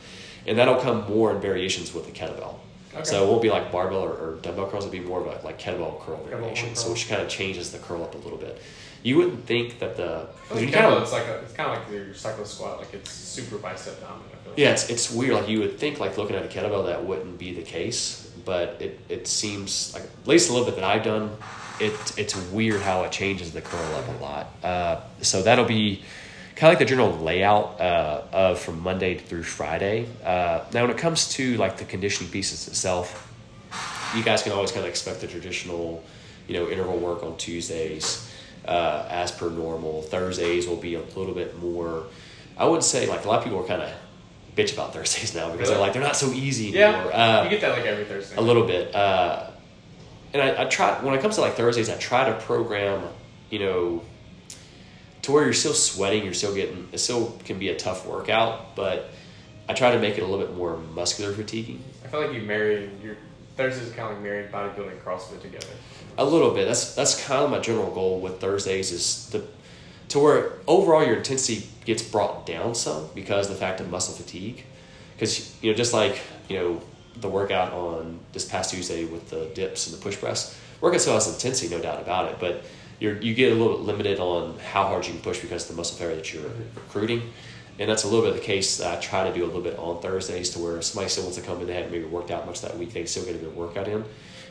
and 0.47 0.57
that'll 0.57 0.79
come 0.81 1.07
more 1.07 1.31
in 1.31 1.39
variations 1.41 1.93
with 1.93 2.05
the 2.05 2.11
kettlebell. 2.11 2.55
Okay. 2.93 3.03
So 3.05 3.23
it 3.23 3.27
won't 3.29 3.41
be 3.41 3.49
like 3.49 3.71
barbell 3.71 4.01
or, 4.01 4.11
or 4.11 4.35
dumbbell 4.41 4.69
curls. 4.69 4.85
It'll 4.85 4.91
be 4.91 4.99
more 4.99 5.19
of 5.21 5.27
a 5.27 5.45
like 5.45 5.59
kettlebell 5.59 5.99
curl 6.05 6.17
Kettlebell 6.17 6.29
variation. 6.39 6.75
So 6.75 6.91
which 6.91 7.07
kind 7.09 7.21
of 7.21 7.27
changes 7.29 7.71
the 7.71 7.79
curl 7.79 8.03
up 8.03 8.13
a 8.15 8.17
little 8.19 8.37
bit. 8.37 8.61
You 9.01 9.17
wouldn't 9.17 9.45
think 9.45 9.79
that 9.79 9.97
the 9.97 10.27
I 10.45 10.47
'cause 10.47 10.61
you 10.61 10.71
kind 10.71 10.85
kettlebell, 10.85 11.01
it's 11.01 11.11
like 11.11 11.25
a, 11.27 11.39
it's 11.39 11.53
kind 11.53 11.71
of 11.71 11.77
like 11.79 11.91
your 11.91 12.13
cyclist 12.13 12.53
squat. 12.55 12.79
Like 12.79 12.93
it's 12.93 13.11
super 13.11 13.57
bicep 13.57 13.99
dominant. 13.99 14.31
Like. 14.47 14.57
yeah, 14.57 14.71
it's, 14.71 14.89
it's 14.89 15.11
weird. 15.11 15.33
Like 15.33 15.49
you 15.49 15.59
would 15.59 15.77
think, 15.77 15.99
like 15.99 16.17
looking 16.17 16.35
at 16.37 16.45
a 16.45 16.47
kettlebell, 16.47 16.85
that 16.85 17.03
wouldn't 17.03 17.37
be 17.37 17.53
the 17.53 17.63
case, 17.63 18.31
but 18.45 18.77
it, 18.79 18.99
it 19.09 19.27
seems 19.27 19.93
like 19.93 20.03
at 20.03 20.27
least 20.27 20.49
a 20.49 20.53
little 20.53 20.65
bit 20.65 20.75
that 20.75 20.85
I've 20.85 21.03
done. 21.03 21.35
It 21.79 21.93
it's 22.17 22.35
weird 22.51 22.81
how 22.81 23.03
it 23.03 23.11
changes 23.11 23.51
the 23.51 23.61
curl 23.61 23.95
up 23.95 24.07
a 24.07 24.23
lot. 24.23 24.47
Uh, 24.63 25.01
so 25.21 25.41
that'll 25.41 25.65
be 25.65 26.03
kind 26.55 26.71
of 26.71 26.79
like 26.79 26.79
the 26.79 26.85
general 26.85 27.11
layout 27.17 27.81
uh, 27.81 28.21
of 28.31 28.59
from 28.59 28.79
Monday 28.81 29.17
through 29.17 29.43
Friday. 29.43 30.07
Uh, 30.23 30.63
now, 30.73 30.81
when 30.83 30.91
it 30.91 30.97
comes 30.97 31.29
to 31.33 31.57
like 31.57 31.77
the 31.77 31.85
conditioning 31.85 32.31
pieces 32.31 32.67
itself, 32.67 33.27
you 34.15 34.23
guys 34.23 34.43
can 34.43 34.51
always 34.51 34.71
kind 34.71 34.85
of 34.85 34.89
expect 34.89 35.21
the 35.21 35.27
traditional, 35.27 36.03
you 36.47 36.53
know, 36.53 36.69
interval 36.69 36.97
work 36.97 37.23
on 37.23 37.35
Tuesdays 37.37 38.29
uh, 38.67 39.07
as 39.09 39.31
per 39.31 39.49
normal. 39.49 40.03
Thursdays 40.03 40.67
will 40.67 40.75
be 40.77 40.93
a 40.95 41.01
little 41.01 41.33
bit 41.33 41.57
more. 41.59 42.05
I 42.55 42.65
wouldn't 42.65 42.83
say 42.83 43.07
like 43.07 43.25
a 43.25 43.27
lot 43.27 43.39
of 43.39 43.43
people 43.45 43.59
are 43.59 43.67
kind 43.67 43.81
of 43.81 43.91
bitch 44.55 44.73
about 44.73 44.93
Thursdays 44.93 45.33
now 45.33 45.51
because 45.51 45.69
they're 45.69 45.79
like 45.79 45.93
they're 45.93 46.03
not 46.03 46.15
so 46.15 46.27
easy 46.31 46.65
Yeah, 46.65 46.89
anymore. 46.93 47.13
Uh, 47.15 47.43
you 47.45 47.49
get 47.49 47.61
that 47.61 47.71
like 47.75 47.85
every 47.87 48.05
Thursday. 48.05 48.35
a 48.35 48.41
little 48.41 48.67
bit. 48.67 48.93
And 50.33 50.41
I, 50.41 50.63
I 50.63 50.65
try 50.65 50.93
when 51.03 51.13
it 51.13 51.21
comes 51.21 51.35
to 51.35 51.41
like 51.41 51.55
Thursdays, 51.55 51.89
I 51.89 51.97
try 51.97 52.25
to 52.25 52.33
program, 52.39 53.07
you 53.49 53.59
know, 53.59 54.03
to 55.23 55.31
where 55.31 55.43
you're 55.43 55.53
still 55.53 55.73
sweating, 55.73 56.23
you're 56.23 56.33
still 56.33 56.53
getting, 56.53 56.89
it 56.91 56.97
still 56.97 57.37
can 57.45 57.59
be 57.59 57.69
a 57.69 57.75
tough 57.75 58.05
workout, 58.05 58.75
but 58.75 59.09
I 59.69 59.73
try 59.73 59.91
to 59.91 59.99
make 59.99 60.17
it 60.17 60.21
a 60.21 60.27
little 60.27 60.45
bit 60.45 60.55
more 60.55 60.77
muscular 60.77 61.33
fatiguing. 61.33 61.81
I 62.03 62.07
feel 62.07 62.21
like 62.21 62.33
you 62.33 62.41
married 62.41 63.01
your 63.01 63.15
Thursdays 63.55 63.89
kind 63.93 64.09
of 64.09 64.15
like 64.15 64.23
married 64.23 64.51
bodybuilding 64.51 64.91
and 64.91 65.01
CrossFit 65.01 65.41
together. 65.41 65.67
A 66.17 66.25
little 66.25 66.51
bit. 66.51 66.65
That's 66.65 66.95
that's 66.95 67.23
kind 67.25 67.43
of 67.43 67.51
my 67.51 67.59
general 67.59 67.91
goal 67.91 68.19
with 68.19 68.41
Thursdays 68.41 68.91
is 68.91 69.29
the 69.29 69.45
to 70.09 70.19
where 70.19 70.53
overall 70.67 71.05
your 71.05 71.17
intensity 71.17 71.67
gets 71.85 72.03
brought 72.03 72.45
down 72.45 72.75
some 72.75 73.09
because 73.15 73.49
of 73.49 73.53
the 73.53 73.59
fact 73.59 73.79
of 73.79 73.89
muscle 73.89 74.13
fatigue. 74.13 74.65
Because 75.15 75.55
you 75.63 75.71
know, 75.71 75.77
just 75.77 75.93
like 75.93 76.21
you 76.49 76.57
know 76.57 76.81
the 77.23 77.29
workout 77.29 77.73
on 77.73 78.19
this 78.31 78.45
past 78.45 78.71
Tuesday 78.71 79.05
with 79.05 79.29
the 79.29 79.45
dips 79.55 79.87
and 79.87 79.97
the 79.97 80.01
push 80.01 80.17
press, 80.17 80.57
workout 80.79 81.01
still 81.01 81.13
has 81.15 81.27
intensity, 81.27 81.73
no 81.73 81.81
doubt 81.81 82.01
about 82.01 82.31
it. 82.31 82.37
But 82.39 82.63
you're 82.99 83.19
you 83.21 83.33
get 83.33 83.51
a 83.51 83.55
little 83.55 83.77
bit 83.77 83.85
limited 83.85 84.19
on 84.19 84.59
how 84.59 84.83
hard 84.83 85.05
you 85.05 85.13
can 85.13 85.21
push 85.21 85.39
because 85.39 85.63
of 85.63 85.75
the 85.75 85.77
muscle 85.77 85.97
failure 85.97 86.15
that 86.15 86.31
you're 86.33 86.43
recruiting. 86.75 87.21
And 87.79 87.89
that's 87.89 88.03
a 88.03 88.07
little 88.07 88.21
bit 88.21 88.29
of 88.29 88.35
the 88.35 88.45
case 88.45 88.77
that 88.77 88.97
I 88.97 89.01
try 89.01 89.27
to 89.27 89.33
do 89.33 89.43
a 89.43 89.47
little 89.47 89.61
bit 89.61 89.79
on 89.79 89.99
Thursdays 89.99 90.51
to 90.51 90.59
where 90.59 90.79
somebody 90.83 91.09
still 91.09 91.23
wants 91.23 91.39
to 91.39 91.43
come 91.43 91.59
in, 91.59 91.65
they 91.65 91.73
haven't 91.73 91.91
maybe 91.91 92.05
worked 92.05 92.29
out 92.29 92.45
much 92.45 92.61
that 92.61 92.77
week, 92.77 92.93
they 92.93 93.05
still 93.05 93.25
get 93.25 93.35
a 93.35 93.39
good 93.39 93.55
workout 93.55 93.87
in. 93.87 94.05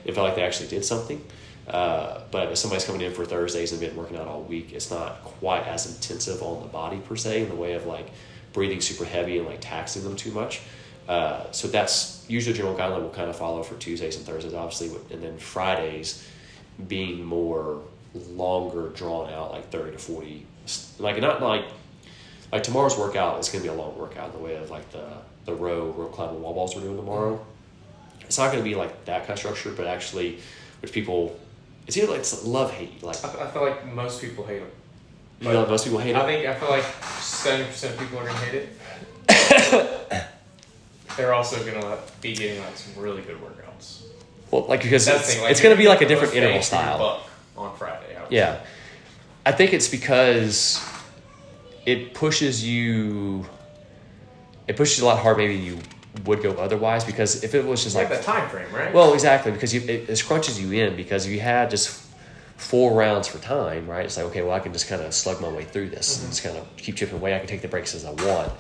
It 0.05 0.15
felt 0.15 0.27
like 0.27 0.35
they 0.35 0.43
actually 0.43 0.69
did 0.69 0.85
something. 0.85 1.25
Uh, 1.69 2.23
but 2.33 2.51
if 2.51 2.59
somebody's 2.59 2.85
coming 2.85 3.03
in 3.03 3.13
for 3.13 3.25
Thursdays 3.25 3.71
and 3.71 3.81
been 3.81 3.95
working 3.95 4.17
out 4.17 4.27
all 4.27 4.43
week, 4.43 4.73
it's 4.73 4.91
not 4.91 5.23
quite 5.23 5.65
as 5.69 5.87
intensive 5.87 6.43
on 6.43 6.63
the 6.63 6.69
body 6.69 6.99
per 6.99 7.15
se 7.15 7.43
in 7.43 7.49
the 7.49 7.55
way 7.55 7.75
of 7.75 7.87
like 7.87 8.11
breathing 8.53 8.81
super 8.81 9.05
heavy 9.05 9.39
and 9.39 9.47
like 9.47 9.61
taxing 9.61 10.03
them 10.03 10.17
too 10.17 10.33
much. 10.33 10.61
Uh, 11.13 11.53
so 11.53 11.69
that's 11.69 12.25
usually 12.27 12.57
general 12.57 12.75
guideline 12.75 13.03
we'll 13.03 13.11
kind 13.11 13.29
of 13.29 13.37
follow 13.37 13.63
for 13.63 13.75
Tuesdays 13.75 14.17
and 14.17 14.25
Thursdays, 14.25 14.55
obviously, 14.55 14.89
and 15.11 15.23
then 15.23 15.37
Fridays 15.37 16.27
being 16.89 17.23
more 17.23 17.83
longer, 18.31 18.89
drawn 18.89 19.31
out, 19.31 19.51
like 19.51 19.69
thirty 19.69 19.93
to 19.93 19.99
forty, 19.99 20.47
like 20.99 21.21
not 21.21 21.43
like 21.43 21.67
like 22.51 22.63
tomorrow's 22.63 22.97
workout 22.97 23.39
is 23.41 23.51
going 23.51 23.63
to 23.63 23.69
be 23.69 23.75
a 23.75 23.79
long 23.79 23.99
workout 23.99 24.33
in 24.33 24.33
the 24.33 24.43
way 24.43 24.57
of 24.57 24.71
like 24.71 24.91
the 24.93 25.07
the 25.45 25.55
row 25.55 25.91
rope 25.91 26.13
climb 26.13 26.31
and 26.31 26.43
wall 26.43 26.55
balls 26.55 26.75
we're 26.75 26.81
doing 26.81 26.97
tomorrow. 26.97 27.45
It's 28.23 28.39
not 28.39 28.51
going 28.51 28.65
to 28.65 28.71
be 28.71 28.75
like 28.75 29.05
that 29.05 29.27
kind 29.27 29.33
of 29.33 29.39
structure, 29.39 29.73
but 29.73 29.87
actually, 29.87 30.39
which 30.81 30.93
people, 30.93 31.39
it's 31.87 31.99
either 31.99 32.11
like 32.11 32.25
love 32.43 32.73
hate. 32.73 33.03
Like 33.03 33.23
I, 33.23 33.45
I 33.45 33.51
feel 33.51 33.67
like 33.67 33.87
most 33.93 34.23
people 34.23 34.47
hate 34.47 34.61
them. 34.61 34.71
you 35.43 35.53
know, 35.53 35.67
most 35.67 35.85
people 35.85 35.99
hate 35.99 36.17
I 36.17 36.21
it. 36.21 36.23
I 36.23 36.27
think 36.27 36.47
I 36.47 36.55
feel 36.55 36.71
like 36.71 36.85
seventy 37.21 37.67
percent 37.67 37.93
of 37.93 38.01
people 38.01 38.19
are 38.19 38.25
gonna 38.25 38.39
hate 38.39 38.69
it. 39.29 40.29
They're 41.17 41.35
also 41.35 41.65
gonna 41.65 41.99
be 42.21 42.35
getting 42.35 42.63
like 42.63 42.77
some 42.77 43.03
really 43.03 43.23
good 43.23 43.37
workouts. 43.37 43.63
Well, 44.53 44.67
like 44.69 44.83
because 44.83 45.07
That's 45.07 45.21
it's, 45.21 45.33
thing, 45.33 45.43
like, 45.43 45.51
it's 45.51 45.61
going 45.61 45.75
to 45.75 45.83
be 45.83 45.89
like 45.89 46.03
a 46.03 46.07
different 46.07 46.35
interval 46.35 46.61
bang 46.61 46.63
for 46.63 46.77
your 46.77 46.87
style. 46.87 47.23
on 47.57 47.77
Friday. 47.77 48.17
I 48.17 48.27
Yeah. 48.29 48.57
say. 48.57 48.63
I 49.47 49.53
think 49.53 49.73
it's 49.73 49.89
because 49.89 50.81
it 51.87 52.15
pushes 52.15 52.65
you. 52.65 53.47
It 54.69 54.77
pushes 54.77 54.99
you 54.99 55.05
a 55.05 55.09
lot 55.09 55.19
harder 55.19 55.39
maybe 55.39 55.57
you 55.57 55.79
would 56.27 56.43
go 56.43 56.53
otherwise 56.53 57.05
because 57.05 57.43
if 57.43 57.55
it 57.55 57.65
was 57.65 57.83
just 57.83 57.97
like 57.97 58.11
like 58.11 58.19
the 58.19 58.25
time 58.25 58.49
frame, 58.51 58.71
right? 58.73 58.93
Well, 58.93 59.15
exactly, 59.15 59.51
because 59.51 59.73
you, 59.75 59.81
it, 59.81 60.09
it 60.09 60.11
scrunches 60.11 60.61
you 60.61 60.71
in. 60.73 60.97
Because 60.97 61.27
if 61.27 61.33
you 61.33 61.41
had 61.41 61.71
just 61.71 62.01
four 62.59 62.93
rounds 62.93 63.27
for 63.27 63.39
time, 63.39 63.89
right? 63.89 64.05
It's 64.05 64.19
like, 64.19 64.27
okay, 64.27 64.43
well, 64.43 64.53
I 64.53 64.61
can 64.61 64.73
just 64.75 64.87
kind 64.87 65.01
of 65.01 65.15
slug 65.15 65.41
my 65.41 65.49
way 65.49 65.65
through 65.65 65.89
this 65.89 66.17
mm-hmm. 66.17 66.25
and 66.25 66.33
just 66.33 66.45
kind 66.45 66.59
of 66.59 66.77
keep 66.77 66.97
chipping 66.97 67.17
away. 67.17 67.35
I 67.35 67.39
can 67.39 67.49
take 67.49 67.63
the 67.63 67.69
breaks 67.69 67.95
as 67.95 68.05
I 68.05 68.11
want. 68.11 68.53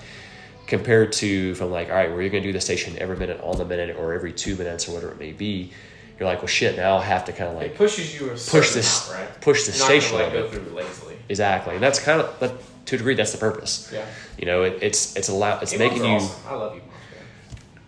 Compared 0.72 1.12
to 1.12 1.54
from 1.54 1.70
like, 1.70 1.90
all 1.90 1.96
right, 1.96 2.08
we're 2.08 2.30
going 2.30 2.42
to 2.42 2.48
do 2.48 2.52
the 2.54 2.60
station 2.62 2.96
every 2.98 3.18
minute 3.18 3.38
on 3.42 3.58
the 3.58 3.64
minute 3.66 3.94
or 3.94 4.14
every 4.14 4.32
two 4.32 4.56
minutes 4.56 4.88
or 4.88 4.92
whatever 4.94 5.12
it 5.12 5.18
may 5.18 5.32
be. 5.32 5.70
You're 6.18 6.26
like, 6.26 6.38
well, 6.38 6.46
shit. 6.46 6.78
Now 6.78 6.96
I 6.96 7.04
have 7.04 7.26
to 7.26 7.32
kind 7.32 7.50
of 7.50 7.56
it 7.56 7.58
like 7.58 7.74
pushes 7.76 8.18
you 8.18 8.28
a 8.28 8.30
push 8.30 8.72
this, 8.72 9.12
right? 9.12 9.28
push 9.42 9.66
the 9.66 9.72
You're 9.72 9.80
not 9.80 9.88
gonna, 9.88 10.00
station. 10.00 10.18
like, 10.18 10.32
go 10.32 10.48
through 10.48 10.74
lazily. 10.74 11.16
Exactly, 11.28 11.74
and 11.74 11.82
that's 11.82 11.98
kind 12.00 12.22
of, 12.22 12.34
but 12.40 12.54
to 12.86 12.94
a 12.94 12.98
degree, 12.98 13.14
that's 13.14 13.32
the 13.32 13.38
purpose. 13.38 13.90
Yeah, 13.92 14.06
You 14.38 14.46
know, 14.46 14.62
it, 14.62 14.78
it's 14.80 15.14
it's 15.14 15.28
allow 15.28 15.60
it's 15.60 15.76
making 15.76 16.06
you. 16.06 16.12
Awesome. 16.14 16.42
I 16.48 16.54
love 16.54 16.74
you. 16.74 16.80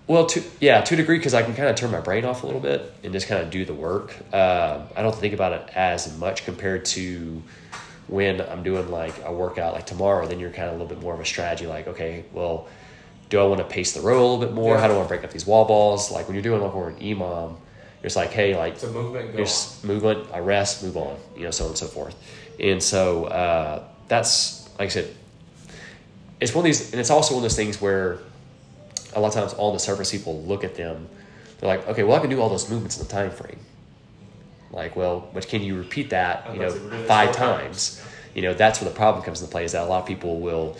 Well, 0.06 0.26
to 0.26 0.42
yeah, 0.60 0.82
to 0.82 0.92
a 0.92 0.96
degree, 0.98 1.16
because 1.16 1.32
I 1.32 1.42
can 1.42 1.54
kind 1.54 1.70
of 1.70 1.76
turn 1.76 1.90
my 1.90 2.00
brain 2.00 2.26
off 2.26 2.42
a 2.42 2.46
little 2.46 2.60
bit 2.60 2.92
and 3.02 3.14
just 3.14 3.28
kind 3.28 3.42
of 3.42 3.48
do 3.48 3.64
the 3.64 3.72
work. 3.72 4.14
Um, 4.30 4.82
I 4.94 5.00
don't 5.00 5.14
think 5.14 5.32
about 5.32 5.52
it 5.52 5.70
as 5.74 6.18
much 6.18 6.44
compared 6.44 6.84
to 6.96 7.42
when 8.08 8.40
I'm 8.40 8.62
doing 8.62 8.90
like 8.90 9.14
a 9.24 9.32
workout 9.32 9.74
like 9.74 9.86
tomorrow. 9.86 10.26
Then 10.26 10.40
you're 10.40 10.50
kind 10.50 10.68
of 10.68 10.74
a 10.74 10.78
little 10.78 10.94
bit 10.94 11.02
more 11.02 11.14
of 11.14 11.20
a 11.20 11.24
strategy. 11.24 11.66
Like, 11.66 11.88
okay, 11.88 12.24
well, 12.32 12.68
do 13.30 13.40
I 13.40 13.44
want 13.44 13.58
to 13.58 13.66
pace 13.66 13.92
the 13.92 14.00
row 14.00 14.20
a 14.20 14.26
little 14.26 14.46
bit 14.46 14.52
more? 14.52 14.74
Yeah. 14.74 14.80
How 14.80 14.88
do 14.88 14.94
I 14.94 14.96
want 14.96 15.08
to 15.08 15.14
break 15.14 15.24
up 15.24 15.30
these 15.30 15.46
wall 15.46 15.64
balls? 15.64 16.10
Like 16.10 16.26
when 16.26 16.34
you're 16.34 16.42
doing 16.42 16.62
like 16.62 16.74
more 16.74 16.90
an 16.90 16.96
EMOM, 16.96 17.50
you're 17.50 18.02
just 18.02 18.16
like, 18.16 18.30
hey, 18.30 18.56
like 18.56 18.74
It's 18.74 18.84
a 18.84 18.90
movement. 18.90 19.30
Go 19.32 19.36
there's 19.38 19.82
movement, 19.82 20.28
I 20.32 20.40
rest, 20.40 20.82
move 20.82 20.96
on, 20.96 21.16
you 21.36 21.44
know, 21.44 21.50
so 21.50 21.64
on 21.64 21.70
and 21.70 21.78
so 21.78 21.86
forth. 21.86 22.14
And 22.60 22.82
so 22.82 23.24
uh, 23.24 23.84
that's 24.08 24.68
like 24.78 24.86
I 24.86 24.88
said, 24.88 25.14
it's 26.40 26.54
one 26.54 26.62
of 26.62 26.64
these, 26.66 26.92
and 26.92 27.00
it's 27.00 27.10
also 27.10 27.34
one 27.34 27.38
of 27.38 27.42
those 27.42 27.56
things 27.56 27.80
where 27.80 28.18
a 29.14 29.20
lot 29.20 29.28
of 29.28 29.34
times 29.34 29.54
on 29.54 29.72
the 29.72 29.78
surface 29.78 30.10
people 30.10 30.42
look 30.42 30.64
at 30.64 30.74
them, 30.74 31.08
they're 31.58 31.68
like, 31.68 31.88
okay, 31.88 32.02
well 32.02 32.16
I 32.16 32.20
can 32.20 32.30
do 32.30 32.40
all 32.40 32.48
those 32.48 32.68
movements 32.68 32.98
in 32.98 33.06
the 33.06 33.10
time 33.10 33.30
frame. 33.30 33.58
Like, 34.74 34.96
well, 34.96 35.28
but 35.32 35.46
can 35.48 35.62
you 35.62 35.76
repeat 35.76 36.10
that, 36.10 36.52
you 36.52 36.58
know, 36.60 36.66
was 36.66 36.74
about 36.76 36.76
to 36.76 36.78
say, 36.78 36.84
we're 36.84 36.90
doing 36.90 37.00
this 37.02 37.08
five 37.08 37.32
times. 37.36 38.02
You 38.34 38.42
know, 38.42 38.54
that's 38.54 38.80
where 38.80 38.90
the 38.90 38.96
problem 38.96 39.24
comes 39.24 39.40
into 39.40 39.50
play 39.50 39.64
is 39.64 39.72
that 39.72 39.82
a 39.82 39.86
lot 39.86 40.00
of 40.02 40.06
people 40.06 40.40
will 40.40 40.76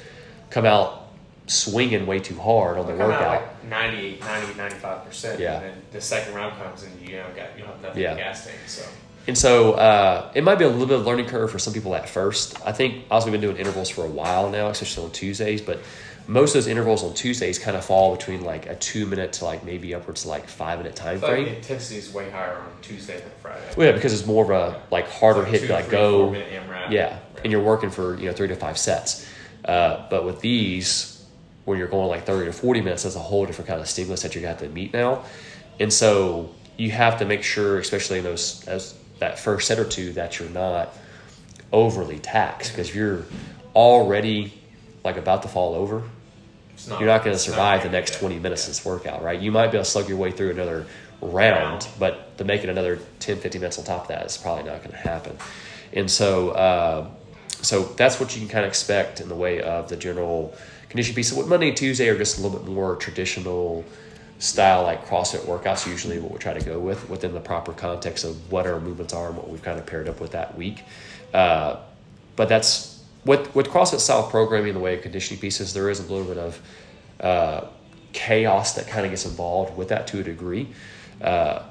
come 0.50 0.64
out 0.66 1.02
swinging 1.46 2.06
way 2.06 2.18
too 2.18 2.38
hard 2.38 2.78
on 2.78 2.86
the 2.86 2.92
Come 2.92 3.02
out 3.02 3.20
workout. 3.20 3.42
like 3.42 3.64
98, 3.64 4.20
90, 4.20 4.54
95 4.54 5.04
percent. 5.04 5.40
Yeah. 5.40 5.54
And 5.60 5.64
then 5.64 5.82
the 5.92 6.00
second 6.00 6.34
round 6.34 6.56
comes 6.60 6.82
and 6.82 7.00
you 7.08 7.16
know 7.16 7.26
got 7.36 7.56
you 7.56 7.62
don't 7.64 7.72
have 7.74 7.82
nothing 7.82 8.02
Yeah. 8.02 8.16
gas 8.16 8.46
tank. 8.46 8.58
So 8.66 8.82
And 9.26 9.36
so 9.38 9.74
uh, 9.74 10.32
it 10.34 10.42
might 10.42 10.56
be 10.56 10.64
a 10.64 10.68
little 10.68 10.86
bit 10.86 10.98
of 10.98 11.06
a 11.06 11.08
learning 11.08 11.26
curve 11.26 11.50
for 11.50 11.58
some 11.58 11.72
people 11.74 11.94
at 11.94 12.08
first. 12.08 12.56
I 12.66 12.72
think 12.72 13.04
also 13.10 13.26
we've 13.26 13.32
been 13.32 13.40
doing 13.42 13.58
intervals 13.58 13.90
for 13.90 14.04
a 14.04 14.08
while 14.08 14.50
now, 14.50 14.68
especially 14.68 15.04
on 15.04 15.10
Tuesdays. 15.12 15.60
But 15.60 15.80
most 16.26 16.50
of 16.50 16.54
those 16.54 16.66
intervals 16.66 17.02
on 17.04 17.12
Tuesdays 17.14 17.58
kind 17.58 17.76
of 17.76 17.84
fall 17.84 18.16
between 18.16 18.42
like 18.42 18.66
a 18.66 18.74
two 18.76 19.06
minute 19.06 19.34
to 19.34 19.44
like 19.44 19.64
maybe 19.64 19.94
upwards 19.94 20.22
to 20.22 20.28
like 20.28 20.48
five 20.48 20.78
minute 20.78 20.96
time 20.96 21.20
like 21.20 21.30
frame. 21.30 21.44
the 21.44 21.56
intensity 21.56 21.98
is 21.98 22.12
way 22.12 22.30
higher 22.30 22.56
on 22.56 22.70
Tuesday 22.80 23.18
than 23.20 23.30
Friday. 23.42 23.62
Well, 23.76 23.86
yeah, 23.88 23.92
because 23.92 24.12
it's 24.12 24.26
more 24.26 24.44
of 24.44 24.50
a 24.50 24.80
like 24.90 25.08
harder 25.08 25.42
It's 25.42 25.50
hit 25.50 25.60
two, 25.62 25.66
to 25.68 25.72
like 25.74 25.84
three, 25.86 25.92
go. 25.92 26.30
AMRAP. 26.32 26.90
Yeah, 26.90 27.18
and 27.42 27.52
you're 27.52 27.62
working 27.62 27.90
for 27.90 28.18
you 28.18 28.26
know 28.26 28.32
three 28.32 28.48
to 28.48 28.56
five 28.56 28.78
sets. 28.78 29.28
Uh, 29.64 30.06
but 30.10 30.24
with 30.24 30.40
these, 30.40 31.24
when 31.64 31.78
you're 31.78 31.88
going 31.88 32.08
like 32.08 32.24
thirty 32.24 32.46
to 32.46 32.52
forty 32.52 32.80
minutes, 32.80 33.02
that's 33.02 33.16
a 33.16 33.20
whole 33.20 33.44
different 33.46 33.68
kind 33.68 33.80
of 33.80 33.88
stimulus 33.88 34.22
that 34.22 34.34
you 34.34 34.40
got 34.40 34.58
to 34.60 34.68
meet 34.68 34.92
now, 34.92 35.24
and 35.80 35.92
so 35.92 36.50
you 36.76 36.90
have 36.90 37.18
to 37.18 37.24
make 37.24 37.42
sure, 37.42 37.78
especially 37.78 38.18
in 38.18 38.24
those 38.24 38.66
as 38.66 38.94
that 39.20 39.38
first 39.38 39.68
set 39.68 39.78
or 39.78 39.84
two, 39.84 40.12
that 40.14 40.38
you're 40.38 40.48
not 40.50 40.92
overly 41.72 42.18
taxed 42.18 42.72
because 42.72 42.94
you're 42.94 43.24
already 43.74 44.52
like 45.04 45.16
about 45.16 45.42
to 45.42 45.48
fall 45.48 45.74
over, 45.74 46.02
not, 46.88 47.00
you're 47.00 47.08
not 47.08 47.24
going 47.24 47.34
to 47.34 47.42
survive 47.42 47.82
the 47.82 47.88
next 47.88 48.18
20 48.18 48.38
minutes 48.38 48.64
of 48.64 48.70
this 48.70 48.84
workout, 48.84 49.22
right? 49.22 49.40
You 49.40 49.52
might 49.52 49.68
be 49.68 49.76
able 49.76 49.84
to 49.84 49.90
slug 49.90 50.08
your 50.08 50.18
way 50.18 50.30
through 50.30 50.50
another 50.50 50.86
round, 51.20 51.88
but 51.98 52.36
to 52.38 52.44
make 52.44 52.62
it 52.62 52.68
another 52.68 52.98
10, 53.20 53.38
15 53.38 53.60
minutes 53.60 53.78
on 53.78 53.84
top 53.84 54.02
of 54.02 54.08
that 54.08 54.26
is 54.26 54.36
probably 54.36 54.64
not 54.64 54.78
going 54.78 54.90
to 54.90 54.96
happen. 54.96 55.36
And 55.92 56.10
so, 56.10 56.50
uh, 56.50 57.10
so 57.62 57.84
that's 57.84 58.20
what 58.20 58.34
you 58.34 58.40
can 58.40 58.48
kind 58.48 58.64
of 58.64 58.68
expect 58.68 59.20
in 59.20 59.28
the 59.28 59.34
way 59.34 59.60
of 59.62 59.88
the 59.88 59.96
general 59.96 60.54
conditioning 60.88 61.16
piece. 61.16 61.30
So 61.30 61.36
what 61.36 61.48
Monday 61.48 61.68
and 61.68 61.76
Tuesday 61.76 62.08
are 62.08 62.18
just 62.18 62.38
a 62.38 62.42
little 62.42 62.58
bit 62.58 62.68
more 62.68 62.96
traditional 62.96 63.84
style, 64.38 64.82
like 64.82 65.06
CrossFit 65.06 65.40
workouts, 65.40 65.86
usually 65.86 66.18
what 66.18 66.32
we 66.32 66.38
try 66.38 66.52
to 66.52 66.64
go 66.64 66.78
with 66.78 67.08
within 67.08 67.32
the 67.32 67.40
proper 67.40 67.72
context 67.72 68.24
of 68.24 68.52
what 68.52 68.66
our 68.66 68.80
movements 68.80 69.14
are 69.14 69.28
and 69.28 69.36
what 69.36 69.48
we've 69.48 69.62
kind 69.62 69.78
of 69.78 69.86
paired 69.86 70.08
up 70.08 70.20
with 70.20 70.32
that 70.32 70.56
week. 70.56 70.82
Uh, 71.32 71.76
but 72.36 72.48
that's 72.48 72.93
with 73.24 73.54
with 73.54 73.68
CrossFit 73.68 74.00
style 74.00 74.28
programming, 74.28 74.74
the 74.74 74.80
way 74.80 74.94
of 74.94 75.02
conditioning 75.02 75.40
pieces, 75.40 75.72
there 75.72 75.90
is 75.90 76.00
a 76.00 76.02
little 76.12 76.26
bit 76.26 76.38
of 76.38 76.60
uh, 77.20 77.66
chaos 78.12 78.74
that 78.74 78.86
kind 78.86 79.04
of 79.04 79.10
gets 79.10 79.24
involved 79.24 79.76
with 79.76 79.88
that 79.88 80.06
to 80.08 80.20
a 80.20 80.22
degree. 80.22 80.68
Uh, 81.20 81.62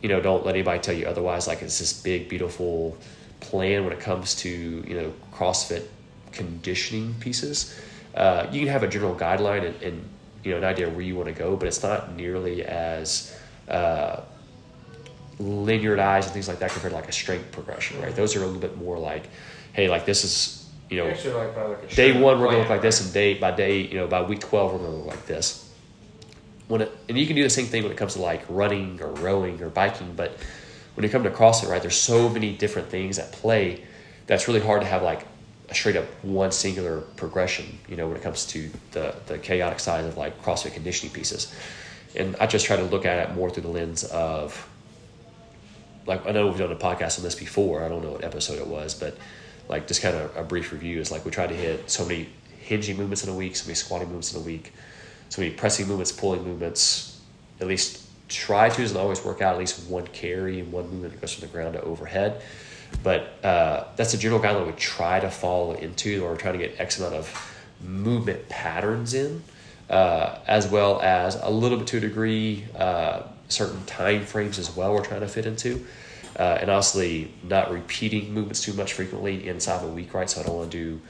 you 0.00 0.08
know, 0.08 0.20
don't 0.20 0.44
let 0.44 0.54
anybody 0.54 0.80
tell 0.80 0.94
you 0.94 1.06
otherwise. 1.06 1.46
Like 1.46 1.62
it's 1.62 1.78
this 1.78 1.92
big, 2.02 2.28
beautiful 2.28 2.96
plan 3.40 3.84
when 3.84 3.92
it 3.92 4.00
comes 4.00 4.34
to 4.36 4.48
you 4.48 4.94
know 4.94 5.12
CrossFit 5.32 5.86
conditioning 6.32 7.14
pieces. 7.20 7.78
Uh, 8.14 8.46
you 8.50 8.60
can 8.60 8.68
have 8.68 8.82
a 8.82 8.88
general 8.88 9.14
guideline 9.14 9.66
and, 9.66 9.82
and 9.82 10.08
you 10.44 10.50
know 10.50 10.58
an 10.58 10.64
idea 10.64 10.88
where 10.88 11.00
you 11.00 11.14
want 11.14 11.28
to 11.28 11.34
go, 11.34 11.56
but 11.56 11.68
it's 11.68 11.82
not 11.82 12.14
nearly 12.14 12.64
as 12.64 13.36
uh, 13.68 14.20
linearized 15.38 16.24
and 16.24 16.32
things 16.32 16.48
like 16.48 16.58
that 16.58 16.70
compared 16.70 16.92
to 16.92 16.96
like 16.96 17.08
a 17.08 17.12
strength 17.12 17.50
progression, 17.52 18.00
right? 18.00 18.14
Those 18.14 18.36
are 18.36 18.42
a 18.42 18.46
little 18.46 18.60
bit 18.60 18.76
more 18.76 18.98
like, 18.98 19.28
hey, 19.72 19.88
like 19.88 20.04
this 20.04 20.24
is 20.24 20.61
you 20.92 20.98
know 20.98 21.06
like, 21.06 21.56
like 21.56 21.94
day 21.94 22.12
one 22.12 22.38
we're 22.38 22.46
going 22.46 22.56
to 22.56 22.60
look 22.60 22.68
like 22.68 22.82
this, 22.82 23.02
and 23.02 23.12
day 23.12 23.34
by 23.34 23.50
day, 23.50 23.80
you 23.80 23.94
know, 23.94 24.06
by 24.06 24.22
week 24.22 24.40
twelve 24.40 24.72
we're 24.72 24.78
going 24.78 24.90
to 24.90 24.96
look 24.98 25.06
like 25.06 25.26
this. 25.26 25.70
When 26.68 26.82
it, 26.82 26.92
and 27.08 27.18
you 27.18 27.26
can 27.26 27.34
do 27.34 27.42
the 27.42 27.50
same 27.50 27.66
thing 27.66 27.82
when 27.82 27.92
it 27.92 27.98
comes 27.98 28.14
to 28.14 28.20
like 28.20 28.42
running 28.48 29.00
or 29.02 29.12
rowing 29.14 29.62
or 29.62 29.70
biking, 29.70 30.12
but 30.14 30.36
when 30.94 31.04
you 31.04 31.10
come 31.10 31.22
to 31.22 31.30
CrossFit, 31.30 31.70
right, 31.70 31.80
there's 31.80 31.96
so 31.96 32.28
many 32.28 32.52
different 32.52 32.88
things 32.88 33.18
at 33.18 33.32
play 33.32 33.82
that's 34.26 34.46
really 34.48 34.60
hard 34.60 34.82
to 34.82 34.86
have 34.86 35.02
like 35.02 35.26
a 35.70 35.74
straight 35.74 35.96
up 35.96 36.04
one 36.22 36.52
singular 36.52 37.00
progression. 37.00 37.78
You 37.88 37.96
know, 37.96 38.06
when 38.06 38.16
it 38.16 38.22
comes 38.22 38.46
to 38.48 38.70
the 38.90 39.14
the 39.26 39.38
chaotic 39.38 39.80
side 39.80 40.04
of 40.04 40.18
like 40.18 40.42
CrossFit 40.42 40.74
conditioning 40.74 41.14
pieces, 41.14 41.54
and 42.14 42.36
I 42.36 42.46
just 42.46 42.66
try 42.66 42.76
to 42.76 42.84
look 42.84 43.06
at 43.06 43.30
it 43.30 43.34
more 43.34 43.48
through 43.48 43.62
the 43.62 43.70
lens 43.70 44.04
of 44.04 44.68
like 46.06 46.26
I 46.26 46.32
know 46.32 46.48
we've 46.48 46.58
done 46.58 46.70
a 46.70 46.76
podcast 46.76 47.18
on 47.18 47.24
this 47.24 47.34
before. 47.34 47.82
I 47.82 47.88
don't 47.88 48.02
know 48.02 48.12
what 48.12 48.24
episode 48.24 48.58
it 48.58 48.66
was, 48.66 48.94
but 48.94 49.16
like 49.72 49.88
just 49.88 50.02
kind 50.02 50.14
of 50.14 50.36
a 50.36 50.44
brief 50.44 50.70
review 50.70 51.00
is 51.00 51.10
like 51.10 51.24
we 51.24 51.30
try 51.30 51.46
to 51.46 51.54
hit 51.54 51.90
so 51.90 52.04
many 52.04 52.28
hinging 52.60 52.96
movements 52.96 53.24
in 53.24 53.30
a 53.30 53.34
week, 53.34 53.56
so 53.56 53.66
many 53.66 53.74
squatting 53.74 54.06
movements 54.06 54.34
in 54.34 54.40
a 54.40 54.44
week, 54.44 54.72
so 55.30 55.40
many 55.40 55.52
pressing 55.54 55.88
movements, 55.88 56.12
pulling 56.12 56.44
movements. 56.44 57.20
At 57.58 57.66
least 57.66 58.06
try 58.28 58.68
to 58.68 58.82
doesn't 58.82 58.96
always 58.96 59.24
work 59.24 59.40
out. 59.40 59.54
At 59.54 59.58
least 59.58 59.88
one 59.88 60.06
carry 60.08 60.60
and 60.60 60.70
one 60.70 60.90
movement 60.90 61.14
that 61.14 61.20
goes 61.20 61.32
from 61.32 61.48
the 61.48 61.52
ground 61.52 61.72
to 61.72 61.82
overhead. 61.82 62.42
But 63.02 63.42
uh, 63.42 63.84
that's 63.96 64.12
a 64.12 64.18
general 64.18 64.40
guideline 64.40 64.66
we 64.66 64.72
try 64.72 65.20
to 65.20 65.30
fall 65.30 65.72
into, 65.72 66.22
or 66.22 66.36
trying 66.36 66.58
to 66.58 66.58
get 66.58 66.78
X 66.78 66.98
amount 66.98 67.14
of 67.14 67.54
movement 67.82 68.48
patterns 68.50 69.14
in, 69.14 69.42
uh, 69.88 70.38
as 70.46 70.68
well 70.68 71.00
as 71.00 71.36
a 71.36 71.48
little 71.48 71.78
bit 71.78 71.86
to 71.88 71.96
a 71.96 72.00
degree 72.00 72.66
uh, 72.76 73.22
certain 73.48 73.82
time 73.86 74.26
frames 74.26 74.58
as 74.58 74.76
well. 74.76 74.92
We're 74.92 75.04
trying 75.04 75.20
to 75.20 75.28
fit 75.28 75.46
into, 75.46 75.86
uh, 76.38 76.58
and 76.60 76.70
honestly, 76.70 77.32
not 77.42 77.70
repeating 77.70 78.32
movements 78.32 78.62
too 78.62 78.72
much 78.72 78.92
frequently 78.94 79.46
inside 79.48 79.82
of 79.82 79.90
a 79.90 79.92
week, 79.92 80.14
right? 80.14 80.28
So 80.28 80.40
I 80.40 80.44
don't 80.44 80.56
want 80.56 80.70
to 80.72 80.78
do 80.78 81.00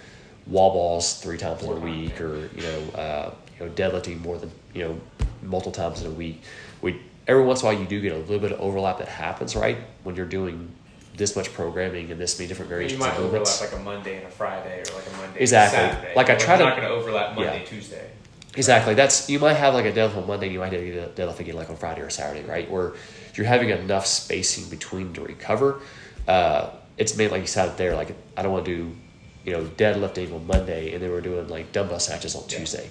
wall 0.46 0.72
balls 0.72 1.20
three 1.20 1.38
times 1.38 1.62
in 1.62 1.70
a 1.70 1.74
week, 1.76 2.20
or 2.20 2.48
you 2.54 2.62
know, 2.62 2.80
uh, 3.00 3.35
you 3.58 3.66
know, 3.66 3.72
deadlifting 3.72 4.20
more 4.20 4.38
than 4.38 4.50
you 4.74 4.82
know 4.82 5.00
multiple 5.42 5.72
times 5.72 6.00
in 6.02 6.08
a 6.08 6.14
week. 6.14 6.42
We 6.80 7.00
every 7.28 7.44
once 7.44 7.62
in 7.62 7.68
a 7.68 7.72
while 7.72 7.80
you 7.80 7.87
do 7.87 8.00
get 8.00 8.12
a 8.12 8.18
little 8.18 8.40
bit 8.40 8.52
of 8.52 8.61
overlap 8.61 8.98
that 8.98 9.08
happens, 9.08 9.54
right? 9.54 9.78
When 10.02 10.16
you're 10.16 10.26
doing 10.26 10.70
this 11.16 11.37
much 11.37 11.52
programming 11.52 12.11
and 12.11 12.18
this 12.20 12.38
many 12.38 12.48
different 12.48 12.70
variations. 12.70 12.98
You 13.00 13.06
might 13.06 13.18
overlap 13.18 13.61
like 13.61 13.72
a 13.72 13.78
Monday 13.85 14.16
and 14.16 14.26
a 14.26 14.30
Friday, 14.30 14.80
or 14.80 14.94
like 14.94 15.06
a 15.06 15.16
Monday 15.18 15.40
Exactly. 15.40 15.78
and 15.78 15.88
a 15.90 15.94
Saturday. 15.94 16.14
Like 16.16 16.30
I 16.30 16.35
try 16.37 16.56
to- 16.56 16.64
not 16.64 16.76
going 16.76 16.88
to 16.88 16.94
overlap 16.94 17.35
Monday, 17.37 17.61
Yeah. 17.61 17.64
Tuesday. 17.66 18.11
Exactly. 18.56 18.94
That's 18.94 19.30
you 19.30 19.38
might 19.38 19.54
have 19.54 19.74
like 19.74 19.86
a 19.86 19.92
deadlift 19.92 20.16
on 20.16 20.26
Monday, 20.26 20.50
you 20.50 20.58
might 20.58 20.72
have 20.72 20.82
a 20.82 21.08
deadlift 21.14 21.40
again 21.40 21.54
like 21.54 21.70
on 21.70 21.76
Friday 21.76 22.02
or 22.02 22.10
Saturday, 22.10 22.46
right? 22.46 22.70
Where 22.70 22.92
you're 23.34 23.46
having 23.46 23.70
enough 23.70 24.06
spacing 24.06 24.68
between 24.68 25.14
to 25.14 25.22
recover. 25.22 25.80
Uh, 26.28 26.70
it's 26.98 27.16
made 27.16 27.30
like 27.30 27.40
you 27.40 27.46
said 27.46 27.76
there, 27.78 27.96
like 27.96 28.14
I 28.36 28.42
don't 28.42 28.52
want 28.52 28.66
to 28.66 28.76
do, 28.76 28.96
you 29.44 29.52
know, 29.52 29.64
deadlifting 29.64 30.34
on 30.34 30.46
Monday 30.46 30.92
and 30.92 31.02
then 31.02 31.10
we're 31.10 31.22
doing 31.22 31.48
like 31.48 31.72
dumbbell 31.72 31.98
snatches 31.98 32.34
on 32.34 32.42
Yeah. 32.48 32.58
Tuesday. 32.58 32.90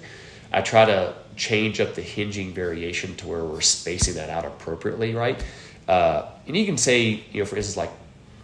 I 0.52 0.60
try 0.60 0.84
to 0.84 1.14
change 1.36 1.80
up 1.80 1.94
the 1.94 2.02
hinging 2.02 2.52
variation 2.52 3.14
to 3.16 3.28
where 3.28 3.44
we're 3.44 3.62
spacing 3.62 4.14
that 4.14 4.28
out 4.28 4.44
appropriately, 4.44 5.14
right? 5.14 5.42
Uh, 5.88 6.26
and 6.46 6.56
you 6.56 6.66
can 6.66 6.76
say, 6.76 7.24
you 7.32 7.40
know, 7.40 7.46
for 7.46 7.56
instance, 7.56 7.76
like 7.76 7.90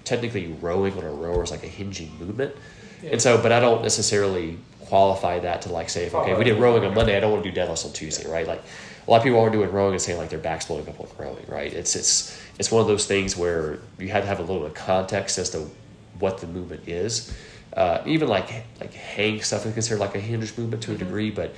technically 0.04 0.46
rowing 0.61 0.96
on 0.96 1.04
a 1.04 1.11
rower 1.11 1.42
is 1.44 1.50
like 1.50 1.64
a 1.64 1.68
hinging 1.68 2.11
movement. 2.18 2.54
Yeah. 3.02 3.11
And 3.11 3.22
so, 3.22 3.40
but 3.42 3.52
I 3.52 3.61
don't 3.61 3.83
necessarily 3.83 4.57
qualify 4.92 5.38
that 5.40 5.62
to 5.62 5.68
like 5.72 5.90
say, 5.90 6.05
if, 6.07 6.14
okay, 6.14 6.35
we 6.35 6.44
did 6.44 6.59
rowing 6.59 6.85
on 6.85 6.94
Monday, 6.94 7.16
I 7.16 7.20
don't 7.20 7.31
want 7.33 7.44
to 7.44 7.51
do 7.51 7.61
deadlifts 7.61 7.85
on 7.85 7.92
Tuesday, 7.92 8.29
right? 8.31 8.46
Like 8.46 8.62
a 9.07 9.11
lot 9.11 9.18
of 9.18 9.22
people 9.22 9.40
are 9.40 9.51
doing 9.51 9.70
rowing 9.70 9.92
and 9.92 10.01
saying 10.03 10.18
like 10.18 10.31
their 10.31 10.38
back's 10.38 10.66
blowing 10.66 10.88
up 10.88 10.98
on 11.01 11.07
rowing, 11.18 11.44
right? 11.46 11.72
It's 11.72 11.94
it's 11.94 12.40
it's 12.59 12.70
one 12.72 12.81
of 12.81 12.88
those 12.88 13.07
things 13.07 13.37
where 13.37 13.79
you 13.98 14.09
had 14.09 14.22
to 14.22 14.27
have 14.27 14.38
a 14.38 14.42
little 14.42 14.61
bit 14.61 14.68
of 14.70 14.74
context 14.74 15.38
as 15.38 15.51
to 15.51 15.66
what 16.18 16.38
the 16.38 16.46
movement 16.46 16.88
is. 16.88 17.33
Uh, 17.77 18.03
even 18.07 18.29
like 18.29 18.51
like 18.81 18.92
hang 18.94 19.40
stuff 19.42 19.66
is 19.66 19.74
considered 19.74 20.01
like 20.01 20.14
a 20.14 20.20
hinge 20.20 20.57
movement 20.57 20.83
to 20.85 20.92
a 20.92 20.96
degree, 20.96 21.31
but 21.31 21.55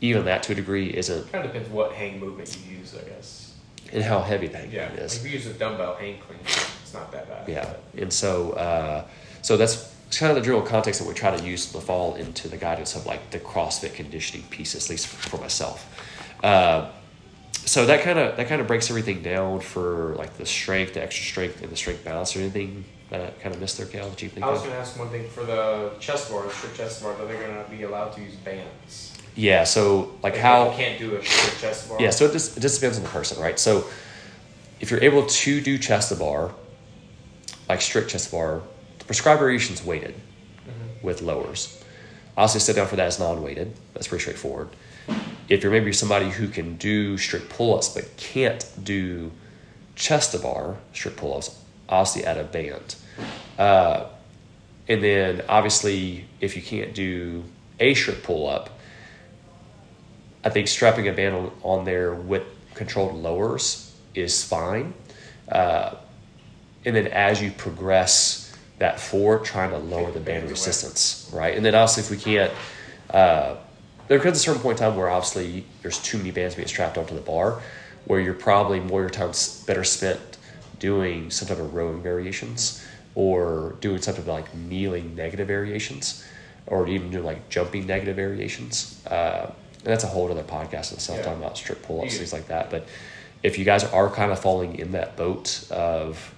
even 0.00 0.26
that 0.26 0.42
to 0.44 0.52
a 0.52 0.54
degree 0.54 0.94
isn't, 0.94 1.32
Kind 1.32 1.46
of 1.46 1.52
depends 1.52 1.70
what 1.72 1.92
hang 1.92 2.20
movement 2.20 2.56
you 2.68 2.76
use, 2.78 2.94
I 2.94 3.08
guess. 3.08 3.54
and 3.92 4.02
how 4.04 4.20
heavy 4.20 4.48
the 4.48 4.58
hang 4.58 4.70
Yeah. 4.70 4.88
movement 4.88 5.02
is. 5.06 5.16
If 5.16 5.24
you 5.24 5.30
use 5.30 5.46
a 5.46 5.54
dumbbell 5.54 5.94
hang 5.94 6.18
clean, 6.18 6.38
it's 6.44 6.92
not 6.92 7.10
that 7.12 7.28
bad. 7.28 7.48
Yeah, 7.48 7.64
But 7.94 8.02
and 8.02 8.12
so 8.12 8.52
uh, 8.52 9.04
so 9.42 9.56
that's 9.56 9.93
it's 10.06 10.18
kind 10.18 10.30
of 10.30 10.36
the 10.36 10.42
general 10.42 10.62
context 10.62 11.00
that 11.00 11.08
we 11.08 11.14
try 11.14 11.36
to 11.36 11.44
use 11.44 11.70
to 11.72 11.80
fall 11.80 12.14
into 12.14 12.48
the 12.48 12.56
guidance 12.56 12.94
of 12.94 13.06
like 13.06 13.30
the 13.30 13.40
CrossFit 13.40 13.94
conditioning 13.94 14.46
piece, 14.48 14.74
at 14.74 14.88
least 14.90 15.06
for 15.06 15.38
myself. 15.38 15.90
Uh, 16.42 16.90
so 17.52 17.86
that 17.86 18.02
kind 18.02 18.18
of 18.18 18.36
that 18.36 18.48
kind 18.48 18.60
of 18.60 18.66
breaks 18.66 18.90
everything 18.90 19.22
down 19.22 19.60
for 19.60 20.14
like 20.16 20.36
the 20.36 20.46
strength, 20.46 20.94
the 20.94 21.02
extra 21.02 21.24
strength, 21.24 21.62
and 21.62 21.70
the 21.70 21.76
strength 21.76 22.04
balance. 22.04 22.36
Or 22.36 22.40
anything 22.40 22.84
that 23.10 23.22
I 23.22 23.30
kind 23.42 23.54
of 23.54 23.60
missed 23.60 23.78
there, 23.78 23.86
Cal? 23.86 24.08
That 24.08 24.20
you 24.22 24.28
think 24.28 24.44
I 24.44 24.50
was 24.50 24.60
going 24.60 24.72
to 24.72 24.78
ask 24.78 24.98
one 24.98 25.08
thing 25.08 25.28
for 25.28 25.44
the 25.44 25.92
chest 25.98 26.30
bar, 26.30 26.42
the 26.42 26.50
strict 26.50 26.76
chest 26.76 27.02
bar. 27.02 27.12
Are 27.14 27.26
they 27.26 27.34
going 27.34 27.64
to 27.64 27.70
be 27.70 27.84
allowed 27.84 28.12
to 28.12 28.20
use 28.20 28.34
bands? 28.36 29.18
Yeah. 29.34 29.64
So 29.64 30.12
like 30.22 30.34
Like, 30.34 30.36
how? 30.36 30.70
you 30.70 30.76
can't 30.76 30.98
do 30.98 31.16
a 31.16 31.24
strict 31.24 31.60
chest 31.60 31.88
bar. 31.88 32.00
Yeah, 32.00 32.10
so 32.10 32.26
it 32.26 32.32
just, 32.32 32.56
it 32.56 32.60
just 32.60 32.80
depends 32.80 32.98
on 32.98 33.02
the 33.02 33.08
person, 33.10 33.40
right? 33.42 33.58
So 33.58 33.86
if 34.80 34.90
you're 34.90 35.02
able 35.02 35.26
to 35.26 35.60
do 35.60 35.78
chest 35.78 36.10
to 36.10 36.16
bar, 36.16 36.52
like 37.68 37.80
strict 37.80 38.10
chest 38.10 38.30
bar, 38.30 38.60
the 39.04 39.08
prescribed 39.08 39.38
variation 39.38 39.74
is 39.74 39.84
weighted 39.84 40.14
with 41.02 41.20
lowers. 41.20 41.84
Also 42.38 42.58
sit 42.58 42.74
down 42.74 42.86
for 42.86 42.96
that 42.96 43.06
is 43.06 43.18
non-weighted. 43.18 43.74
That's 43.92 44.08
pretty 44.08 44.22
straightforward. 44.22 44.70
If 45.50 45.62
you're 45.62 45.70
maybe 45.70 45.92
somebody 45.92 46.30
who 46.30 46.48
can 46.48 46.76
do 46.76 47.18
strict 47.18 47.50
pull-ups 47.50 47.90
but 47.90 48.16
can't 48.16 48.66
do 48.82 49.30
chest 49.94 50.32
to 50.32 50.38
bar, 50.38 50.78
strict 50.94 51.18
pull-ups, 51.18 51.62
obviously 51.86 52.24
add 52.24 52.38
a 52.38 52.44
band. 52.44 52.96
Uh, 53.58 54.06
and 54.88 55.04
then 55.04 55.42
obviously 55.50 56.24
if 56.40 56.56
you 56.56 56.62
can't 56.62 56.94
do 56.94 57.44
a 57.80 57.92
strict 57.92 58.22
pull-up, 58.22 58.70
I 60.42 60.48
think 60.48 60.68
strapping 60.68 61.08
a 61.08 61.12
band 61.12 61.34
on, 61.34 61.52
on 61.62 61.84
there 61.84 62.14
with 62.14 62.44
controlled 62.72 63.16
lowers 63.16 63.94
is 64.14 64.42
fine. 64.42 64.94
Uh, 65.46 65.96
and 66.86 66.96
then 66.96 67.08
as 67.08 67.42
you 67.42 67.50
progress 67.50 68.43
that 68.78 68.98
for 69.00 69.38
trying 69.38 69.70
to 69.70 69.78
lower 69.78 70.10
the 70.10 70.20
band 70.20 70.50
resistance, 70.50 71.30
right? 71.32 71.56
And 71.56 71.64
then 71.64 71.74
obviously, 71.74 72.02
if 72.02 72.10
we 72.10 72.16
can't, 72.32 72.52
uh, 73.10 73.56
there 74.08 74.18
comes 74.18 74.36
a 74.36 74.40
certain 74.40 74.60
point 74.60 74.78
in 74.80 74.84
time 74.86 74.96
where 74.96 75.08
obviously 75.08 75.64
there's 75.82 75.98
too 75.98 76.18
many 76.18 76.30
bands 76.30 76.54
being 76.56 76.68
strapped 76.68 76.98
onto 76.98 77.14
the 77.14 77.20
bar, 77.20 77.60
where 78.06 78.20
you're 78.20 78.34
probably 78.34 78.80
more 78.80 79.00
your 79.00 79.10
time 79.10 79.32
better 79.66 79.84
spent 79.84 80.20
doing 80.78 81.30
some 81.30 81.48
type 81.48 81.58
of 81.58 81.72
rowing 81.74 82.02
variations 82.02 82.84
or 83.14 83.76
doing 83.80 84.00
some 84.02 84.14
type 84.14 84.22
of 84.22 84.26
like 84.28 84.52
kneeling 84.54 85.14
negative 85.14 85.46
variations 85.46 86.24
or 86.66 86.86
even 86.88 87.10
doing 87.10 87.24
like 87.24 87.48
jumping 87.48 87.86
negative 87.86 88.16
variations. 88.16 89.00
Uh, 89.06 89.50
and 89.84 89.92
that's 89.92 90.04
a 90.04 90.08
whole 90.08 90.30
other 90.30 90.42
podcast 90.42 90.90
in 90.90 90.96
itself, 90.96 91.18
Yeah. 91.18 91.24
talking 91.24 91.42
about 91.42 91.56
strict 91.56 91.82
pull 91.82 92.00
ups, 92.02 92.12
Yeah. 92.14 92.18
things 92.18 92.32
like 92.32 92.48
that. 92.48 92.70
But 92.70 92.86
if 93.42 93.58
you 93.58 93.64
guys 93.64 93.84
are 93.84 94.10
kind 94.10 94.32
of 94.32 94.38
falling 94.40 94.78
in 94.78 94.92
that 94.92 95.16
boat 95.16 95.64
of 95.70 96.33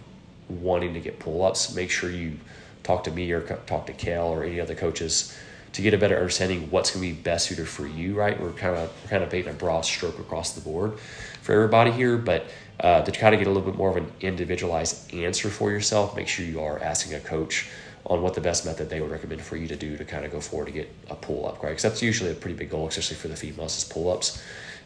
wanting 0.48 0.94
to 0.94 1.00
get 1.00 1.18
pull 1.18 1.44
ups, 1.44 1.74
make 1.74 1.90
sure 1.90 2.10
you 2.10 2.38
talk 2.82 3.04
to 3.04 3.10
me 3.10 3.30
or 3.32 3.40
talk 3.40 3.86
to 3.86 3.92
Kel 3.92 4.28
or 4.28 4.44
any 4.44 4.60
other 4.60 4.74
coaches 4.74 5.36
to 5.72 5.82
get 5.82 5.92
a 5.92 5.98
better 5.98 6.16
understanding 6.16 6.70
what's 6.70 6.90
going 6.90 7.06
to 7.06 7.14
be 7.14 7.20
best 7.20 7.48
suited 7.48 7.68
for 7.68 7.86
you. 7.86 8.14
Right? 8.14 8.40
We're 8.40 8.52
kind 8.52 8.76
of 8.76 8.92
we're 9.02 9.10
kind 9.10 9.22
of 9.22 9.30
painting 9.30 9.52
a 9.52 9.56
broad 9.56 9.84
stroke 9.84 10.18
across 10.18 10.52
the 10.52 10.60
board 10.60 10.98
for 11.42 11.52
everybody 11.52 11.90
here, 11.90 12.16
but 12.16 12.46
uh, 12.80 13.02
to 13.02 13.12
kind 13.12 13.34
of 13.34 13.38
get 13.38 13.46
a 13.46 13.50
little 13.50 13.68
bit 13.68 13.76
more 13.76 13.90
of 13.90 13.96
an 13.96 14.10
individualized 14.20 15.12
answer 15.14 15.48
for 15.48 15.70
yourself, 15.70 16.16
make 16.16 16.28
sure 16.28 16.44
you 16.44 16.60
are 16.60 16.78
asking 16.80 17.14
a 17.14 17.20
coach 17.20 17.68
on 18.06 18.22
what 18.22 18.34
the 18.34 18.40
best 18.40 18.64
method 18.64 18.88
they 18.88 19.00
would 19.00 19.10
recommend 19.10 19.40
for 19.40 19.56
you 19.56 19.66
to 19.66 19.76
do 19.76 19.96
to 19.96 20.04
kind 20.04 20.24
of 20.24 20.30
go 20.30 20.40
forward 20.40 20.66
to 20.66 20.72
get 20.72 20.88
a 21.10 21.14
pull 21.14 21.46
up, 21.46 21.62
right? 21.62 21.70
Because 21.70 21.82
that's 21.82 22.02
usually 22.02 22.30
a 22.30 22.34
pretty 22.34 22.56
big 22.56 22.70
goal, 22.70 22.86
especially 22.86 23.16
for 23.16 23.28
the 23.28 23.36
females, 23.36 23.76
is 23.76 23.84
pull 23.84 24.12
ups. 24.12 24.42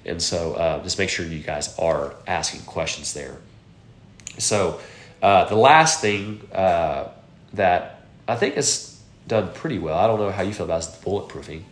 And 0.06 0.22
so 0.22 0.54
uh, 0.54 0.82
just 0.82 0.98
make 0.98 1.10
sure 1.10 1.26
you 1.26 1.40
guys 1.40 1.76
are 1.78 2.14
asking 2.26 2.62
questions 2.62 3.12
there. 3.12 3.36
So 4.38 4.80
uh, 5.22 5.44
the 5.46 5.56
last 5.56 6.00
thing 6.00 6.40
uh, 6.52 7.08
that 7.54 8.02
I 8.28 8.36
think 8.36 8.56
is 8.56 8.98
done 9.26 9.52
pretty 9.52 9.78
well, 9.78 9.96
I 9.98 10.06
don't 10.06 10.18
know 10.18 10.30
how 10.30 10.42
you 10.42 10.52
feel 10.52 10.64
about 10.66 10.80
is 10.80 10.86
bulletproofing. 10.88 11.62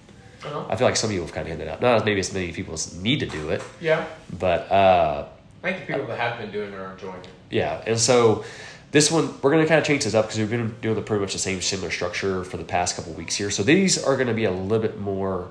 Uh-huh. 0.44 0.66
I 0.68 0.76
feel 0.76 0.86
like 0.86 0.96
some 0.96 1.10
of 1.10 1.14
you 1.14 1.20
have 1.22 1.32
kind 1.32 1.46
of 1.46 1.50
hinted 1.50 1.66
out. 1.68 1.80
Not 1.80 1.96
as 1.96 2.04
maybe 2.04 2.20
as 2.20 2.32
many 2.32 2.52
people 2.52 2.74
as 2.74 2.94
need 3.02 3.20
to 3.20 3.26
do 3.26 3.50
it, 3.50 3.62
Yeah. 3.80 4.04
but 4.38 4.70
uh, 4.70 5.26
I 5.64 5.72
think 5.72 5.86
the 5.86 5.92
people 5.92 6.06
that 6.08 6.18
have 6.18 6.38
been 6.38 6.52
doing 6.52 6.72
it 6.72 6.76
are 6.78 6.92
enjoying 6.92 7.16
it. 7.20 7.28
yeah, 7.50 7.82
and 7.86 7.98
so 7.98 8.44
this 8.92 9.10
one 9.10 9.34
we're 9.42 9.50
going 9.50 9.62
to 9.62 9.68
kind 9.68 9.80
of 9.80 9.86
change 9.86 10.04
this 10.04 10.14
up 10.14 10.26
because 10.26 10.38
we've 10.38 10.48
been 10.48 10.74
doing 10.80 10.94
the 10.94 11.02
pretty 11.02 11.20
much 11.20 11.32
the 11.32 11.38
same 11.40 11.60
similar 11.60 11.90
structure 11.90 12.44
for 12.44 12.56
the 12.56 12.64
past 12.64 12.94
couple 12.96 13.12
weeks 13.14 13.34
here. 13.34 13.50
So 13.50 13.62
these 13.64 14.02
are 14.02 14.14
going 14.14 14.28
to 14.28 14.34
be 14.34 14.44
a 14.44 14.50
little 14.52 14.78
bit 14.78 14.98
more 15.00 15.50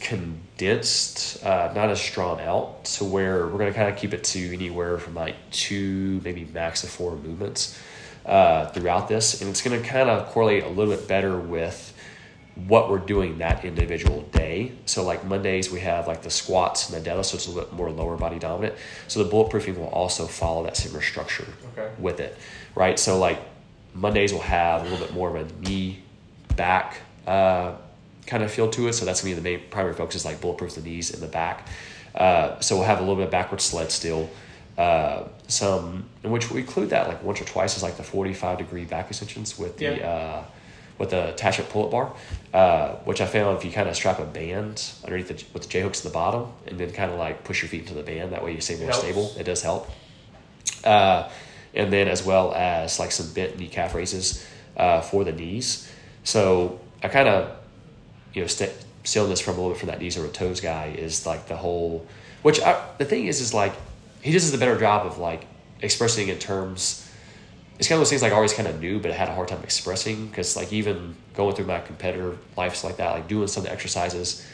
condensed, 0.00 1.44
uh, 1.44 1.72
not 1.74 1.90
as 1.90 2.04
drawn 2.10 2.40
out, 2.40 2.84
to 2.84 3.04
where 3.04 3.46
we're 3.46 3.58
going 3.58 3.72
to 3.72 3.78
kind 3.78 3.88
of 3.92 3.96
keep 3.96 4.12
it 4.14 4.24
to 4.24 4.52
anywhere 4.52 4.98
from 4.98 5.14
like 5.14 5.36
two, 5.50 6.20
maybe 6.24 6.44
max 6.52 6.82
of 6.84 6.90
four 6.90 7.16
movements 7.16 7.78
uh, 8.26 8.66
throughout 8.66 9.08
this, 9.08 9.40
and 9.40 9.50
it's 9.50 9.62
going 9.62 9.80
to 9.80 9.86
kind 9.86 10.08
of 10.10 10.26
correlate 10.28 10.64
a 10.64 10.68
little 10.68 10.94
bit 10.94 11.06
better 11.08 11.38
with 11.38 11.94
what 12.66 12.90
we're 12.90 12.98
doing 12.98 13.38
that 13.38 13.64
individual 13.64 14.22
day. 14.32 14.72
So 14.84 15.02
like 15.02 15.24
Mondays 15.24 15.70
we 15.70 15.80
have 15.80 16.06
like 16.06 16.22
the 16.22 16.30
squats 16.30 16.90
and 16.90 17.02
the 17.02 17.08
deadlifts, 17.10 17.26
so 17.26 17.36
it's 17.36 17.46
a 17.46 17.50
little 17.50 17.64
bit 17.64 17.72
more 17.72 17.90
lower 17.90 18.16
body 18.16 18.38
dominant. 18.38 18.74
So 19.08 19.22
the 19.24 19.30
bulletproofing 19.30 19.78
will 19.78 19.88
also 19.88 20.26
follow 20.26 20.64
that 20.64 20.76
similar 20.76 21.00
structure 21.02 21.46
Okay. 21.72 21.90
with 21.98 22.20
it, 22.20 22.36
right? 22.74 22.98
So 22.98 23.18
like 23.18 23.38
Mondays 23.94 24.32
will 24.32 24.40
have 24.40 24.82
a 24.82 24.84
little 24.84 24.98
bit 24.98 25.14
more 25.14 25.34
of 25.34 25.36
a 25.36 25.68
knee 25.68 26.00
back 26.56 26.96
uh, 27.26 27.72
kind 28.30 28.42
of 28.42 28.50
feel 28.50 28.70
to 28.70 28.88
it. 28.88 28.94
So 28.94 29.04
that's 29.04 29.20
gonna 29.20 29.34
be 29.34 29.40
the 29.40 29.48
main 29.58 29.60
primary 29.70 29.94
focus 29.94 30.14
is 30.16 30.24
like 30.24 30.40
bulletproof 30.40 30.74
the 30.76 30.80
knees 30.82 31.12
and 31.12 31.22
the 31.22 31.26
back. 31.28 31.66
Uh, 32.14 32.58
so 32.60 32.76
we'll 32.76 32.86
have 32.86 32.98
a 32.98 33.02
little 33.02 33.16
bit 33.16 33.24
of 33.26 33.30
backward 33.30 33.60
sled 33.60 33.90
still. 33.92 34.30
Uh, 34.78 35.24
some 35.48 36.04
in 36.24 36.30
which 36.30 36.50
we 36.50 36.60
include 36.60 36.90
that 36.90 37.06
like 37.08 37.22
once 37.22 37.40
or 37.40 37.44
twice 37.44 37.76
is 37.76 37.82
like 37.82 37.96
the 37.96 38.02
45 38.02 38.58
degree 38.58 38.84
back 38.84 39.08
extensions 39.10 39.58
with 39.58 39.76
the 39.76 39.84
Yeah. 39.96 40.08
uh, 40.10 40.44
with 40.98 41.10
the 41.10 41.30
attachment 41.30 41.70
pull-up 41.70 41.90
bar, 41.90 42.12
uh, 42.52 42.88
which 43.06 43.22
I 43.22 43.26
found 43.26 43.56
if 43.56 43.64
you 43.64 43.72
kind 43.72 43.88
of 43.88 43.96
strap 43.96 44.18
a 44.18 44.24
band 44.26 44.92
underneath 45.02 45.28
the, 45.28 45.44
with 45.54 45.62
the 45.62 45.68
J 45.68 45.80
hooks 45.80 46.00
at 46.00 46.04
the 46.04 46.10
bottom 46.22 46.52
and 46.66 46.78
then 46.78 46.92
kind 46.92 47.10
of 47.10 47.18
like 47.18 47.42
push 47.42 47.62
your 47.62 47.70
feet 47.70 47.80
into 47.82 47.94
the 47.94 48.02
band, 48.02 48.32
that 48.32 48.44
way 48.44 48.52
you 48.54 48.60
stay 48.60 48.76
more 48.78 48.92
stable. 48.92 49.32
It 49.38 49.44
does 49.44 49.62
help. 49.62 49.88
Uh, 50.84 51.28
and 51.74 51.90
then 51.92 52.06
as 52.08 52.24
well 52.24 52.52
as 52.54 52.98
like 52.98 53.12
some 53.12 53.32
bent 53.32 53.58
knee 53.58 53.68
calf 53.68 53.94
raises 53.94 54.46
uh, 54.76 55.00
for 55.00 55.24
the 55.24 55.32
knees. 55.32 55.90
So 56.24 56.78
I 57.02 57.08
kind 57.08 57.28
of, 57.28 57.56
you 58.34 58.42
know, 58.42 58.46
st- 58.46 58.72
stealing 59.04 59.30
this 59.30 59.40
from 59.40 59.54
a 59.54 59.56
little 59.56 59.72
bit 59.72 59.80
from 59.80 59.88
that 59.88 60.00
knees 60.00 60.18
over 60.18 60.28
toes 60.28 60.60
guy 60.60 60.94
is 60.96 61.26
like 61.26 61.46
the 61.48 61.56
whole, 61.56 62.06
which 62.42 62.60
I, 62.60 62.84
the 62.98 63.04
thing 63.04 63.26
is, 63.26 63.40
is 63.40 63.54
like 63.54 63.72
he 64.22 64.32
just 64.32 64.46
does 64.46 64.54
a 64.54 64.58
better 64.58 64.78
job 64.78 65.06
of 65.06 65.18
like 65.18 65.46
expressing 65.80 66.28
in 66.28 66.38
terms. 66.38 67.06
It's 67.78 67.88
kind 67.88 67.96
of 67.96 68.00
those 68.00 68.10
things 68.10 68.20
like 68.22 68.32
I 68.32 68.36
always 68.36 68.52
kind 68.52 68.68
of 68.68 68.78
knew, 68.78 69.00
but 69.00 69.10
I 69.10 69.14
had 69.14 69.28
a 69.28 69.34
hard 69.34 69.48
time 69.48 69.62
expressing 69.62 70.26
because 70.26 70.54
like 70.54 70.70
even 70.72 71.16
going 71.34 71.56
through 71.56 71.64
my 71.64 71.80
competitor 71.80 72.36
lives 72.56 72.84
like 72.84 72.98
that, 72.98 73.12
like 73.12 73.28
doing 73.28 73.48
some 73.48 73.62
of 73.62 73.68
the 73.68 73.72
exercises, 73.72 74.46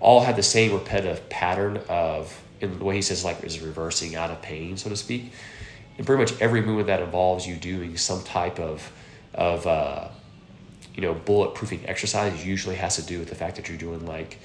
all 0.00 0.20
had 0.20 0.36
the 0.36 0.42
same 0.42 0.72
repetitive 0.72 1.28
pattern 1.30 1.80
of 1.88 2.42
in 2.60 2.78
the 2.78 2.84
way 2.84 2.96
he 2.96 3.02
says 3.02 3.24
like 3.24 3.42
is 3.42 3.60
reversing 3.60 4.16
out 4.16 4.30
of 4.30 4.42
pain, 4.42 4.76
so 4.76 4.90
to 4.90 4.96
speak. 4.96 5.32
And 5.96 6.06
pretty 6.06 6.22
much 6.22 6.40
every 6.40 6.60
movement 6.60 6.88
that 6.88 7.00
involves 7.00 7.46
you 7.46 7.56
doing 7.56 7.96
some 7.96 8.22
type 8.22 8.58
of 8.58 8.92
of 9.34 9.66
uh, 9.66 10.08
you 10.98 11.04
know 11.04 11.14
bulletproofing 11.14 11.88
exercise 11.88 12.44
usually 12.44 12.74
has 12.74 12.96
to 12.96 13.02
do 13.02 13.20
with 13.20 13.28
the 13.28 13.36
fact 13.36 13.54
that 13.54 13.68
you're 13.68 13.78
doing 13.78 14.04
like 14.04 14.36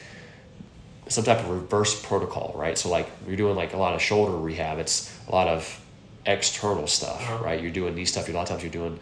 some 1.08 1.24
type 1.24 1.39
of 1.39 1.49
reverse 1.49 1.99
protocol, 1.99 2.54
right? 2.56 2.78
So 2.78 2.89
like 2.89 3.10
you're 3.28 3.36
doing 3.36 3.56
like 3.56 3.74
a 3.74 3.78
lot 3.78 3.95
of 3.95 4.01
shoulder 4.04 4.38
rehab, 4.38 4.78
it's 4.78 5.12
a 5.28 5.32
lot 5.32 5.47
of 5.47 5.80
external 6.28 6.86
stuff, 6.86 7.20
Uh-huh. 7.22 7.43
right? 7.43 7.60
You're 7.60 7.72
doing 7.72 7.95
knee 7.95 8.06
stuff. 8.06 8.30
A 8.30 8.32
lot 8.32 8.43
of 8.43 8.49
times 8.49 8.62
you're 8.62 8.72
doing 8.72 8.99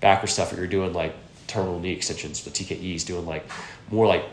backward 0.00 0.28
stuff, 0.28 0.52
or 0.52 0.56
you're 0.56 0.66
doing 0.66 0.92
like 0.92 1.14
terminal 1.46 1.80
knee 1.80 1.92
extensions. 1.92 2.44
The 2.44 2.50
TKEs 2.50 3.06
doing 3.06 3.24
like 3.24 3.44
more 3.90 4.06
like 4.06 4.24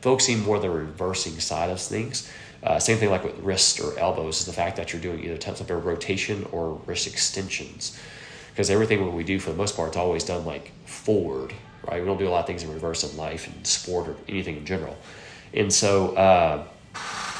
focusing 0.00 0.40
more 0.40 0.58
the 0.58 0.68
reversing 0.68 1.38
side 1.38 1.70
of 1.70 1.80
things. 1.80 2.28
Uh, 2.64 2.78
same 2.80 2.98
thing 2.98 3.08
like 3.10 3.22
with 3.24 3.38
wrists 3.38 3.78
or 3.80 3.96
elbows 4.00 4.40
is 4.40 4.46
the 4.46 4.52
fact 4.52 4.76
that 4.78 4.92
you're 4.92 5.00
doing 5.00 5.22
either 5.24 5.38
types 5.38 5.60
of 5.60 5.70
rotation 5.70 6.44
or 6.50 6.74
wrist 6.86 7.06
extensions. 7.06 7.96
Because 8.50 8.68
everything 8.68 9.02
what 9.02 9.14
we 9.14 9.22
do 9.24 9.38
for 9.38 9.50
the 9.50 9.56
most 9.56 9.76
part 9.76 9.90
is 9.90 9.96
always 9.96 10.24
done 10.24 10.44
like 10.44 10.72
forward, 10.84 11.54
right? 11.88 12.00
We 12.00 12.06
don't 12.06 12.18
do 12.18 12.28
a 12.28 12.30
lot 12.30 12.40
of 12.40 12.46
things 12.46 12.62
in 12.62 12.72
reverse 12.72 13.04
in 13.10 13.16
life 13.16 13.46
and 13.46 13.66
sport 13.66 14.08
or 14.08 14.16
anything 14.28 14.56
in 14.56 14.66
general. 14.66 14.96
And 15.54 15.72
so, 15.72 16.14
uh, 16.16 16.64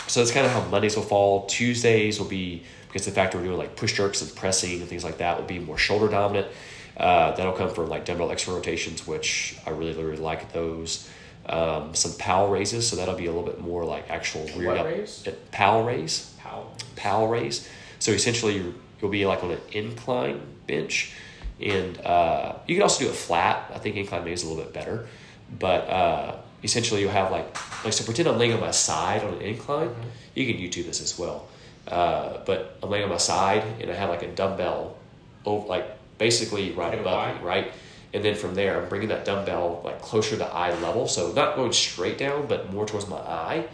so 0.07 0.20
that's 0.20 0.32
kind 0.32 0.47
of 0.47 0.53
how 0.53 0.62
Mondays 0.68 0.97
will 0.97 1.03
fall. 1.05 1.47
Tuesdays 1.47 2.18
will 2.18 2.26
be 2.28 2.62
because 2.88 3.05
the 3.05 3.12
fact 3.12 3.32
that 3.32 3.38
we're 3.38 3.45
doing 3.45 3.59
like 3.59 3.76
push 3.76 3.93
jerks 3.97 4.20
and 4.22 4.34
pressing 4.34 4.80
and 4.80 4.88
things 4.88 5.05
like 5.05 5.18
that 5.18 5.38
will 5.38 5.47
be 5.47 5.59
more 5.61 5.78
shoulder 5.78 6.09
dominant. 6.09 6.49
Uh, 6.97 7.32
that'll 7.36 7.53
come 7.53 7.72
from 7.72 7.88
like 7.88 8.05
dumbbell 8.05 8.30
extra 8.32 8.53
rotations, 8.53 9.07
which 9.07 9.57
I 9.66 9.70
really 9.70 9.95
really 10.03 10.16
like 10.16 10.53
those. 10.53 11.09
Um, 11.47 11.95
some 11.95 12.12
Powell 12.18 12.49
raises, 12.51 12.86
so 12.88 12.97
that'll 12.97 13.14
be 13.16 13.26
a 13.26 13.32
little 13.32 13.47
bit 13.47 13.61
more 13.61 13.84
like 13.84 14.11
actual 14.11 14.47
rear 14.57 14.68
What 14.68 14.78
up 14.78 14.86
raise? 14.86 15.26
uh, 15.26 15.32
Powell 15.53 15.84
raise 15.84 16.34
How? 16.38 16.66
Powell 16.97 17.28
raise. 17.28 17.68
So 17.99 18.12
essentially, 18.12 18.57
you- 18.57 18.74
you'll 19.01 19.11
be 19.11 19.24
like 19.24 19.43
on 19.43 19.51
an 19.53 19.61
incline 19.72 20.41
bench, 20.66 21.12
and 21.63 21.99
uh, 22.01 22.55
you 22.67 22.75
can 22.75 22.83
also 22.83 23.05
do 23.05 23.11
it 23.11 23.15
flat. 23.15 23.71
I 23.75 23.79
think 23.79 23.97
incline 23.97 24.23
maybe 24.23 24.33
is 24.33 24.45
a 24.45 24.49
little 24.49 24.63
bit 24.63 24.73
better, 24.73 25.07
but 25.59 25.89
uh, 25.89 26.37
essentially 26.63 27.01
you'll 27.01 27.11
have 27.11 27.31
like 27.31 27.47
like 27.85 27.93
so 27.93 28.05
pretend 28.05 28.29
I'm 28.29 28.39
laying 28.39 28.53
on 28.53 28.61
my 28.61 28.71
side 28.71 29.23
on 29.25 29.35
an 29.35 29.43
incline. 29.43 29.89
Mm-hmm. 29.89 30.09
You 30.35 30.47
can 30.47 30.63
YouTube 30.63 30.87
this 30.87 31.01
as 31.01 31.19
well, 31.19 31.49
uh, 31.89 32.39
but 32.47 32.79
I'm 32.83 32.91
laying 32.91 33.05
on 33.05 33.11
my 33.11 33.17
side 33.19 33.65
and 33.81 33.91
I 33.91 33.95
have 33.95 34.09
like 34.09 34.23
a 34.23 34.29
dumbbell, 34.29 34.97
over 35.45 35.67
like 35.67 35.87
basically 36.19 36.73
right 36.73 36.99
above 36.99 37.37
me, 37.37 37.43
right. 37.43 37.73
And 38.13 38.25
then 38.25 38.35
from 38.35 38.55
there, 38.57 38.83
I'm 38.83 38.89
bringing 38.89 39.09
that 39.09 39.25
dumbbell 39.25 39.83
like 39.85 40.03
closer 40.03 40.37
to 40.37 40.45
eye 40.45 40.77
level, 40.81 41.07
so 41.07 41.33
not 41.33 41.57
going 41.57 41.73
straight 41.73 42.19
down, 42.19 42.47
but 42.47 42.73
more 42.73 42.85
towards 42.85 43.09
my 43.09 43.17
eye, 43.19 43.67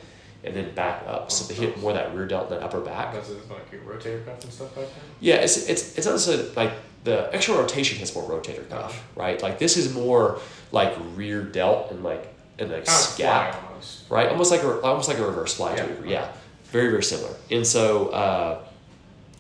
and 0.45 0.55
then 0.55 0.75
back 0.75 1.03
up, 1.07 1.33
so 1.33 1.47
to 1.49 1.59
hit 1.59 1.81
more 1.81 1.95
that 1.95 2.15
rear 2.15 2.27
delt 2.27 2.53
and 2.53 2.63
upper 2.63 2.81
back. 2.81 3.15
That's 3.15 3.31
it, 3.31 3.51
like 3.51 3.73
your 3.73 3.81
rotator 3.83 4.25
cuff 4.27 4.45
and 4.45 4.53
stuff 4.53 4.77
like 4.77 4.87
that. 4.87 5.01
Yeah, 5.21 5.37
it's 5.37 5.69
it's 5.69 5.97
it's 5.97 6.07
also 6.07 6.53
like 6.55 6.73
the 7.07 7.35
extra 7.35 7.55
rotation 7.55 7.97
hits 7.99 8.15
more 8.15 8.29
rotator 8.29 8.69
cuff, 8.69 9.03
right? 9.17 9.41
Like 9.43 9.59
this 9.59 9.77
is 9.79 9.95
more 9.95 10.41
like 10.73 10.95
rear 11.15 11.43
delt 11.43 11.91
and 11.91 12.05
like 12.05 12.29
and 12.59 12.71
like 12.71 12.85
Kind 12.85 12.99
scap, 12.99 13.65
almost. 13.69 14.11
right? 14.11 14.29
Almost 14.29 14.51
like 14.51 14.63
a 14.63 14.81
almost 14.83 15.09
like 15.09 15.19
a 15.19 15.27
reverse 15.27 15.55
fly 15.55 15.75
Yeah. 15.77 15.87
degree. 15.87 16.11
Yeah, 16.13 16.33
very 16.67 16.91
very 16.91 17.03
similar. 17.03 17.35
And 17.51 17.67
so 17.67 18.09
uh, 18.09 18.59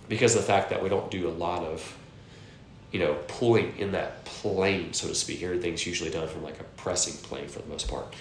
because 0.08 0.34
of 0.34 0.40
the 0.42 0.46
fact 0.46 0.70
that 0.70 0.82
we 0.82 0.88
don't 0.88 1.10
do 1.10 1.28
a 1.28 1.34
lot 1.46 1.62
of 1.62 1.96
you 2.92 3.00
know 3.00 3.14
pulling 3.28 3.76
in 3.78 3.92
that 3.92 4.24
plane, 4.24 4.92
so 4.94 5.08
to 5.08 5.14
speak, 5.14 5.42
everything's 5.42 5.86
usually 5.86 6.10
done 6.10 6.28
from 6.28 6.42
like 6.42 6.60
a 6.60 6.64
pressing 6.82 7.14
plane 7.28 7.48
for 7.48 7.58
the 7.60 7.68
most 7.68 7.88
part. 7.88 8.14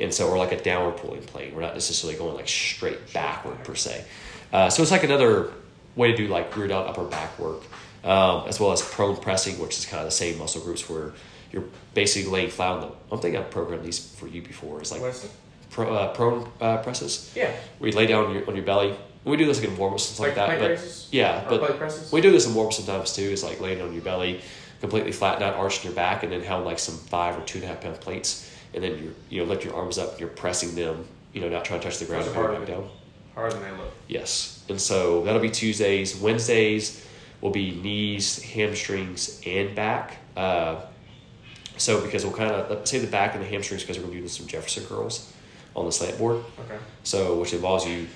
And 0.00 0.14
so, 0.14 0.30
we're 0.30 0.38
like 0.38 0.52
a 0.52 0.60
downward 0.62 0.96
pulling 0.98 1.22
plane. 1.22 1.52
We're 1.54 1.62
not 1.62 1.74
necessarily 1.74 2.16
going 2.16 2.36
like 2.36 2.46
straight 2.46 3.12
backward 3.12 3.64
per 3.64 3.74
se. 3.74 4.04
Uh, 4.52 4.70
so 4.70 4.80
it's 4.82 4.92
like 4.92 5.02
another 5.02 5.52
way 5.96 6.12
to 6.12 6.16
do 6.16 6.28
like 6.28 6.56
rear 6.56 6.68
delt 6.68 6.86
upper 6.86 7.02
back 7.04 7.36
work, 7.38 7.62
um, 8.08 8.48
as 8.48 8.58
well 8.58 8.72
as 8.72 8.82
prone 8.82 9.16
pressing, 9.16 9.58
which 9.60 9.78
is 9.78 9.86
kind 9.86 10.00
of 10.00 10.06
the 10.06 10.10
same 10.10 10.38
muscle 10.38 10.62
groups 10.62 10.88
where 10.88 11.12
you're 11.52 11.64
basically 11.94 12.30
laying 12.30 12.50
flat 12.50 12.72
on 12.72 12.80
them. 12.80 12.92
I 13.12 13.16
think 13.16 13.36
I've 13.36 13.50
programmed 13.50 13.84
these 13.84 13.98
for 13.98 14.26
you 14.26 14.42
before. 14.42 14.82
Is 14.82 14.90
like 14.92 15.14
pro, 15.70 15.94
uh, 15.94 16.12
prone 16.14 16.50
uh, 16.60 16.78
presses 16.78 17.32
Yeah. 17.36 17.52
where 17.78 17.90
you 17.90 17.96
lay 17.96 18.06
down 18.06 18.24
on 18.26 18.34
your, 18.34 18.48
on 18.48 18.56
your 18.56 18.64
belly 18.64 18.96
we 19.24 19.36
do 19.36 19.46
this 19.46 19.60
like 19.60 19.68
in 19.68 19.76
warm 19.76 19.94
ups 19.94 20.08
and 20.08 20.14
stuff 20.14 20.26
like, 20.26 20.34
that. 20.36 20.58
But 20.58 20.70
raises? 20.70 21.08
yeah, 21.10 21.44
Or 21.50 21.58
but 21.58 22.08
we 22.12 22.20
do 22.20 22.30
this 22.30 22.46
in 22.46 22.54
warm 22.54 22.68
ups 22.68 22.76
sometimes 22.76 23.14
too. 23.14 23.22
Is 23.22 23.44
like 23.44 23.60
laying 23.60 23.82
on 23.82 23.92
your 23.92 24.02
belly, 24.02 24.40
completely 24.80 25.12
flat, 25.12 25.40
not 25.40 25.54
arching 25.54 25.84
your 25.84 25.94
back, 25.94 26.22
and 26.22 26.32
then 26.32 26.42
having 26.42 26.64
like 26.64 26.78
some 26.78 26.96
five 26.96 27.36
or 27.38 27.42
two 27.42 27.58
and 27.58 27.64
a 27.64 27.68
half 27.68 27.80
pound 27.80 28.00
plates, 28.00 28.50
and 28.74 28.82
then 28.82 28.92
you 28.98 29.14
you 29.28 29.40
know 29.42 29.48
lift 29.48 29.64
your 29.64 29.74
arms 29.74 29.98
up, 29.98 30.18
you're 30.18 30.28
pressing 30.28 30.74
them, 30.74 31.06
you 31.32 31.40
know, 31.40 31.48
not 31.48 31.64
trying 31.64 31.80
to 31.80 31.84
touch 31.88 31.98
the 31.98 32.06
ground, 32.06 32.26
and 32.26 32.34
back 32.34 32.66
down. 32.66 32.88
Harder 33.34 33.54
than 33.54 33.62
they 33.64 33.70
look. 33.82 33.92
Yes. 34.08 34.64
And 34.68 34.80
so 34.80 35.24
that'll 35.24 35.40
be 35.40 35.50
Tuesdays. 35.50 36.16
Wednesdays 36.16 37.04
will 37.40 37.50
be 37.50 37.70
knees, 37.72 38.42
hamstrings, 38.42 39.40
and 39.46 39.74
back. 39.74 40.16
Uh, 40.36 40.80
so 41.76 42.00
because 42.00 42.24
we'll 42.24 42.34
kind 42.34 42.50
of 42.50 42.70
let's 42.70 42.90
say 42.90 42.98
the 42.98 43.06
back 43.06 43.34
and 43.34 43.42
the 43.42 43.48
hamstrings 43.48 43.82
because 43.82 43.98
we're 43.98 44.04
going 44.06 44.16
to 44.16 44.22
do 44.22 44.28
some 44.28 44.46
Jefferson 44.46 44.84
curls 44.84 45.32
on 45.76 45.86
the 45.86 45.92
slant 45.92 46.18
board. 46.18 46.42
Okay. 46.66 46.78
So 47.04 47.38
which 47.38 47.52
involves 47.52 47.86
you 47.86 48.06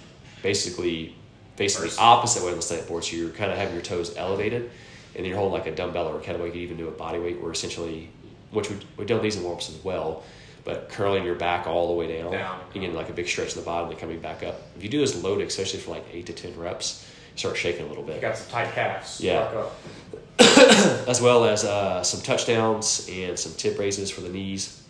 basically 0.42 1.14
facing 1.56 1.82
First. 1.82 1.96
the 1.96 2.02
opposite 2.02 2.42
way 2.42 2.50
on 2.50 2.56
the 2.56 2.62
slant 2.62 2.88
board. 2.88 3.04
So 3.04 3.16
you're 3.16 3.30
kind 3.30 3.52
of 3.52 3.58
having 3.58 3.74
your 3.74 3.82
toes 3.82 4.16
elevated, 4.16 4.62
and 4.62 4.70
then 5.16 5.24
you're 5.26 5.36
holding 5.36 5.52
like 5.52 5.66
a 5.66 5.74
dumbbell 5.74 6.08
or 6.08 6.18
a 6.18 6.22
kettlebell. 6.22 6.46
You 6.46 6.52
can 6.52 6.60
even 6.60 6.76
do 6.76 6.88
a 6.88 6.92
body 6.92 7.18
weight, 7.18 7.40
where 7.40 7.52
essentially, 7.52 8.10
which 8.50 8.70
we 8.70 8.76
we've 8.96 9.06
done 9.06 9.22
these 9.22 9.36
in 9.36 9.44
warm 9.44 9.56
ups 9.56 9.68
as 9.68 9.82
well. 9.84 10.24
But 10.64 10.88
curling 10.90 11.24
your 11.24 11.34
back 11.34 11.66
all 11.66 11.88
the 11.88 11.94
way 11.94 12.18
down, 12.20 12.30
Down. 12.32 12.60
you 12.72 12.80
get 12.80 12.94
like 12.94 13.08
a 13.10 13.12
big 13.12 13.26
stretch 13.26 13.52
in 13.54 13.58
the 13.58 13.64
bottom, 13.64 13.90
and 13.90 13.98
coming 13.98 14.20
back 14.20 14.42
up. 14.44 14.60
If 14.76 14.82
you 14.82 14.88
do 14.88 14.98
this 15.00 15.20
loaded, 15.22 15.46
especially 15.48 15.80
for 15.80 15.90
like 15.90 16.04
eight 16.12 16.26
to 16.26 16.32
ten 16.32 16.56
reps, 16.56 17.04
start 17.36 17.56
shaking 17.56 17.86
a 17.86 17.88
little 17.88 18.04
You 18.04 18.12
bit 18.12 18.20
got 18.20 18.36
some 18.36 18.50
tight 18.50 18.72
calves. 18.72 19.20
Yeah. 19.20 19.64
As 21.06 21.20
well 21.20 21.44
as 21.44 21.64
uh, 21.64 22.02
some 22.02 22.20
touchdowns 22.20 23.08
and 23.10 23.38
some 23.38 23.52
tib 23.54 23.78
raises 23.78 24.10
for 24.10 24.20
the 24.20 24.28
knees. 24.28 24.82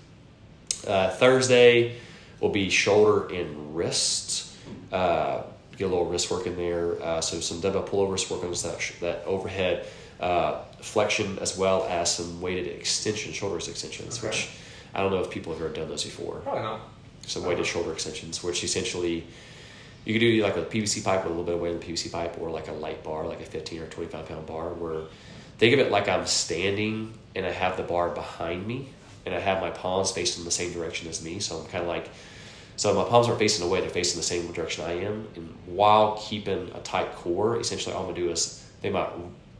Uh, 0.87 1.11
Thursday 1.11 1.97
will 2.41 2.49
be 2.51 2.69
shoulder 2.71 3.33
and 3.35 3.77
wrist. 3.77 4.55
Uh, 4.91 5.43
get 5.77 5.85
a 5.85 5.89
little 5.89 6.07
wrist 6.07 6.31
work 6.31 6.47
in 6.47 6.57
there. 6.57 7.01
Uh, 7.03 7.21
so 7.21 7.41
some 7.41 7.61
dumbbell 7.61 7.83
pullovers 7.85 8.31
work 8.31 8.43
on 8.45 8.51
that, 8.51 8.93
that 9.01 9.25
overhead 9.27 9.87
uh, 10.21 10.61
flexion 10.81 11.39
as 11.41 11.57
well 11.57 11.85
as 11.89 12.15
some 12.17 12.41
weighted 12.41 12.67
extension, 12.69 13.33
shoulders 13.33 13.69
extensions, 13.69 14.19
Okay. 14.19 14.29
which 14.29 14.49
I 14.95 15.01
don't 15.03 15.11
know 15.13 15.21
if 15.21 15.31
people 15.31 15.53
have 15.53 15.63
ever 15.63 15.73
done 15.73 15.89
those 15.89 16.05
before. 16.05 16.37
Probably 16.41 16.63
not. 16.63 16.81
Some 17.27 17.45
weighted 17.45 17.67
shoulder 17.67 17.93
extensions, 17.93 18.43
which 18.43 18.65
essentially 18.65 19.25
you 20.05 20.13
could 20.13 20.21
do 20.21 20.43
like 20.43 20.57
a 20.57 20.63
PVC 20.63 21.05
pipe 21.05 21.25
with 21.25 21.27
a 21.27 21.29
little 21.31 21.45
bit 21.45 21.55
of 21.55 21.61
weight 21.61 21.73
in 21.73 21.81
the 21.81 21.87
PVC 21.87 22.11
pipe, 22.11 22.37
or 22.41 22.51
like 22.51 22.69
a 22.69 22.73
light 22.73 23.05
bar, 23.05 23.27
like 23.27 23.41
a 23.41 23.45
15 23.45 23.83
or 23.83 23.87
25 23.87 24.29
pound 24.29 24.47
bar, 24.47 24.71
where 24.71 25.03
think 25.59 25.75
of 25.75 25.81
it 25.81 25.91
like 25.91 26.09
I'm 26.09 26.27
standing 26.27 27.15
and 27.37 27.47
I 27.47 27.51
have 27.51 27.77
the 27.77 27.83
bar 27.83 28.11
behind 28.11 28.67
me, 28.67 28.89
and 29.25 29.35
I 29.35 29.39
have 29.39 29.61
my 29.61 29.71
palms 29.71 30.11
facing 30.11 30.45
the 30.45 30.51
same 30.51 30.73
direction 30.73 31.09
as 31.09 31.25
me. 31.25 31.39
So 31.39 31.59
I'm 31.59 31.67
kind 31.67 31.83
of 31.83 31.89
like, 31.89 32.09
so 32.77 32.93
my 32.95 33.09
palms 33.09 33.29
aren't 33.29 33.39
facing 33.39 33.65
away; 33.65 33.81
they're 33.81 33.91
facing 33.91 34.19
the 34.19 34.27
same 34.27 34.51
direction 34.53 34.85
I 34.85 35.05
am, 35.05 35.29
and 35.37 35.55
while 35.67 36.19
keeping 36.21 36.71
a 36.75 36.81
tight 36.81 37.15
core, 37.15 37.61
essentially 37.61 37.95
all 37.95 38.03
I'm 38.03 38.09
gonna 38.09 38.21
do 38.21 38.31
is 38.31 38.67
they 38.81 38.91
might 38.91 39.09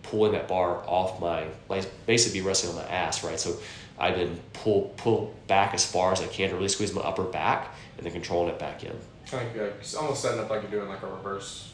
pulling 0.03 0.33
that 0.33 0.49
bar 0.49 0.83
off 0.87 1.21
my, 1.21 1.47
like 1.69 1.87
basically 2.07 2.41
be 2.41 2.47
resting 2.47 2.71
on 2.71 2.77
my 2.77 2.85
ass, 2.85 3.23
right? 3.23 3.39
So 3.39 3.57
I 3.99 4.11
then 4.11 4.41
pull 4.53 4.93
pull 4.97 5.35
back 5.47 5.75
as 5.75 5.87
far 5.87 6.13
as 6.13 6.21
I 6.21 6.27
can 6.27 6.51
to 6.51 6.57
really 6.57 6.69
squeeze 6.69 6.93
my 6.93 7.03
upper 7.03 7.23
back, 7.23 7.75
and 7.97 8.05
then 8.05 8.13
controlling 8.13 8.49
it 8.49 8.59
back 8.59 8.83
in. 8.83 8.97
Kind 9.31 9.49
of 9.49 9.57
like, 9.57 9.75
it's 9.81 9.95
almost 9.95 10.23
setting 10.23 10.41
up 10.41 10.51
like 10.51 10.63
you're 10.63 10.71
doing 10.71 10.89
like 10.89 11.03
a 11.03 11.07
reverse 11.07 11.73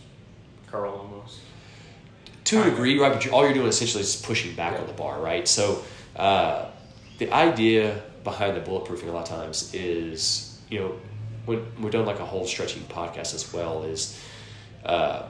curl 0.70 0.92
almost. 0.92 1.40
to 2.44 2.62
a 2.62 2.64
degree, 2.70 2.98
right? 2.98 3.12
But 3.12 3.24
you're, 3.24 3.34
all 3.34 3.44
you're 3.44 3.54
doing 3.54 3.66
essentially 3.68 4.02
is 4.02 4.16
pushing 4.16 4.54
back 4.54 4.74
Yeah. 4.74 4.80
on 4.80 4.86
the 4.86 4.92
bar, 4.92 5.20
right? 5.20 5.46
So 5.48 5.82
uh, 6.16 6.66
the 7.18 7.30
idea 7.32 8.02
behind 8.24 8.56
the 8.56 8.60
bulletproofing 8.60 9.08
a 9.08 9.12
lot 9.12 9.28
of 9.30 9.36
times 9.36 9.72
is, 9.74 10.58
you 10.70 10.78
know, 10.78 10.94
when 11.46 11.64
we've 11.80 11.90
done 11.92 12.04
like 12.06 12.20
a 12.20 12.24
whole 12.26 12.46
stretching 12.46 12.82
podcast 12.84 13.34
as 13.34 13.52
well, 13.52 13.82
is, 13.84 14.20
uh, 14.84 15.22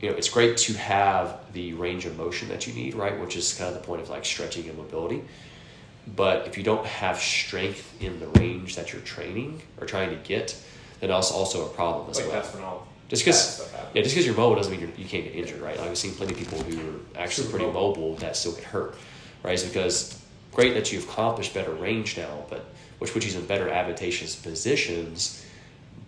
you 0.00 0.10
know, 0.10 0.16
it's 0.16 0.28
great 0.28 0.56
to 0.58 0.72
have 0.74 1.40
the 1.52 1.72
range 1.74 2.04
of 2.06 2.16
motion 2.16 2.48
that 2.48 2.66
you 2.66 2.72
need, 2.74 2.94
right? 2.94 3.18
Which 3.20 3.36
is 3.36 3.52
kind 3.54 3.74
of 3.74 3.80
the 3.80 3.86
point 3.86 4.00
of 4.02 4.08
like 4.08 4.24
stretching 4.24 4.68
and 4.68 4.78
mobility. 4.78 5.22
But 6.14 6.46
if 6.46 6.56
you 6.56 6.62
don't 6.62 6.86
have 6.86 7.18
strength 7.18 7.92
in 8.00 8.20
the 8.20 8.28
range 8.38 8.76
that 8.76 8.92
you're 8.92 9.02
training 9.02 9.62
or 9.80 9.86
trying 9.86 10.10
to 10.10 10.16
get, 10.16 10.56
then 11.00 11.10
that's 11.10 11.30
also 11.30 11.66
a 11.66 11.68
problem 11.70 12.10
as 12.10 12.16
Like 12.18 12.26
well. 12.26 12.42
that's 12.42 12.54
when 12.54 12.64
all 12.64 12.86
Just 13.08 13.24
because 13.24 13.70
yeah, 13.94 14.02
just 14.02 14.14
because 14.14 14.26
you're 14.26 14.36
mobile 14.36 14.56
doesn't 14.56 14.72
mean 14.72 14.80
you're, 14.80 14.90
you 14.96 15.04
can't 15.04 15.24
get 15.24 15.34
injured, 15.34 15.60
right? 15.60 15.78
Like, 15.78 15.90
I've 15.90 15.98
seen 15.98 16.12
plenty 16.14 16.32
of 16.32 16.38
people 16.38 16.58
who 16.62 16.78
are 16.90 17.22
actually 17.22 17.44
Super 17.46 17.58
pretty 17.58 17.66
mobile. 17.72 17.88
mobile 17.90 18.14
that 18.16 18.36
still 18.36 18.52
get 18.52 18.64
hurt, 18.64 18.94
right? 19.42 19.54
It's 19.54 19.64
because 19.64 20.20
great 20.52 20.74
that 20.74 20.92
you've 20.92 21.08
accomplished 21.08 21.54
better 21.54 21.72
range 21.72 22.16
now, 22.16 22.44
but 22.50 22.64
which 22.98 23.12
puts 23.12 23.26
you 23.32 23.38
in 23.38 23.46
better 23.46 23.68
advantageous 23.68 24.34
positions. 24.36 25.44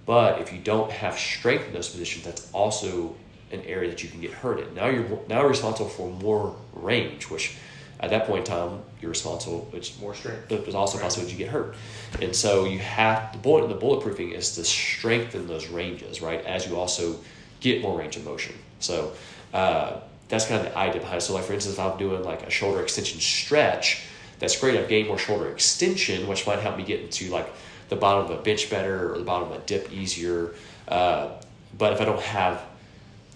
But 0.07 0.41
if 0.41 0.53
you 0.53 0.59
don't 0.59 0.91
have 0.91 1.19
strength 1.19 1.67
in 1.67 1.73
those 1.75 1.89
positions, 1.91 2.25
that's 2.25 2.51
also 2.53 3.15
an 3.53 3.61
area 3.67 3.91
that 3.91 4.03
you 4.03 4.09
can 4.09 4.21
get 4.21 4.33
hurt 4.33 4.59
in. 4.61 4.75
Now 4.75 4.87
you're 4.87 5.07
now 5.29 5.41
you're 5.41 5.49
responsible 5.51 5.89
for 5.91 6.11
more 6.11 6.57
range, 6.73 7.31
which 7.31 7.57
at 8.01 8.11
that 8.11 8.27
point 8.27 8.49
in 8.49 8.55
time 8.55 8.83
you're 9.01 9.11
responsible. 9.11 9.69
Which 9.71 9.99
more 10.01 10.15
strength. 10.15 10.47
but 10.49 10.61
it's 10.61 10.75
also 10.75 10.99
possible 10.99 11.25
possibility 11.25 11.33
you 11.33 11.39
get 11.39 11.49
hurt. 11.49 11.75
And 12.21 12.35
so 12.35 12.65
you 12.65 12.79
have 12.79 13.33
the 13.33 13.39
bullet 13.39 13.69
the 13.69 13.75
bulletproofing 13.75 14.33
is 14.33 14.55
to 14.57 14.65
strengthen 14.65 15.47
those 15.47 15.69
ranges, 15.69 16.21
right? 16.21 16.45
As 16.45 16.67
you 16.67 16.77
also 16.77 17.19
get 17.61 17.83
more 17.83 17.99
range 17.99 18.17
of 18.17 18.25
motion. 18.25 18.55
So 18.81 19.13
uh, 19.53 20.01
that's 20.29 20.47
kind 20.47 20.65
of 20.65 20.73
the 20.73 20.79
idea 20.79 21.01
behind 21.01 21.19
it. 21.19 21.23
So 21.23 21.35
like 21.35 21.45
for 21.45 21.53
instance, 21.53 21.77
if 21.77 21.81
I'm 21.81 21.99
doing 21.99 22.23
like 22.23 22.43
a 22.43 22.51
shoulder 22.51 22.83
extension 22.83 23.21
stretch, 23.21 24.03
that's 24.39 24.59
great. 24.59 24.79
I've 24.79 24.89
gained 24.89 25.09
more 25.09 25.19
shoulder 25.19 25.51
extension, 25.51 26.29
which 26.29 26.47
might 26.47 26.61
help 26.61 26.77
me 26.77 26.85
get 26.85 27.01
into 27.01 27.31
like 27.31 27.51
the 27.89 27.97
bottom 27.97 28.25
of 28.25 28.39
a 28.39 28.43
bench 28.43 28.71
better 28.71 29.13
or 29.13 29.19
the 29.19 29.25
bottom 29.25 29.51
of 29.51 29.57
a 29.57 29.61
dip 29.67 29.93
easier. 29.93 30.55
Uh, 30.87 31.31
but 31.77 31.93
if 31.93 32.01
I 32.01 32.05
don't 32.05 32.21
have 32.21 32.63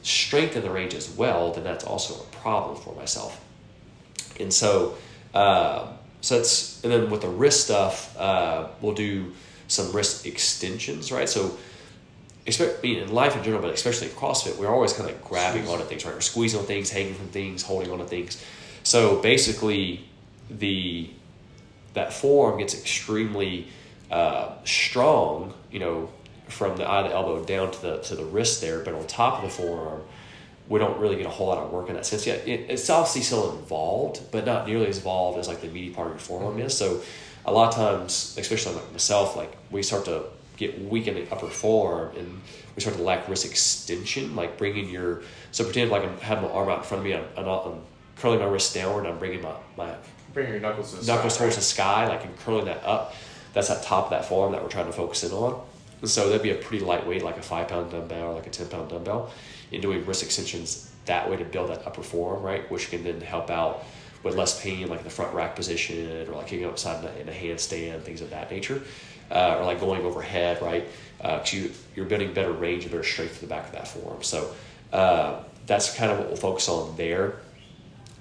strength 0.03 0.57
in 0.57 0.63
the 0.63 0.71
range 0.71 0.95
as 0.95 1.11
well, 1.11 1.53
then 1.53 1.65
that's 1.65 1.85
also 1.85 2.23
a 2.23 2.27
problem 2.37 2.77
for 2.77 2.95
myself. 2.95 3.41
And 4.41 4.53
so, 4.53 4.97
uh, 5.35 5.93
so 6.21 6.37
that's 6.37 6.83
and 6.85 6.93
then 6.93 7.11
with 7.11 7.23
the 7.23 7.29
wrist 7.29 7.65
stuff, 7.65 8.17
uh, 8.19 8.69
we'll 8.81 8.95
do 8.95 9.33
some 9.69 9.93
wrist 9.93 10.27
extensions, 10.27 11.11
right? 11.11 11.29
So, 11.29 11.57
expect 12.47 12.79
I 12.79 12.83
mean, 12.83 12.99
in 12.99 13.13
life 13.13 13.37
in 13.37 13.43
general, 13.43 13.63
but 13.63 13.73
especially 13.73 14.09
in 14.09 14.15
CrossFit, 14.15 14.59
we're 14.59 14.69
always 14.69 14.93
kind 14.93 15.09
of 15.09 15.17
like 15.17 15.25
grabbing 15.25 15.67
onto 15.69 15.85
things, 15.85 16.05
right? 16.05 16.15
We're 16.15 16.21
squeezing 16.21 16.61
on 16.61 16.67
things, 16.67 16.91
hanging 16.91 17.15
from 17.15 17.29
things, 17.29 17.63
holding 17.63 17.91
onto 17.91 18.05
things. 18.05 18.43
So 18.83 19.21
basically, 19.21 20.05
the 20.51 21.11
that 21.95 22.13
forearm 22.13 22.59
gets 22.59 22.75
extremely 22.75 23.69
uh, 24.11 24.53
strong, 24.65 25.55
you 25.71 25.79
know, 25.79 26.11
from 26.49 26.77
the 26.77 26.85
eye 26.85 27.03
of 27.03 27.09
the 27.09 27.15
elbow 27.15 27.45
down 27.45 27.71
to 27.71 27.83
the 27.83 27.99
to 27.99 28.15
the 28.15 28.25
wrist 28.25 28.61
there, 28.61 28.81
but 28.81 28.95
on 28.95 29.07
top 29.07 29.43
of 29.43 29.51
the 29.51 29.63
forearm, 29.63 30.03
we 30.69 30.79
don't 30.79 30.99
really 30.99 31.17
get 31.17 31.27
a 31.27 31.31
whole 31.31 31.49
lot 31.49 31.59
of 31.59 31.71
work 31.71 31.89
in 31.89 31.95
that 31.95 32.07
sense 32.07 32.27
yet. 32.27 32.47
It, 32.47 32.71
it's 32.71 32.89
obviously 32.89 33.23
still 33.23 33.59
involved, 33.59 34.23
but 34.31 34.47
not 34.47 34.67
nearly 34.67 34.87
as 34.87 34.99
involved 34.99 35.39
as 35.39 35.49
like 35.49 35.61
the 35.61 35.69
meaty 35.69 35.91
part 35.91 36.09
of 36.09 36.13
your 36.15 36.21
forearm 36.21 36.59
is. 36.61 36.77
So 36.77 37.03
a 37.45 37.53
lot 37.53 37.69
of 37.69 37.75
times, 37.75 38.37
especially 38.39 38.75
like 38.75 38.93
myself, 38.93 39.37
like 39.37 39.57
we 39.71 39.83
start 39.83 40.05
to 40.07 40.25
get 40.57 40.81
weak 40.83 41.09
in 41.09 41.15
the 41.15 41.31
upper 41.33 41.49
forearm 41.49 42.17
and 42.17 42.41
we 42.77 42.81
start 42.81 42.97
to 42.97 43.03
lack 43.03 43.29
wrist 43.29 43.45
extension, 43.45 44.37
like 44.37 44.57
bringing 44.57 44.89
your 44.89 45.23
so 45.51 45.65
pretend 45.65 45.91
like 45.91 46.05
I'm 46.05 46.19
having 46.19 46.45
my 46.45 46.51
arm 46.51 46.69
out 46.69 46.79
in 46.79 46.85
front 46.85 47.01
of 47.01 47.05
me, 47.05 47.15
I'm, 47.15 47.25
I'm, 47.37 47.47
I'm 47.49 47.81
curling 48.17 48.39
my 48.39 48.47
wrist 48.47 48.75
downward, 48.75 49.07
I'm 49.07 49.19
bringing 49.19 49.43
my, 49.43 49.55
my 49.77 49.95
Bring 50.33 50.49
your 50.49 50.61
knuckles 50.61 50.93
to 50.95 51.01
the 51.05 51.07
knuckles 51.13 51.35
side, 51.35 51.41
towards 51.41 51.57
right? 51.57 51.61
the 51.61 51.63
sky, 51.63 52.07
like 52.09 52.25
and 52.25 52.37
curling 52.39 52.65
that 52.65 52.83
up. 52.85 53.15
That's 53.53 53.69
that 53.69 53.83
top 53.83 54.05
of 54.05 54.11
that 54.13 54.25
forearm 54.25 54.53
that 54.53 54.63
we're 54.63 54.71
trying 54.71 54.87
to 54.87 54.93
focus 54.93 55.25
in 55.25 55.33
on. 55.33 55.61
And 56.01 56.09
so 56.09 56.29
that'd 56.29 56.43
be 56.43 56.51
a 56.51 56.55
pretty 56.55 56.83
lightweight, 56.85 57.23
like 57.23 57.37
a 57.37 57.43
five 57.43 57.69
pound 57.69 57.91
dumbbell 57.91 58.31
or 58.31 58.35
like 58.35 58.47
a 58.47 58.51
ten 58.51 58.69
pound 58.69 58.89
dumbbell, 58.89 59.31
and 59.73 59.83
doing 59.83 60.05
wrist 60.07 60.23
extensions 60.23 60.91
that 61.07 61.29
way 61.31 61.37
to 61.37 61.45
build 61.45 61.71
that 61.71 61.87
upper 61.87 62.03
forearm, 62.03 62.43
right? 62.43 62.71
Which 62.71 62.91
can 62.91 63.03
then 63.05 63.21
help 63.21 63.51
out 63.51 63.85
with 64.23 64.37
less 64.37 64.61
pain, 64.63 64.89
like 64.89 64.99
in 65.01 65.05
the 65.05 65.11
front 65.11 65.35
rack 65.35 65.57
position, 65.57 66.29
or 66.29 66.35
like 66.37 66.47
kicking 66.47 66.65
outside 66.65 67.03
in 67.05 67.11
a, 67.11 67.21
in 67.23 67.29
a 67.29 67.33
handstand, 67.33 68.03
things 68.03 68.21
of 68.21 68.31
that 68.31 68.51
nature, 68.51 68.81
uh, 69.31 69.57
or 69.59 69.65
like 69.65 69.81
going 69.81 70.03
overhead, 70.03 70.63
right? 70.63 70.87
Because 71.19 71.53
you 71.53 71.71
you're 71.97 72.07
building 72.07 72.33
better 72.33 72.53
range 72.53 72.85
and 72.85 72.93
better 72.93 73.03
strength 73.05 73.35
to 73.37 73.41
the 73.43 73.47
back 73.49 73.67
of 73.67 73.73
that 73.73 73.89
forearm. 73.89 74.23
So 74.23 74.55
uh, 74.93 75.43
that's 75.67 75.95
kind 75.97 76.13
of 76.13 76.19
what 76.19 76.29
we'll 76.29 76.37
focus 76.37 76.69
on 76.69 76.97
there. 76.97 77.37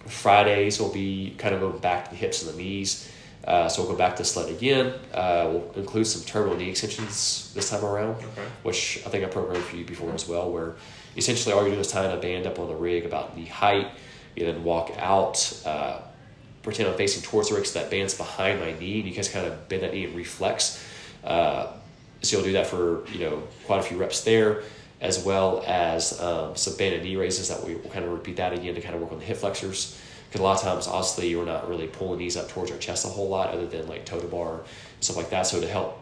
Fridays 0.08 0.80
will 0.80 0.92
be 0.92 1.36
kind 1.38 1.54
of 1.54 1.62
going 1.62 1.78
back 1.80 2.06
to 2.06 2.12
the 2.12 2.16
hips 2.18 2.44
and 2.44 2.54
the 2.54 2.58
knees. 2.58 3.12
Uh, 3.44 3.68
so 3.68 3.82
we'll 3.82 3.92
go 3.92 3.98
back 3.98 4.16
to 4.16 4.24
sled 4.24 4.50
again. 4.50 4.94
Uh, 5.14 5.48
we'll 5.52 5.72
include 5.76 6.06
some 6.06 6.22
turbo 6.24 6.56
knee 6.56 6.70
extensions 6.70 7.52
this 7.56 7.70
time 7.72 7.84
around, 7.84 8.16
Okay. 8.18 8.48
which 8.64 9.02
I 9.06 9.10
think 9.10 9.24
I 9.24 9.28
programmed 9.28 9.64
for 9.66 9.76
you 9.78 9.86
before 9.86 10.12
as 10.14 10.28
well, 10.28 10.52
where 10.52 10.76
essentially 11.18 11.54
all 11.54 11.62
you're 11.62 11.70
doing 11.70 11.82
is 11.82 11.92
tying 11.92 12.16
a 12.16 12.22
band 12.22 12.48
up 12.48 12.60
on 12.60 12.68
the 12.68 12.76
rig 12.76 13.06
about 13.06 13.36
knee 13.36 13.46
height. 13.46 13.88
You 14.36 14.46
then 14.46 14.64
walk 14.64 14.92
out, 14.98 15.62
uh, 15.66 16.00
pretend 16.64 16.90
I'm 16.90 16.98
facing 16.98 17.22
towards 17.22 17.50
the 17.50 17.56
rig 17.56 17.66
so 17.66 17.80
that 17.80 17.92
band's 17.92 18.14
behind 18.14 18.60
my 18.60 18.72
knee, 18.80 19.00
and 19.00 19.10
you 19.10 19.14
guys 19.14 19.28
kind 19.28 19.46
of 19.46 19.68
bend 19.68 19.84
that 19.84 19.94
knee 19.94 20.06
and 20.06 20.16
reflex. 20.16 20.84
Uh, 21.24 21.68
so 22.22 22.38
you'll 22.38 22.46
do 22.46 22.54
that 22.54 22.68
for 22.68 23.06
you 23.10 23.20
know 23.20 23.44
quite 23.66 23.80
a 23.80 23.84
few 23.84 23.98
reps 23.98 24.22
there, 24.22 24.64
as 25.02 25.24
well 25.24 25.64
as 25.68 26.20
um, 26.22 26.56
some 26.56 26.76
banded 26.78 27.04
knee 27.04 27.16
raises 27.16 27.50
that 27.50 27.64
we 27.66 27.76
will 27.76 27.90
kind 27.90 28.06
of 28.06 28.12
repeat 28.12 28.38
that 28.38 28.54
again 28.54 28.76
to 28.76 28.82
kind 28.82 28.96
of 28.96 29.02
work 29.02 29.12
on 29.12 29.20
the 29.20 29.26
hip 29.26 29.38
flexors. 29.38 30.00
Because 30.28 30.40
a 30.40 30.44
lot 30.44 30.58
of 30.58 30.64
times, 30.64 30.88
obviously, 30.88 31.36
we're 31.36 31.44
not 31.44 31.68
really 31.68 31.88
pulling 31.88 32.20
knees 32.20 32.38
up 32.38 32.48
towards 32.48 32.72
our 32.72 32.78
chest 32.78 33.04
a 33.04 33.10
whole 33.10 33.28
lot, 33.28 33.50
other 33.50 33.68
than 33.68 33.88
like 33.90 34.06
toe 34.06 34.20
to 34.20 34.28
bar 34.28 34.60
and 34.60 34.64
stuff 35.02 35.18
like 35.18 35.30
that. 35.32 35.46
So 35.46 35.60
to 35.60 35.68
help 35.68 36.00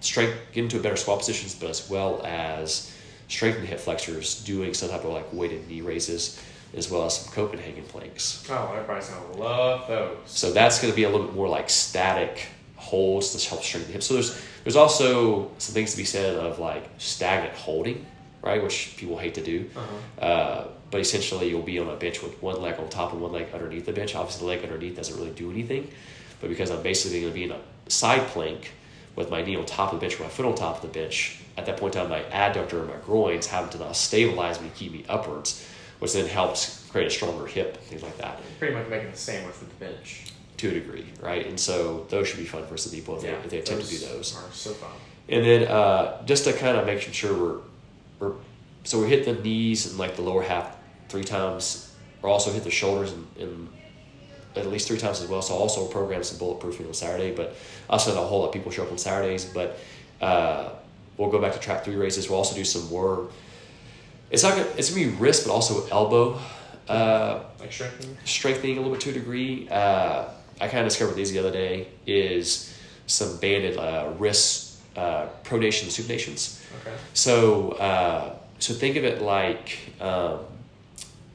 strength 0.00 0.38
get 0.52 0.64
into 0.64 0.78
a 0.78 0.80
better 0.80 0.96
squat 0.96 1.18
positions, 1.18 1.54
but 1.54 1.68
as 1.68 1.90
well 1.90 2.22
as 2.24 2.94
strengthen 3.28 3.62
the 3.62 3.68
hip 3.68 3.80
flexors, 3.80 4.42
doing 4.44 4.74
some 4.74 4.88
type 4.88 5.04
of 5.04 5.12
like 5.12 5.32
weighted 5.32 5.68
knee 5.68 5.80
raises, 5.80 6.40
as 6.74 6.90
well 6.90 7.04
as 7.04 7.18
some 7.18 7.32
Copenhagen 7.32 7.84
planks. 7.84 8.44
Oh, 8.50 8.72
everybody's 8.74 9.08
gonna 9.08 9.36
love 9.36 9.86
those. 9.86 10.16
So 10.26 10.52
that's 10.52 10.80
going 10.80 10.92
to 10.92 10.96
be 10.96 11.04
a 11.04 11.10
little 11.10 11.26
bit 11.26 11.36
more 11.36 11.48
like 11.48 11.70
static 11.70 12.46
holds 12.76 13.34
to 13.34 13.48
help 13.48 13.62
strengthen 13.62 13.88
the 13.88 13.92
hips. 13.94 14.06
So 14.06 14.14
there's 14.14 14.40
there's 14.64 14.76
also 14.76 15.50
some 15.58 15.74
things 15.74 15.92
to 15.92 15.96
be 15.96 16.04
said 16.04 16.36
of 16.36 16.58
like 16.58 16.88
stagnant 16.98 17.54
holding, 17.54 18.04
right, 18.42 18.62
which 18.62 18.94
people 18.96 19.16
hate 19.18 19.34
to 19.34 19.42
do. 19.42 19.70
Uh-huh. 19.76 20.24
Uh, 20.24 20.68
but 20.90 21.00
essentially, 21.00 21.50
you'll 21.50 21.62
be 21.62 21.78
on 21.78 21.88
a 21.88 21.96
bench 21.96 22.22
with 22.22 22.40
one 22.42 22.62
leg 22.62 22.78
on 22.78 22.88
top 22.88 23.12
and 23.12 23.20
one 23.20 23.32
leg 23.32 23.48
underneath 23.52 23.84
the 23.84 23.92
bench. 23.92 24.14
Obviously, 24.14 24.40
the 24.40 24.46
leg 24.46 24.62
underneath 24.62 24.96
doesn't 24.96 25.18
really 25.18 25.32
do 25.32 25.50
anything, 25.50 25.90
but 26.40 26.48
because 26.48 26.70
I'm 26.70 26.82
basically 26.82 27.20
going 27.20 27.32
to 27.32 27.34
be 27.34 27.44
in 27.44 27.52
a 27.52 27.60
side 27.90 28.26
plank 28.28 28.72
with 29.16 29.30
my 29.30 29.42
knee 29.42 29.56
on 29.56 29.66
top 29.66 29.92
of 29.92 30.00
the 30.00 30.06
bench, 30.06 30.18
or 30.18 30.22
my 30.22 30.28
foot 30.30 30.46
on 30.46 30.54
top 30.54 30.76
of 30.76 30.82
the 30.82 30.98
bench, 30.98 31.42
at 31.58 31.66
that 31.66 31.76
point 31.76 31.94
in 31.96 32.00
time, 32.02 32.10
my 32.10 32.22
adductor 32.30 32.78
and 32.80 32.88
my 32.88 32.96
groins 33.04 33.46
having 33.46 33.70
to 33.70 33.78
now 33.78 33.92
stabilize 33.92 34.60
me, 34.60 34.70
keep 34.74 34.92
me 34.92 35.04
upwards, 35.08 35.66
which 35.98 36.12
then 36.12 36.26
helps 36.26 36.86
create 36.90 37.06
a 37.06 37.10
stronger 37.10 37.46
hip, 37.46 37.76
things 37.82 38.02
like 38.02 38.16
that, 38.18 38.40
Pretty 38.58 38.74
much 38.74 38.88
making 38.88 39.10
the 39.10 39.16
sandwich 39.16 39.56
with 39.60 39.68
the 39.68 39.84
bench. 39.84 40.24
to 40.58 40.68
a 40.68 40.72
degree, 40.72 41.06
right? 41.20 41.46
And 41.46 41.58
so 41.58 42.06
those 42.08 42.28
should 42.28 42.38
be 42.38 42.44
fun 42.46 42.66
for 42.66 42.76
some 42.76 42.92
people 42.92 43.16
if, 43.16 43.22
they, 43.22 43.30
if 43.30 43.50
they 43.50 43.58
attempt 43.58 43.84
to 43.86 43.90
do 43.90 44.06
those. 44.06 44.36
Are 44.36 44.50
so 44.52 44.70
fun. 44.70 44.90
And 45.28 45.44
then 45.44 45.68
uh, 45.68 46.24
just 46.24 46.44
to 46.44 46.52
kind 46.52 46.76
of 46.76 46.86
make 46.86 47.00
sure 47.00 47.34
we're, 47.36 47.60
we're 48.28 48.34
so 48.84 49.00
we 49.02 49.08
hit 49.08 49.24
the 49.24 49.34
knees 49.34 49.86
and 49.86 49.98
like 49.98 50.16
the 50.16 50.22
lower 50.22 50.42
half 50.42 50.76
three 51.08 51.24
times. 51.24 51.84
Or 52.22 52.30
also 52.30 52.50
hit 52.50 52.64
the 52.64 52.70
shoulders 52.70 53.12
and, 53.12 53.26
and 53.38 53.68
at 54.56 54.66
least 54.66 54.88
three 54.88 54.98
times 54.98 55.20
as 55.22 55.28
well. 55.28 55.42
So 55.42 55.54
I 55.54 55.58
also 55.58 55.86
program 55.86 56.24
some 56.24 56.38
bulletproofing 56.38 56.86
on 56.88 56.94
Saturday, 56.94 57.30
but 57.32 57.54
also 57.88 58.12
not 58.14 58.22
a 58.24 58.26
whole 58.26 58.40
lot 58.40 58.46
of 58.46 58.52
people 58.52 58.72
show 58.72 58.82
up 58.82 58.90
on 58.90 58.98
Saturdays. 58.98 59.44
But 59.44 59.78
uh, 60.20 60.70
we'll 61.18 61.30
go 61.30 61.40
back 61.40 61.52
to 61.52 61.58
trap 61.58 61.84
three 61.84 61.96
raises. 61.96 62.28
We'll 62.30 62.38
also 62.38 62.54
do 62.54 62.64
some 62.64 62.88
more. 62.88 63.28
It's 64.30 64.42
not 64.42 64.56
gonna, 64.56 64.68
it's 64.78 64.90
gonna 64.90 65.06
be 65.06 65.12
wrist, 65.16 65.46
but 65.46 65.52
also 65.52 65.86
elbow 65.88 66.38
uh, 66.88 67.40
Like 67.60 67.72
strengthening. 67.72 68.16
strengthening 68.24 68.78
a 68.78 68.80
little 68.80 68.92
bit 68.94 69.02
to 69.02 69.10
a 69.10 69.12
degree. 69.12 69.68
Uh, 69.68 70.24
I 70.60 70.68
kind 70.68 70.78
of 70.80 70.86
discovered 70.86 71.14
these 71.14 71.30
the 71.32 71.38
other 71.38 71.52
day 71.52 71.88
is 72.06 72.74
some 73.06 73.36
banded 73.38 73.76
uh, 73.76 74.10
wrist 74.18 74.78
uh, 74.96 75.26
pronation 75.44 75.86
supinations. 75.88 76.62
Okay. 76.80 76.96
So 77.14 77.72
uh, 77.72 78.34
so 78.58 78.74
think 78.74 78.96
of 78.96 79.04
it 79.04 79.22
like 79.22 79.78
um, 80.00 80.40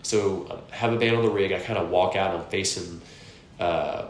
so 0.02 0.48
um, 0.50 0.58
have 0.72 0.92
a 0.94 0.98
band 0.98 1.16
on 1.16 1.24
the 1.24 1.30
rig. 1.32 1.52
I 1.52 1.60
kind 1.60 1.80
of 1.80 1.90
walk 1.90 2.16
out. 2.16 2.36
I'm 2.36 2.46
facing 2.48 3.02
uh, 3.60 4.06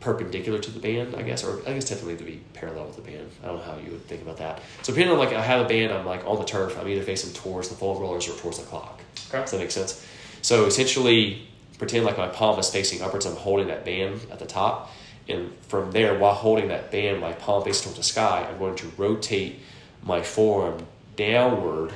perpendicular 0.00 0.58
to 0.58 0.70
the 0.70 0.78
band, 0.78 1.14
I 1.16 1.22
guess, 1.22 1.42
or 1.44 1.60
I 1.66 1.72
guess 1.72 1.88
definitely 1.88 2.16
to 2.16 2.24
be 2.24 2.40
parallel 2.54 2.86
with 2.86 2.96
the 2.96 3.02
band. 3.02 3.30
I 3.42 3.46
don't 3.46 3.56
know 3.56 3.62
how 3.62 3.78
you 3.78 3.92
would 3.92 4.06
think 4.06 4.22
about 4.22 4.36
that. 4.38 4.60
So 4.82 4.92
depending 4.92 5.12
on 5.12 5.18
like 5.18 5.32
I 5.34 5.42
have 5.42 5.64
a 5.64 5.68
band, 5.68 5.92
I'm 5.92 6.06
like 6.06 6.24
on 6.26 6.38
the 6.38 6.44
turf. 6.44 6.78
I'm 6.78 6.88
either 6.88 7.02
facing 7.02 7.32
towards 7.32 7.68
the 7.68 7.74
foam 7.74 8.00
rollers 8.00 8.28
or 8.28 8.36
towards 8.36 8.58
the 8.58 8.64
clock. 8.66 9.00
Okay. 9.28 9.40
Does 9.40 9.50
that 9.52 9.58
make 9.58 9.70
sense? 9.70 10.06
So 10.42 10.66
essentially, 10.66 11.48
pretend 11.78 12.04
like 12.04 12.18
my 12.18 12.28
palm 12.28 12.58
is 12.58 12.70
facing 12.70 13.02
upwards. 13.02 13.26
I'm 13.26 13.36
holding 13.36 13.68
that 13.68 13.84
band 13.84 14.20
at 14.30 14.38
the 14.38 14.46
top, 14.46 14.92
and 15.28 15.52
from 15.62 15.90
there, 15.92 16.18
while 16.18 16.34
holding 16.34 16.68
that 16.68 16.90
band, 16.90 17.20
my 17.20 17.32
palm 17.32 17.64
facing 17.64 17.84
towards 17.84 17.98
the 17.98 18.04
sky, 18.04 18.46
I'm 18.48 18.58
going 18.58 18.76
to 18.76 18.92
rotate 18.96 19.60
my 20.02 20.22
forearm 20.22 20.86
downward, 21.16 21.92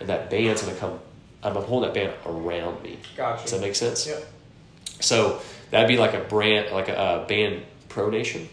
and 0.00 0.08
that 0.08 0.28
band's 0.28 0.62
going 0.62 0.74
to 0.74 0.80
come. 0.80 0.98
I'm 1.42 1.54
holding 1.54 1.92
that 1.92 1.94
band 1.94 2.12
around 2.26 2.82
me. 2.82 2.98
Gotcha. 3.16 3.42
Does 3.42 3.52
that 3.52 3.60
make 3.60 3.74
sense? 3.74 4.06
Yep. 4.06 4.24
So 5.00 5.40
that'd 5.70 5.88
be 5.88 5.96
like 5.96 6.14
a 6.14 6.20
brand, 6.20 6.72
like 6.72 6.88
a, 6.88 6.98
uh 6.98 7.26
band 7.26 7.62
pronation, 7.88 8.46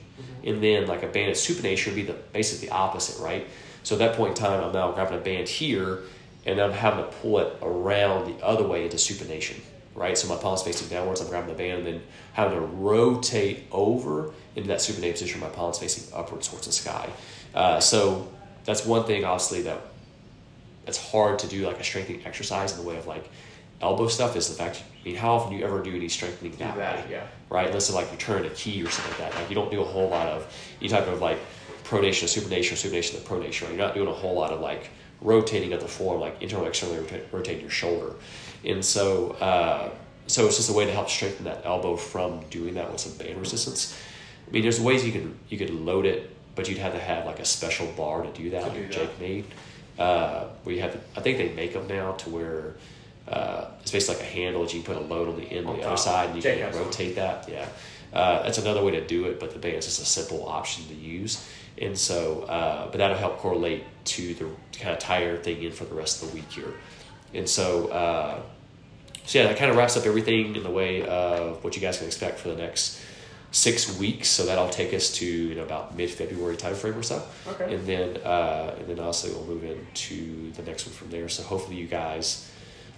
and 0.44 0.64
then 0.64 0.88
like 0.88 1.04
a 1.04 1.08
banded 1.08 1.36
supination 1.36 1.88
would 1.88 1.96
be 1.96 2.04
the 2.04 2.14
basically 2.34 2.68
the 2.68 2.74
opposite, 2.74 3.22
right? 3.22 3.48
So 3.84 3.96
at 3.96 4.00
that 4.00 4.16
point 4.16 4.38
in 4.38 4.44
time, 4.44 4.64
I'm 4.64 4.72
now 4.72 4.92
grabbing 4.92 5.18
a 5.18 5.22
band 5.22 5.48
here, 5.48 6.00
and 6.46 6.60
I'm 6.60 6.72
having 6.72 7.04
to 7.06 7.12
pull 7.12 7.40
it 7.40 7.58
around 7.62 8.26
the 8.28 8.46
other 8.46 8.68
way 8.68 8.84
into 8.84 8.98
supination, 8.98 9.60
right? 9.96 10.18
So 10.18 10.28
my 10.28 10.40
palm's 10.40 10.62
facing 10.62 10.88
downwards, 10.88 11.22
I'm 11.22 11.28
grabbing 11.28 11.50
the 11.50 11.58
band, 11.58 11.80
and 11.80 11.88
then 11.88 12.02
having 12.34 12.60
to 12.60 12.66
rotate 12.66 13.64
over 13.72 14.34
into 14.56 14.68
that 14.68 14.80
supinated 14.80 15.14
position. 15.14 15.40
My 15.40 15.50
palm's 15.50 15.80
facing 15.80 16.14
upwards 16.14 16.48
towards 16.48 16.68
the 16.68 16.74
sky. 16.74 17.10
Uh, 17.56 17.80
so 17.80 18.28
that's 18.66 18.86
one 18.86 19.06
thing, 19.06 19.26
obviously, 19.26 19.64
that 19.64 19.82
it's 20.88 21.12
hard 21.12 21.40
to 21.40 21.48
do 21.48 21.66
like 21.66 21.80
a 21.80 21.84
strengthening 21.84 22.26
exercise 22.26 22.72
in 22.72 22.80
the 22.84 22.88
way 22.88 22.98
of 22.98 23.08
like 23.08 23.30
elbow 23.82 24.08
stuff 24.08 24.36
is 24.36 24.48
the 24.48 24.54
fact 24.54 24.84
I 25.02 25.06
mean 25.06 25.16
how 25.16 25.34
often 25.36 25.52
do 25.54 25.58
you 25.58 25.66
ever 25.66 25.82
do 25.82 25.96
any 25.96 26.10
strengthening 26.10 26.56
that, 26.58 26.76
that, 26.78 27.06
way 27.06 27.12
yeah. 27.12 27.28
right 27.50 27.68
unless 27.68 27.92
like 27.92 28.12
you 28.12 28.18
turn 28.18 28.46
a 28.46 28.50
key 28.50 28.82
or 28.84 28.90
something 28.90 29.12
like 29.12 29.34
that 29.34 29.40
like 29.40 29.50
you 29.50 29.56
don't 29.56 29.72
do 29.72 29.82
a 29.82 29.86
whole 29.86 30.10
lot 30.10 30.28
of 30.28 30.54
any 30.80 30.90
type 30.90 31.08
of 31.08 31.22
like 31.22 31.40
pronation 31.84 32.26
supination 32.26 32.74
or 32.74 32.90
supination 32.90 33.12
to 33.12 33.30
pronation 33.30 33.64
right? 33.64 33.72
you're 33.76 33.86
not 33.86 33.94
doing 33.94 34.08
a 34.08 34.14
whole 34.14 34.36
lot 34.36 34.52
of 34.52 34.62
like 34.62 34.90
rotating 35.22 35.74
of 35.74 35.82
the 35.82 35.88
form 35.88 36.20
like 36.20 36.42
internally 36.42 36.68
externally 36.68 37.00
rota- 37.00 37.22
rotating 37.32 37.62
your 37.62 37.70
shoulder 37.70 38.14
and 38.64 38.84
so 38.84 39.32
uh, 39.42 39.90
so 40.28 40.46
it's 40.46 40.58
just 40.58 40.70
a 40.70 40.74
way 40.74 40.86
to 40.86 40.92
help 40.92 41.10
strengthen 41.10 41.46
that 41.46 41.62
elbow 41.66 41.96
from 41.96 42.42
doing 42.50 42.76
that 42.76 42.92
with 42.92 43.02
some 43.02 43.14
band 43.18 43.40
resistance 43.40 43.98
I 44.48 44.52
mean 44.52 44.64
there's 44.64 44.80
ways 44.80 45.06
you 45.06 45.12
can 45.12 45.38
you 45.50 45.58
could 45.58 45.72
load 45.72 46.06
it 46.06 46.36
but 46.56 46.70
you'd 46.70 46.78
have 46.80 46.94
to 46.94 47.00
have 47.00 47.26
like 47.26 47.40
a 47.40 47.46
special 47.46 47.88
bar 47.94 48.24
to 48.24 48.32
do 48.32 48.50
that 48.52 48.62
To 48.62 48.68
like 48.68 48.76
do 48.76 48.82
that. 48.84 48.92
Jake 48.92 49.20
made 49.20 49.46
uh, 50.00 50.48
we 50.66 50.80
have 50.80 51.00
I 51.16 51.22
think 51.22 51.38
they 51.38 51.50
make 51.54 51.74
them 51.74 51.88
now 51.88 52.14
to 52.14 52.30
where 52.30 52.76
uh, 53.28 53.66
it's 53.82 53.92
basically 53.92 54.22
like 54.22 54.32
a 54.32 54.34
handle 54.34 54.64
that 54.64 54.74
you 54.74 54.82
can 54.82 54.96
put 54.96 55.04
a 55.04 55.06
load 55.06 55.30
on 55.30 55.36
the 55.36 55.46
end 55.46 55.68
on 55.68 55.78
the 55.78 55.84
other 55.84 55.98
side 55.98 56.28
and 56.28 56.36
you 56.36 56.42
Jake 56.42 56.60
can 56.60 56.78
rotate 56.78 57.16
that. 57.16 57.48
Yeah, 57.50 57.68
uh, 58.14 58.44
that's 58.44 58.58
another 58.58 58.84
way 58.84 58.92
to 58.92 59.06
do 59.06 59.26
it, 59.26 59.40
but 59.40 59.52
the 59.52 59.60
band's 59.60 59.86
just 59.86 60.02
a 60.02 60.06
simple 60.06 60.48
option 60.48 60.88
to 60.88 60.94
use. 60.94 61.48
And 61.78 61.98
so, 61.98 62.44
uh, 62.44 62.90
but 62.92 62.98
that'll 62.98 63.18
help 63.18 63.38
correlate 63.38 63.84
to 64.06 64.34
the 64.34 64.50
kind 64.78 64.94
of 64.94 65.00
tire 65.00 65.38
thing 65.38 65.64
in 65.64 65.72
for 65.72 65.86
the 65.86 65.96
rest 65.96 66.22
of 66.22 66.30
the 66.30 66.36
week 66.36 66.52
here. 66.52 66.74
And 67.34 67.48
so, 67.48 67.88
uh, 67.88 68.42
so 69.26 69.40
yeah, 69.40 69.48
that 69.48 69.58
kind 69.58 69.72
of 69.72 69.78
wraps 69.78 69.96
up 69.96 70.06
everything 70.06 70.56
in 70.56 70.64
the 70.64 70.72
way 70.72 71.06
of 71.06 71.64
what 71.64 71.76
you 71.76 71.82
guys 71.82 71.98
can 71.98 72.08
expect 72.08 72.40
for 72.40 72.50
the 72.50 72.56
next 72.56 73.02
six 73.52 73.98
weeks. 73.98 74.28
So 74.28 74.46
that'll 74.46 74.70
take 74.70 74.94
us 74.94 75.12
to 75.18 75.26
you 75.26 75.56
know 75.56 75.64
about 75.64 75.96
mid 75.96 76.10
February 76.10 76.58
timeframe 76.58 76.98
or 76.98 77.04
so. 77.04 77.24
Okay. 77.48 77.76
And 77.76 77.86
then 77.86 78.18
uh, 78.18 78.76
and 78.78 78.88
then 78.88 79.00
also 79.00 79.30
we'll 79.30 79.46
move 79.46 79.64
into 79.64 80.52
the 80.54 80.64
next 80.64 80.86
one 80.86 80.96
from 80.96 81.10
there. 81.10 81.30
So 81.30 81.44
hopefully 81.44 81.78
you 81.78 81.88
guys 81.88 82.51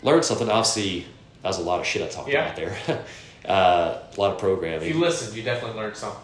learned 0.03 0.25
something. 0.25 0.49
Obviously, 0.49 1.05
that 1.41 1.47
was 1.49 1.57
a 1.59 1.63
lot 1.63 1.79
of 1.79 1.85
shit 1.85 2.01
I 2.01 2.07
talked 2.07 2.29
Yeah. 2.29 2.45
about 2.45 2.55
there. 2.55 2.75
uh, 3.47 3.97
a 4.15 4.19
lot 4.19 4.31
of 4.33 4.37
programming. 4.37 4.87
If 4.87 4.93
you 4.95 5.01
listened, 5.01 5.35
you 5.35 5.43
definitely 5.43 5.77
learned 5.79 5.95
something. 5.97 6.21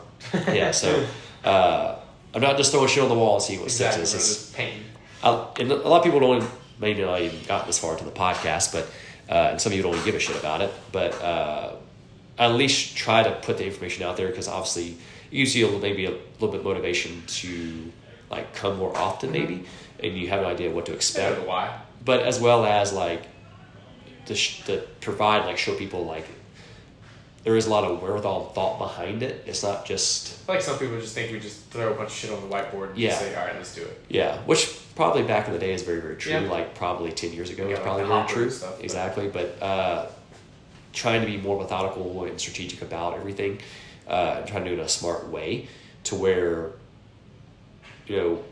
yeah. 0.55 0.71
So 0.71 1.05
uh, 1.43 1.95
I'm 2.33 2.41
not 2.41 2.57
just 2.57 2.71
throwing 2.71 2.87
shit 2.87 3.03
on 3.03 3.09
the 3.09 3.15
wall 3.15 3.35
and 3.35 3.43
see 3.43 3.57
what 3.57 3.65
exactly. 3.65 4.05
sticks. 4.05 4.29
It's- 4.31 4.53
painting. 4.55 4.83
I, 5.23 5.47
and 5.59 5.69
a 5.71 5.75
lot 5.75 5.97
of 5.97 6.03
people 6.05 6.21
don't 6.21 6.37
even, 6.37 6.49
maybe 6.79 7.01
not 7.01 7.19
even 7.21 7.43
got 7.43 7.67
this 7.67 7.77
far 7.77 7.91
into 7.91 8.05
the 8.05 8.11
podcast, 8.11 8.71
but 8.71 8.89
uh, 9.29 9.49
and 9.51 9.59
some 9.61 9.71
of 9.73 9.75
you 9.77 9.83
don't 9.83 9.93
even 9.93 10.05
give 10.05 10.15
a 10.15 10.19
shit 10.19 10.37
about 10.37 10.61
it. 10.61 10.71
But 10.93 11.21
uh, 11.21 11.73
at 12.37 12.53
least 12.53 12.95
try 12.95 13.23
to 13.23 13.31
put 13.41 13.57
the 13.57 13.65
information 13.65 14.03
out 14.03 14.15
there 14.15 14.29
because 14.29 14.47
obviously 14.47 14.95
it 15.29 15.35
gives 15.35 15.55
you 15.55 15.65
a, 15.65 15.67
little- 15.67 15.81
maybe 15.81 16.05
a 16.05 16.11
little 16.39 16.47
bit 16.51 16.63
motivation 16.63 17.21
to 17.27 17.91
like 18.29 18.53
come 18.55 18.77
more 18.77 18.95
often, 18.97 19.31
maybe, 19.33 19.65
and 20.01 20.17
you 20.17 20.29
have 20.29 20.39
an 20.39 20.45
idea 20.45 20.69
of 20.69 20.73
what 20.75 20.85
to 20.85 20.93
expect. 20.93 21.45
why. 21.45 21.77
But 22.05 22.21
as 22.21 22.39
well 22.39 22.63
as 22.65 22.93
like 22.93 23.23
to, 24.29 24.35
sh- 24.35 24.61
to 24.65 24.77
provide 25.01 25.45
like 25.45 25.57
show 25.57 25.75
people 25.75 26.05
like 26.05 26.25
there 27.43 27.55
is 27.57 27.65
a 27.65 27.69
lot 27.69 27.83
of 27.83 28.01
wherewithal 28.01 28.45
and 28.45 28.53
thought 28.55 28.77
behind 28.77 29.23
it. 29.23 29.43
It's 29.47 29.63
not 29.63 29.85
just 29.85 30.47
like 30.47 30.61
some 30.61 30.77
people 30.77 30.99
just 30.99 31.15
think 31.15 31.31
we 31.31 31.39
just 31.39 31.65
throw 31.71 31.91
a 31.91 31.95
bunch 31.95 32.09
of 32.09 32.15
shit 32.15 32.31
on 32.31 32.41
the 32.47 32.53
whiteboard 32.55 32.89
and 32.91 32.97
Yeah. 32.97 33.09
just 33.09 33.21
say, 33.21 33.35
all 33.35 33.45
right, 33.45 33.55
let's 33.55 33.73
do 33.73 33.81
it. 33.81 34.01
Yeah, 34.09 34.37
which 34.45 34.77
probably 34.95 35.23
back 35.23 35.47
in 35.47 35.53
the 35.53 35.59
day 35.59 35.73
is 35.73 35.81
very, 35.83 35.99
very 35.99 36.15
true. 36.15 36.33
Yeah. 36.33 36.41
Like 36.41 36.75
probably 36.75 37.11
ten 37.11 37.33
years 37.33 37.49
ago 37.49 37.67
Yeah, 37.67 37.75
like 37.75 37.83
probably 37.83 38.03
the 38.03 38.09
very 38.09 38.27
true. 38.27 38.49
stuff, 38.51 38.83
exactly, 38.83 39.29
but 39.29 39.61
uh, 39.63 40.05
trying 40.93 41.21
to 41.21 41.27
be 41.27 41.37
more 41.37 41.57
methodical 41.59 42.23
and 42.25 42.39
strategic 42.39 42.81
about 42.83 43.15
everything, 43.15 43.59
uh, 44.07 44.35
and 44.39 44.47
trying 44.47 44.63
to 44.65 44.69
do 44.69 44.75
it 44.75 44.79
in 44.79 44.85
a 44.85 44.89
smart 44.89 45.27
way, 45.29 45.67
to 46.03 46.15
where, 46.15 46.71
you 48.05 48.17
know, 48.17 48.43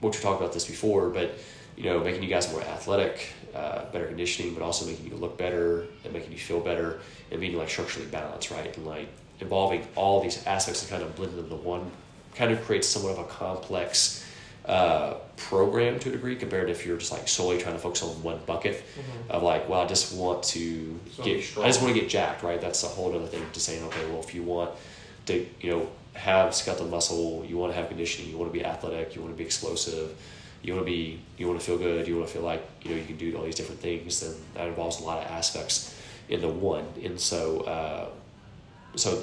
what 0.00 0.14
we 0.14 0.22
talked 0.22 0.40
about 0.40 0.52
this 0.54 0.64
before, 0.66 1.10
but 1.10 1.36
you 1.76 1.84
know, 1.84 1.98
making 2.00 2.22
you 2.22 2.28
guys 2.28 2.50
more 2.52 2.62
athletic, 2.62 3.32
uh, 3.54 3.84
better 3.92 4.06
conditioning, 4.06 4.54
but 4.54 4.62
also 4.62 4.86
making 4.86 5.06
you 5.06 5.16
look 5.16 5.36
better 5.38 5.86
and 6.04 6.12
making 6.12 6.32
you 6.32 6.38
feel 6.38 6.60
better 6.60 7.00
and 7.30 7.40
being 7.40 7.56
like 7.56 7.68
structurally 7.68 8.08
balanced, 8.08 8.50
right? 8.50 8.76
And 8.76 8.86
like 8.86 9.08
involving 9.40 9.86
all 9.94 10.22
these 10.22 10.44
aspects 10.46 10.82
and 10.82 10.90
kind 10.90 11.02
of 11.02 11.14
blending 11.16 11.36
them 11.36 11.44
into 11.46 11.56
one 11.56 11.90
kind 12.34 12.50
of 12.52 12.62
creates 12.64 12.86
somewhat 12.88 13.12
of 13.12 13.18
a 13.18 13.24
complex 13.24 14.24
uh, 14.66 15.14
program 15.36 15.98
to 15.98 16.10
a 16.10 16.12
degree 16.12 16.36
compared 16.36 16.66
to 16.66 16.72
if 16.72 16.84
you're 16.84 16.98
just 16.98 17.10
like 17.10 17.26
solely 17.26 17.58
trying 17.58 17.74
to 17.74 17.80
focus 17.80 18.02
on 18.02 18.10
one 18.22 18.38
bucket 18.44 18.84
of 19.30 19.42
like, 19.42 19.68
well, 19.68 19.80
I 19.80 19.86
just 19.86 20.14
want 20.14 20.42
to 20.44 20.98
Just 21.06 21.22
get, 21.22 21.42
strong. 21.42 21.64
I 21.64 21.68
just 21.68 21.80
want 21.80 21.94
to 21.94 22.00
get 22.00 22.08
jacked, 22.08 22.42
right? 22.42 22.60
That's 22.60 22.84
a 22.84 22.88
whole 22.88 23.14
other 23.14 23.26
thing 23.26 23.42
to 23.52 23.60
saying, 23.60 23.82
okay, 23.84 24.04
well, 24.10 24.20
if 24.20 24.34
you 24.34 24.42
want 24.42 24.70
to, 25.26 25.46
you 25.60 25.70
know, 25.70 25.88
have 26.14 26.54
skeletal 26.54 26.86
muscle, 26.88 27.44
you 27.48 27.56
want 27.56 27.72
to 27.72 27.78
have 27.78 27.88
conditioning, 27.88 28.30
you 28.30 28.36
want 28.36 28.52
to 28.52 28.58
be 28.58 28.64
athletic, 28.64 29.14
you 29.14 29.22
want 29.22 29.32
to 29.32 29.38
be 29.38 29.44
explosive, 29.44 30.14
you 30.62 30.74
want 30.74 30.86
to 30.86 30.90
be, 30.90 31.20
you 31.36 31.46
want 31.46 31.58
to 31.58 31.64
feel 31.64 31.78
good, 31.78 32.06
you 32.08 32.16
want 32.16 32.28
to 32.28 32.34
feel 32.34 32.42
like, 32.42 32.66
you 32.82 32.90
know, 32.90 32.96
you 32.96 33.04
can 33.04 33.16
do 33.16 33.36
all 33.36 33.44
these 33.44 33.54
different 33.54 33.80
things, 33.80 34.20
then 34.20 34.34
that 34.54 34.68
involves 34.68 35.00
a 35.00 35.04
lot 35.04 35.24
of 35.24 35.30
aspects 35.30 35.94
in 36.28 36.40
the 36.40 36.48
one. 36.48 36.84
And 37.02 37.18
so, 37.20 37.60
uh, 37.60 38.08
so 38.96 39.22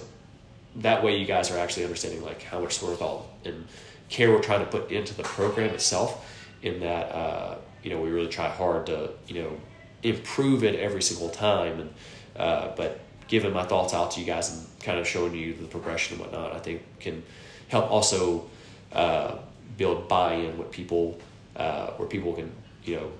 that 0.77 1.03
way 1.03 1.17
you 1.17 1.25
guys 1.25 1.51
are 1.51 1.57
actually 1.57 1.83
understanding 1.83 2.23
like 2.23 2.43
how 2.43 2.59
much 2.59 2.77
sort 2.77 2.93
of 2.93 2.99
thought 2.99 3.25
and 3.45 3.67
care 4.09 4.31
we're 4.31 4.41
trying 4.41 4.59
to 4.59 4.65
put 4.65 4.91
into 4.91 5.13
the 5.13 5.23
program 5.23 5.73
itself 5.73 6.31
in 6.61 6.79
that 6.79 7.11
uh, 7.11 7.55
you 7.83 7.89
know 7.89 7.99
we 7.99 8.09
really 8.09 8.27
try 8.27 8.49
hard 8.49 8.85
to 8.87 9.11
you 9.27 9.41
know 9.41 9.57
improve 10.03 10.63
it 10.63 10.75
every 10.75 11.01
single 11.01 11.29
time. 11.29 11.79
And 11.79 11.93
uh, 12.35 12.75
but 12.75 12.99
giving 13.27 13.53
my 13.53 13.63
thoughts 13.63 13.93
out 13.93 14.11
to 14.11 14.19
you 14.19 14.25
guys 14.25 14.51
and 14.51 14.79
kind 14.79 14.99
of 14.99 15.07
showing 15.07 15.33
you 15.33 15.53
the 15.53 15.65
progression 15.65 16.15
and 16.15 16.25
whatnot, 16.25 16.53
I 16.53 16.59
think 16.59 16.81
can 16.99 17.23
help 17.67 17.89
also 17.89 18.47
uh, 18.91 19.37
build 19.77 20.07
buy-in 20.07 20.57
with 20.57 20.71
people, 20.71 21.19
uh, 21.55 21.87
where 21.91 22.07
people 22.07 22.33
can 22.33 22.51
you 22.83 22.95
know 22.97 23.11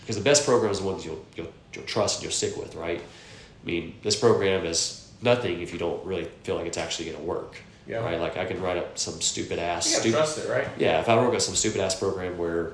because 0.00 0.16
the 0.16 0.22
best 0.22 0.44
programs 0.44 0.78
are 0.78 0.82
the 0.82 0.88
ones 0.88 1.04
you'll, 1.04 1.24
you'll 1.36 1.52
you'll 1.72 1.84
trust 1.84 2.16
and 2.18 2.24
you'll 2.24 2.32
stick 2.32 2.56
with, 2.56 2.74
right? 2.74 3.00
I 3.00 3.66
mean, 3.66 3.94
this 4.02 4.16
program 4.16 4.66
is 4.66 5.10
nothing 5.22 5.62
if 5.62 5.72
you 5.72 5.78
don't 5.78 6.04
really 6.04 6.24
feel 6.42 6.56
like 6.56 6.66
it's 6.66 6.76
actually 6.76 7.06
going 7.06 7.16
to 7.18 7.24
work. 7.24 7.56
Yeah. 7.86 7.98
Right. 7.98 8.20
Like 8.20 8.36
I 8.36 8.44
can 8.44 8.60
write 8.62 8.76
up 8.76 8.98
some 8.98 9.20
stupid 9.20 9.58
ass. 9.58 9.90
You 9.90 10.00
Stupid, 10.00 10.16
trust 10.16 10.38
it, 10.38 10.50
right? 10.50 10.68
yeah. 10.78 11.00
If 11.00 11.08
I 11.08 11.16
wrote 11.16 11.34
up 11.34 11.40
some 11.40 11.54
stupid 11.54 11.80
ass 11.80 11.94
program 11.98 12.38
where 12.38 12.72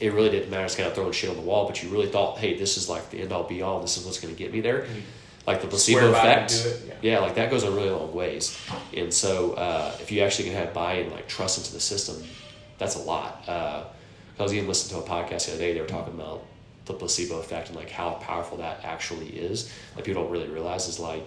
it 0.00 0.12
really 0.12 0.30
didn't 0.30 0.50
matter, 0.50 0.64
it's 0.64 0.76
kind 0.76 0.88
of 0.88 0.94
throwing 0.94 1.12
shit 1.12 1.30
on 1.30 1.36
the 1.36 1.42
wall, 1.42 1.66
but 1.66 1.82
you 1.82 1.88
really 1.88 2.08
thought, 2.08 2.38
hey, 2.38 2.56
this 2.58 2.76
is 2.76 2.88
like 2.88 3.10
the 3.10 3.20
end 3.20 3.32
all 3.32 3.44
be 3.44 3.62
all. 3.62 3.80
This 3.80 3.96
is 3.96 4.04
what's 4.04 4.18
going 4.20 4.34
to 4.34 4.38
get 4.38 4.52
me 4.52 4.60
there. 4.60 4.86
Like 5.46 5.60
the 5.60 5.66
placebo 5.66 6.00
Swear 6.00 6.12
by 6.12 6.18
it 6.18 6.36
and 6.38 6.50
effect. 6.50 6.66
it, 6.84 6.98
Yeah. 7.02 7.18
like 7.18 7.34
that 7.34 7.50
goes 7.50 7.64
a 7.64 7.70
really 7.70 7.90
long 7.90 8.14
ways. 8.14 8.58
And 8.96 9.12
so 9.12 9.52
uh, 9.54 9.94
if 10.00 10.10
you 10.10 10.22
actually 10.22 10.48
can 10.48 10.54
have 10.56 10.72
buy-in, 10.72 11.10
like 11.10 11.28
trust 11.28 11.58
into 11.58 11.72
the 11.72 11.80
system, 11.80 12.22
that's 12.78 12.96
a 12.96 13.00
lot. 13.02 13.42
Uh, 13.46 13.84
I 14.38 14.42
was 14.42 14.54
even 14.54 14.66
listening 14.66 15.00
to 15.02 15.06
a 15.06 15.08
podcast 15.08 15.46
the 15.46 15.52
other 15.52 15.60
day. 15.60 15.74
They 15.74 15.80
were 15.80 15.86
talking 15.86 16.14
about 16.14 16.44
the 16.86 16.94
placebo 16.94 17.38
effect 17.40 17.68
and 17.68 17.76
like 17.76 17.90
how 17.90 18.12
powerful 18.14 18.58
that 18.58 18.80
actually 18.84 19.28
is. 19.28 19.70
Like 19.96 20.04
people 20.04 20.22
don't 20.22 20.32
really 20.32 20.48
realize 20.48 20.88
is 20.88 20.98
like, 20.98 21.22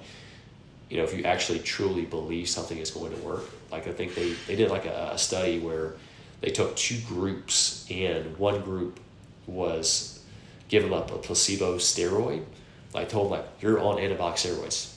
you 0.90 0.98
know, 0.98 1.04
if 1.04 1.16
you 1.18 1.24
actually 1.24 1.60
truly 1.60 2.06
believe 2.06 2.50
something 2.50 2.78
is 2.78 2.92
going 2.92 3.12
to 3.16 3.22
work. 3.22 3.44
Like 3.72 3.88
I 3.88 3.92
think 3.92 4.16
they 4.16 4.34
they 4.48 4.56
did 4.56 4.72
like 4.72 4.86
a, 4.86 5.12
a 5.14 5.18
study 5.18 5.60
where 5.60 5.94
they 6.42 6.50
took 6.50 6.76
two 6.76 7.00
groups 7.08 7.86
and 7.90 8.36
one 8.38 8.62
group 8.62 9.00
was 9.48 10.20
given 10.70 10.92
up 10.94 11.12
a 11.12 11.18
placebo 11.18 11.76
steroid. 11.78 12.44
Like 12.98 13.10
told 13.10 13.32
them 13.32 13.40
like 13.40 13.48
you're 13.62 13.80
on 13.80 13.98
anabolic 13.98 14.36
steroids. 14.36 14.94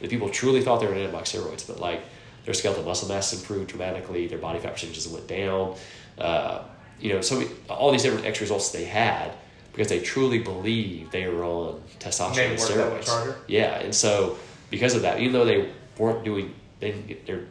The 0.00 0.08
people 0.08 0.28
truly 0.28 0.60
thought 0.60 0.80
they 0.80 0.86
were 0.86 0.94
on 0.94 1.00
anabolic 1.00 1.22
steroids, 1.24 1.66
but 1.66 1.78
like 1.78 2.02
their 2.44 2.54
skeletal 2.54 2.84
muscle 2.84 3.08
mass 3.08 3.32
improved 3.32 3.68
dramatically, 3.68 4.26
their 4.26 4.38
body 4.38 4.58
fat 4.58 4.72
percentages 4.72 5.08
went 5.08 5.28
down. 5.28 5.76
Uh, 6.18 6.62
you 7.00 7.12
know, 7.12 7.20
so 7.20 7.38
we, 7.38 7.46
all 7.68 7.92
these 7.92 8.02
different 8.02 8.26
X 8.26 8.40
results 8.40 8.70
they 8.70 8.84
had 8.84 9.32
because 9.72 9.88
they 9.88 10.00
truly 10.00 10.38
believed 10.38 11.12
they 11.12 11.26
were 11.28 11.44
on 11.44 11.82
testosterone 11.98 12.38
and 12.38 12.52
it 12.54 12.60
work 12.60 12.68
that 12.68 12.92
much 12.92 13.06
steroids. 13.06 13.36
Yeah, 13.46 13.78
and 13.78 13.94
so 13.94 14.36
because 14.70 14.94
of 14.94 15.02
that, 15.02 15.20
even 15.20 15.32
though 15.32 15.44
they 15.44 15.70
weren't 15.96 16.24
doing, 16.24 16.54
they 16.80 16.90
didn't 16.90 17.06
get 17.06 17.26
their 17.26 17.44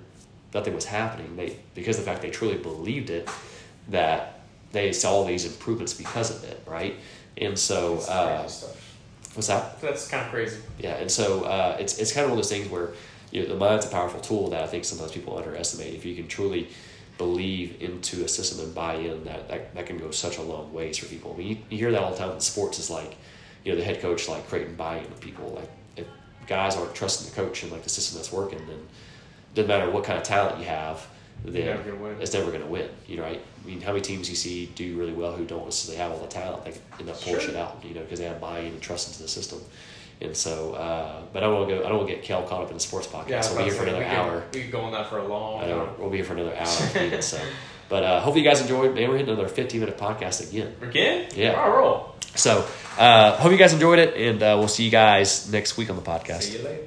nothing 0.54 0.76
was 0.76 0.86
happening. 0.86 1.36
They 1.36 1.58
because 1.76 1.98
of 1.98 2.06
the 2.06 2.12
fact 2.12 2.22
they 2.22 2.30
truly 2.30 2.58
believed 2.58 3.10
it, 3.10 3.30
that 3.90 4.42
they 4.74 4.92
saw 4.92 5.24
these 5.24 5.46
improvements 5.46 5.94
because 5.94 6.30
of 6.30 6.44
it, 6.44 6.62
right? 6.68 6.96
And 7.38 7.58
so, 7.58 8.00
uh. 8.10 8.50
What's 9.34 9.48
that? 9.48 9.82
That's 9.82 10.08
kind 10.08 10.26
of 10.26 10.32
crazy. 10.32 10.60
Yeah, 10.80 10.96
and 10.96 11.10
so 11.10 11.44
uh, 11.44 11.78
it's 11.80 12.00
it's 12.00 12.12
kind 12.12 12.26
of 12.26 12.32
one 12.32 12.40
of 12.40 12.44
those 12.44 12.52
things 12.52 12.70
where 12.70 12.90
you 13.32 13.44
know 13.44 13.50
the 13.50 13.56
mind's 13.56 13.86
a 13.86 13.90
powerful 13.90 14.20
tool 14.20 14.50
that 14.50 14.64
I 14.64 14.68
think 14.68 14.86
sometimes 14.86 15.12
people 15.12 15.38
underestimate. 15.38 15.94
If 15.94 16.06
you 16.06 16.16
can 16.16 16.28
truly 16.28 16.70
believe 17.18 17.82
into 17.82 18.24
a 18.24 18.28
system 18.28 18.66
and 18.66 18.74
buy 18.74 18.96
in, 18.96 19.24
that, 19.26 19.48
that 19.50 19.76
that 19.76 19.86
can 19.86 19.98
go 19.98 20.12
such 20.12 20.38
a 20.38 20.42
long 20.42 20.74
ways 20.74 20.98
for 20.98 21.06
people. 21.06 21.34
I 21.34 21.38
mean, 21.38 21.48
you, 21.48 21.58
you 21.70 21.78
hear 21.78 21.92
that 21.92 22.02
all 22.02 22.12
the 22.12 22.18
time 22.18 22.32
in 22.32 22.40
sports. 22.40 22.80
Is 22.80 22.90
like, 22.90 23.16
you 23.64 23.72
know, 23.72 23.78
the 23.78 23.84
head 23.84 24.02
coach 24.02 24.28
like 24.28 24.48
creating 24.50 24.76
buy-in 24.76 25.04
with 25.10 25.20
people. 25.20 25.54
Like, 25.56 25.70
if 25.98 26.08
guys 26.48 26.76
aren't 26.76 26.96
trusting 26.96 27.30
the 27.30 27.36
coach 27.36 27.64
and 27.64 27.72
like 27.72 27.84
the 27.84 27.90
system 27.90 28.18
that's 28.18 28.32
working, 28.32 28.60
then 28.68 28.78
it 28.78 29.56
doesn't 29.56 29.68
matter 29.68 29.90
what 29.92 30.04
kind 30.04 30.18
of 30.18 30.24
talent 30.24 30.60
you 30.60 30.66
have. 30.66 31.08
Then 31.46 31.56
You're 31.56 31.66
never 31.76 31.84
gonna 31.92 32.04
win. 32.04 32.22
it's 32.22 32.34
never 32.34 32.48
going 32.52 32.62
to 32.64 32.68
win. 32.68 32.90
You 33.08 33.18
know, 33.18 33.24
right? 33.24 33.42
I 33.64 33.68
mean, 33.68 33.82
how 33.82 33.92
many 33.92 34.02
teams 34.02 34.30
you 34.30 34.36
see 34.36 34.68
do 34.76 34.98
really 34.98 35.12
well 35.14 35.34
who 35.34 35.46
don't 35.46 35.66
necessarily 35.66 36.02
have 36.02 36.12
all 36.14 36.20
the 36.20 36.28
talent? 36.28 36.64
They 36.66 36.72
end 37.00 37.10
up 37.10 37.20
pulling 37.22 37.40
Sure. 37.40 37.50
shit 37.50 37.56
out. 37.58 37.84
You 37.84 37.94
know, 37.96 38.02
because 38.02 38.20
they 38.20 38.26
have 38.26 38.40
buy-in 38.40 38.68
and 38.68 38.82
trust 38.82 39.10
into 39.10 39.22
the 39.24 39.28
system. 39.28 39.60
And 40.22 40.38
so, 40.38 40.74
uh, 40.74 41.22
but 41.34 41.44
I 41.44 41.48
don't 41.48 41.56
want 41.56 41.70
to 41.70 41.76
go. 41.76 41.82
I 41.86 41.90
don't 41.90 41.98
want 41.98 42.08
to 42.10 42.16
get 42.16 42.24
Kel 42.24 42.44
caught 42.44 42.62
up 42.62 42.70
in 42.70 42.76
the 42.76 42.80
sports 42.80 43.08
podcast. 43.08 43.30
Yeah, 43.30 43.42
we'll 43.50 43.58
be 43.58 43.64
here 43.66 43.74
for 43.74 43.84
another 43.84 44.00
we 44.00 44.04
could- 44.06 44.14
hour. 44.14 44.44
We 44.54 44.62
could 44.62 44.72
go 44.72 44.82
on 44.82 44.92
that 44.94 45.10
for 45.10 45.18
a 45.18 45.28
long 45.28 45.64
I 45.64 45.68
know 45.68 45.86
time. 45.86 45.96
we'll 46.00 46.10
be 46.10 46.18
here 46.18 46.26
for 46.26 46.34
another 46.34 46.56
hour. 46.56 46.88
needed, 47.04 47.24
so, 47.24 47.40
but 47.90 48.04
uh, 48.04 48.22
hopefully 48.22 48.44
you 48.46 48.50
guys 48.50 48.62
enjoyed. 48.62 48.96
Man, 48.96 49.10
we're 49.10 49.18
hitting 49.18 49.34
another 49.34 49.50
15 49.50 49.80
minute 49.82 49.98
podcast 49.98 50.48
again. 50.50 50.74
Again? 50.82 51.30
Yeah. 51.36 51.62
All 51.62 51.72
roll. 51.72 52.16
So, 52.36 52.66
uh, 52.98 53.36
hope 53.38 53.52
you 53.52 53.58
guys 53.58 53.74
enjoyed 53.74 54.00
it, 54.00 54.16
and 54.16 54.42
uh, 54.42 54.56
we'll 54.58 54.68
see 54.70 54.86
you 54.86 54.92
guys 54.92 55.52
next 55.52 55.76
week 55.78 55.90
on 55.90 55.98
the 55.98 56.02
podcast. 56.02 56.44
See 56.44 56.58
you 56.58 56.64
later. 56.64 56.84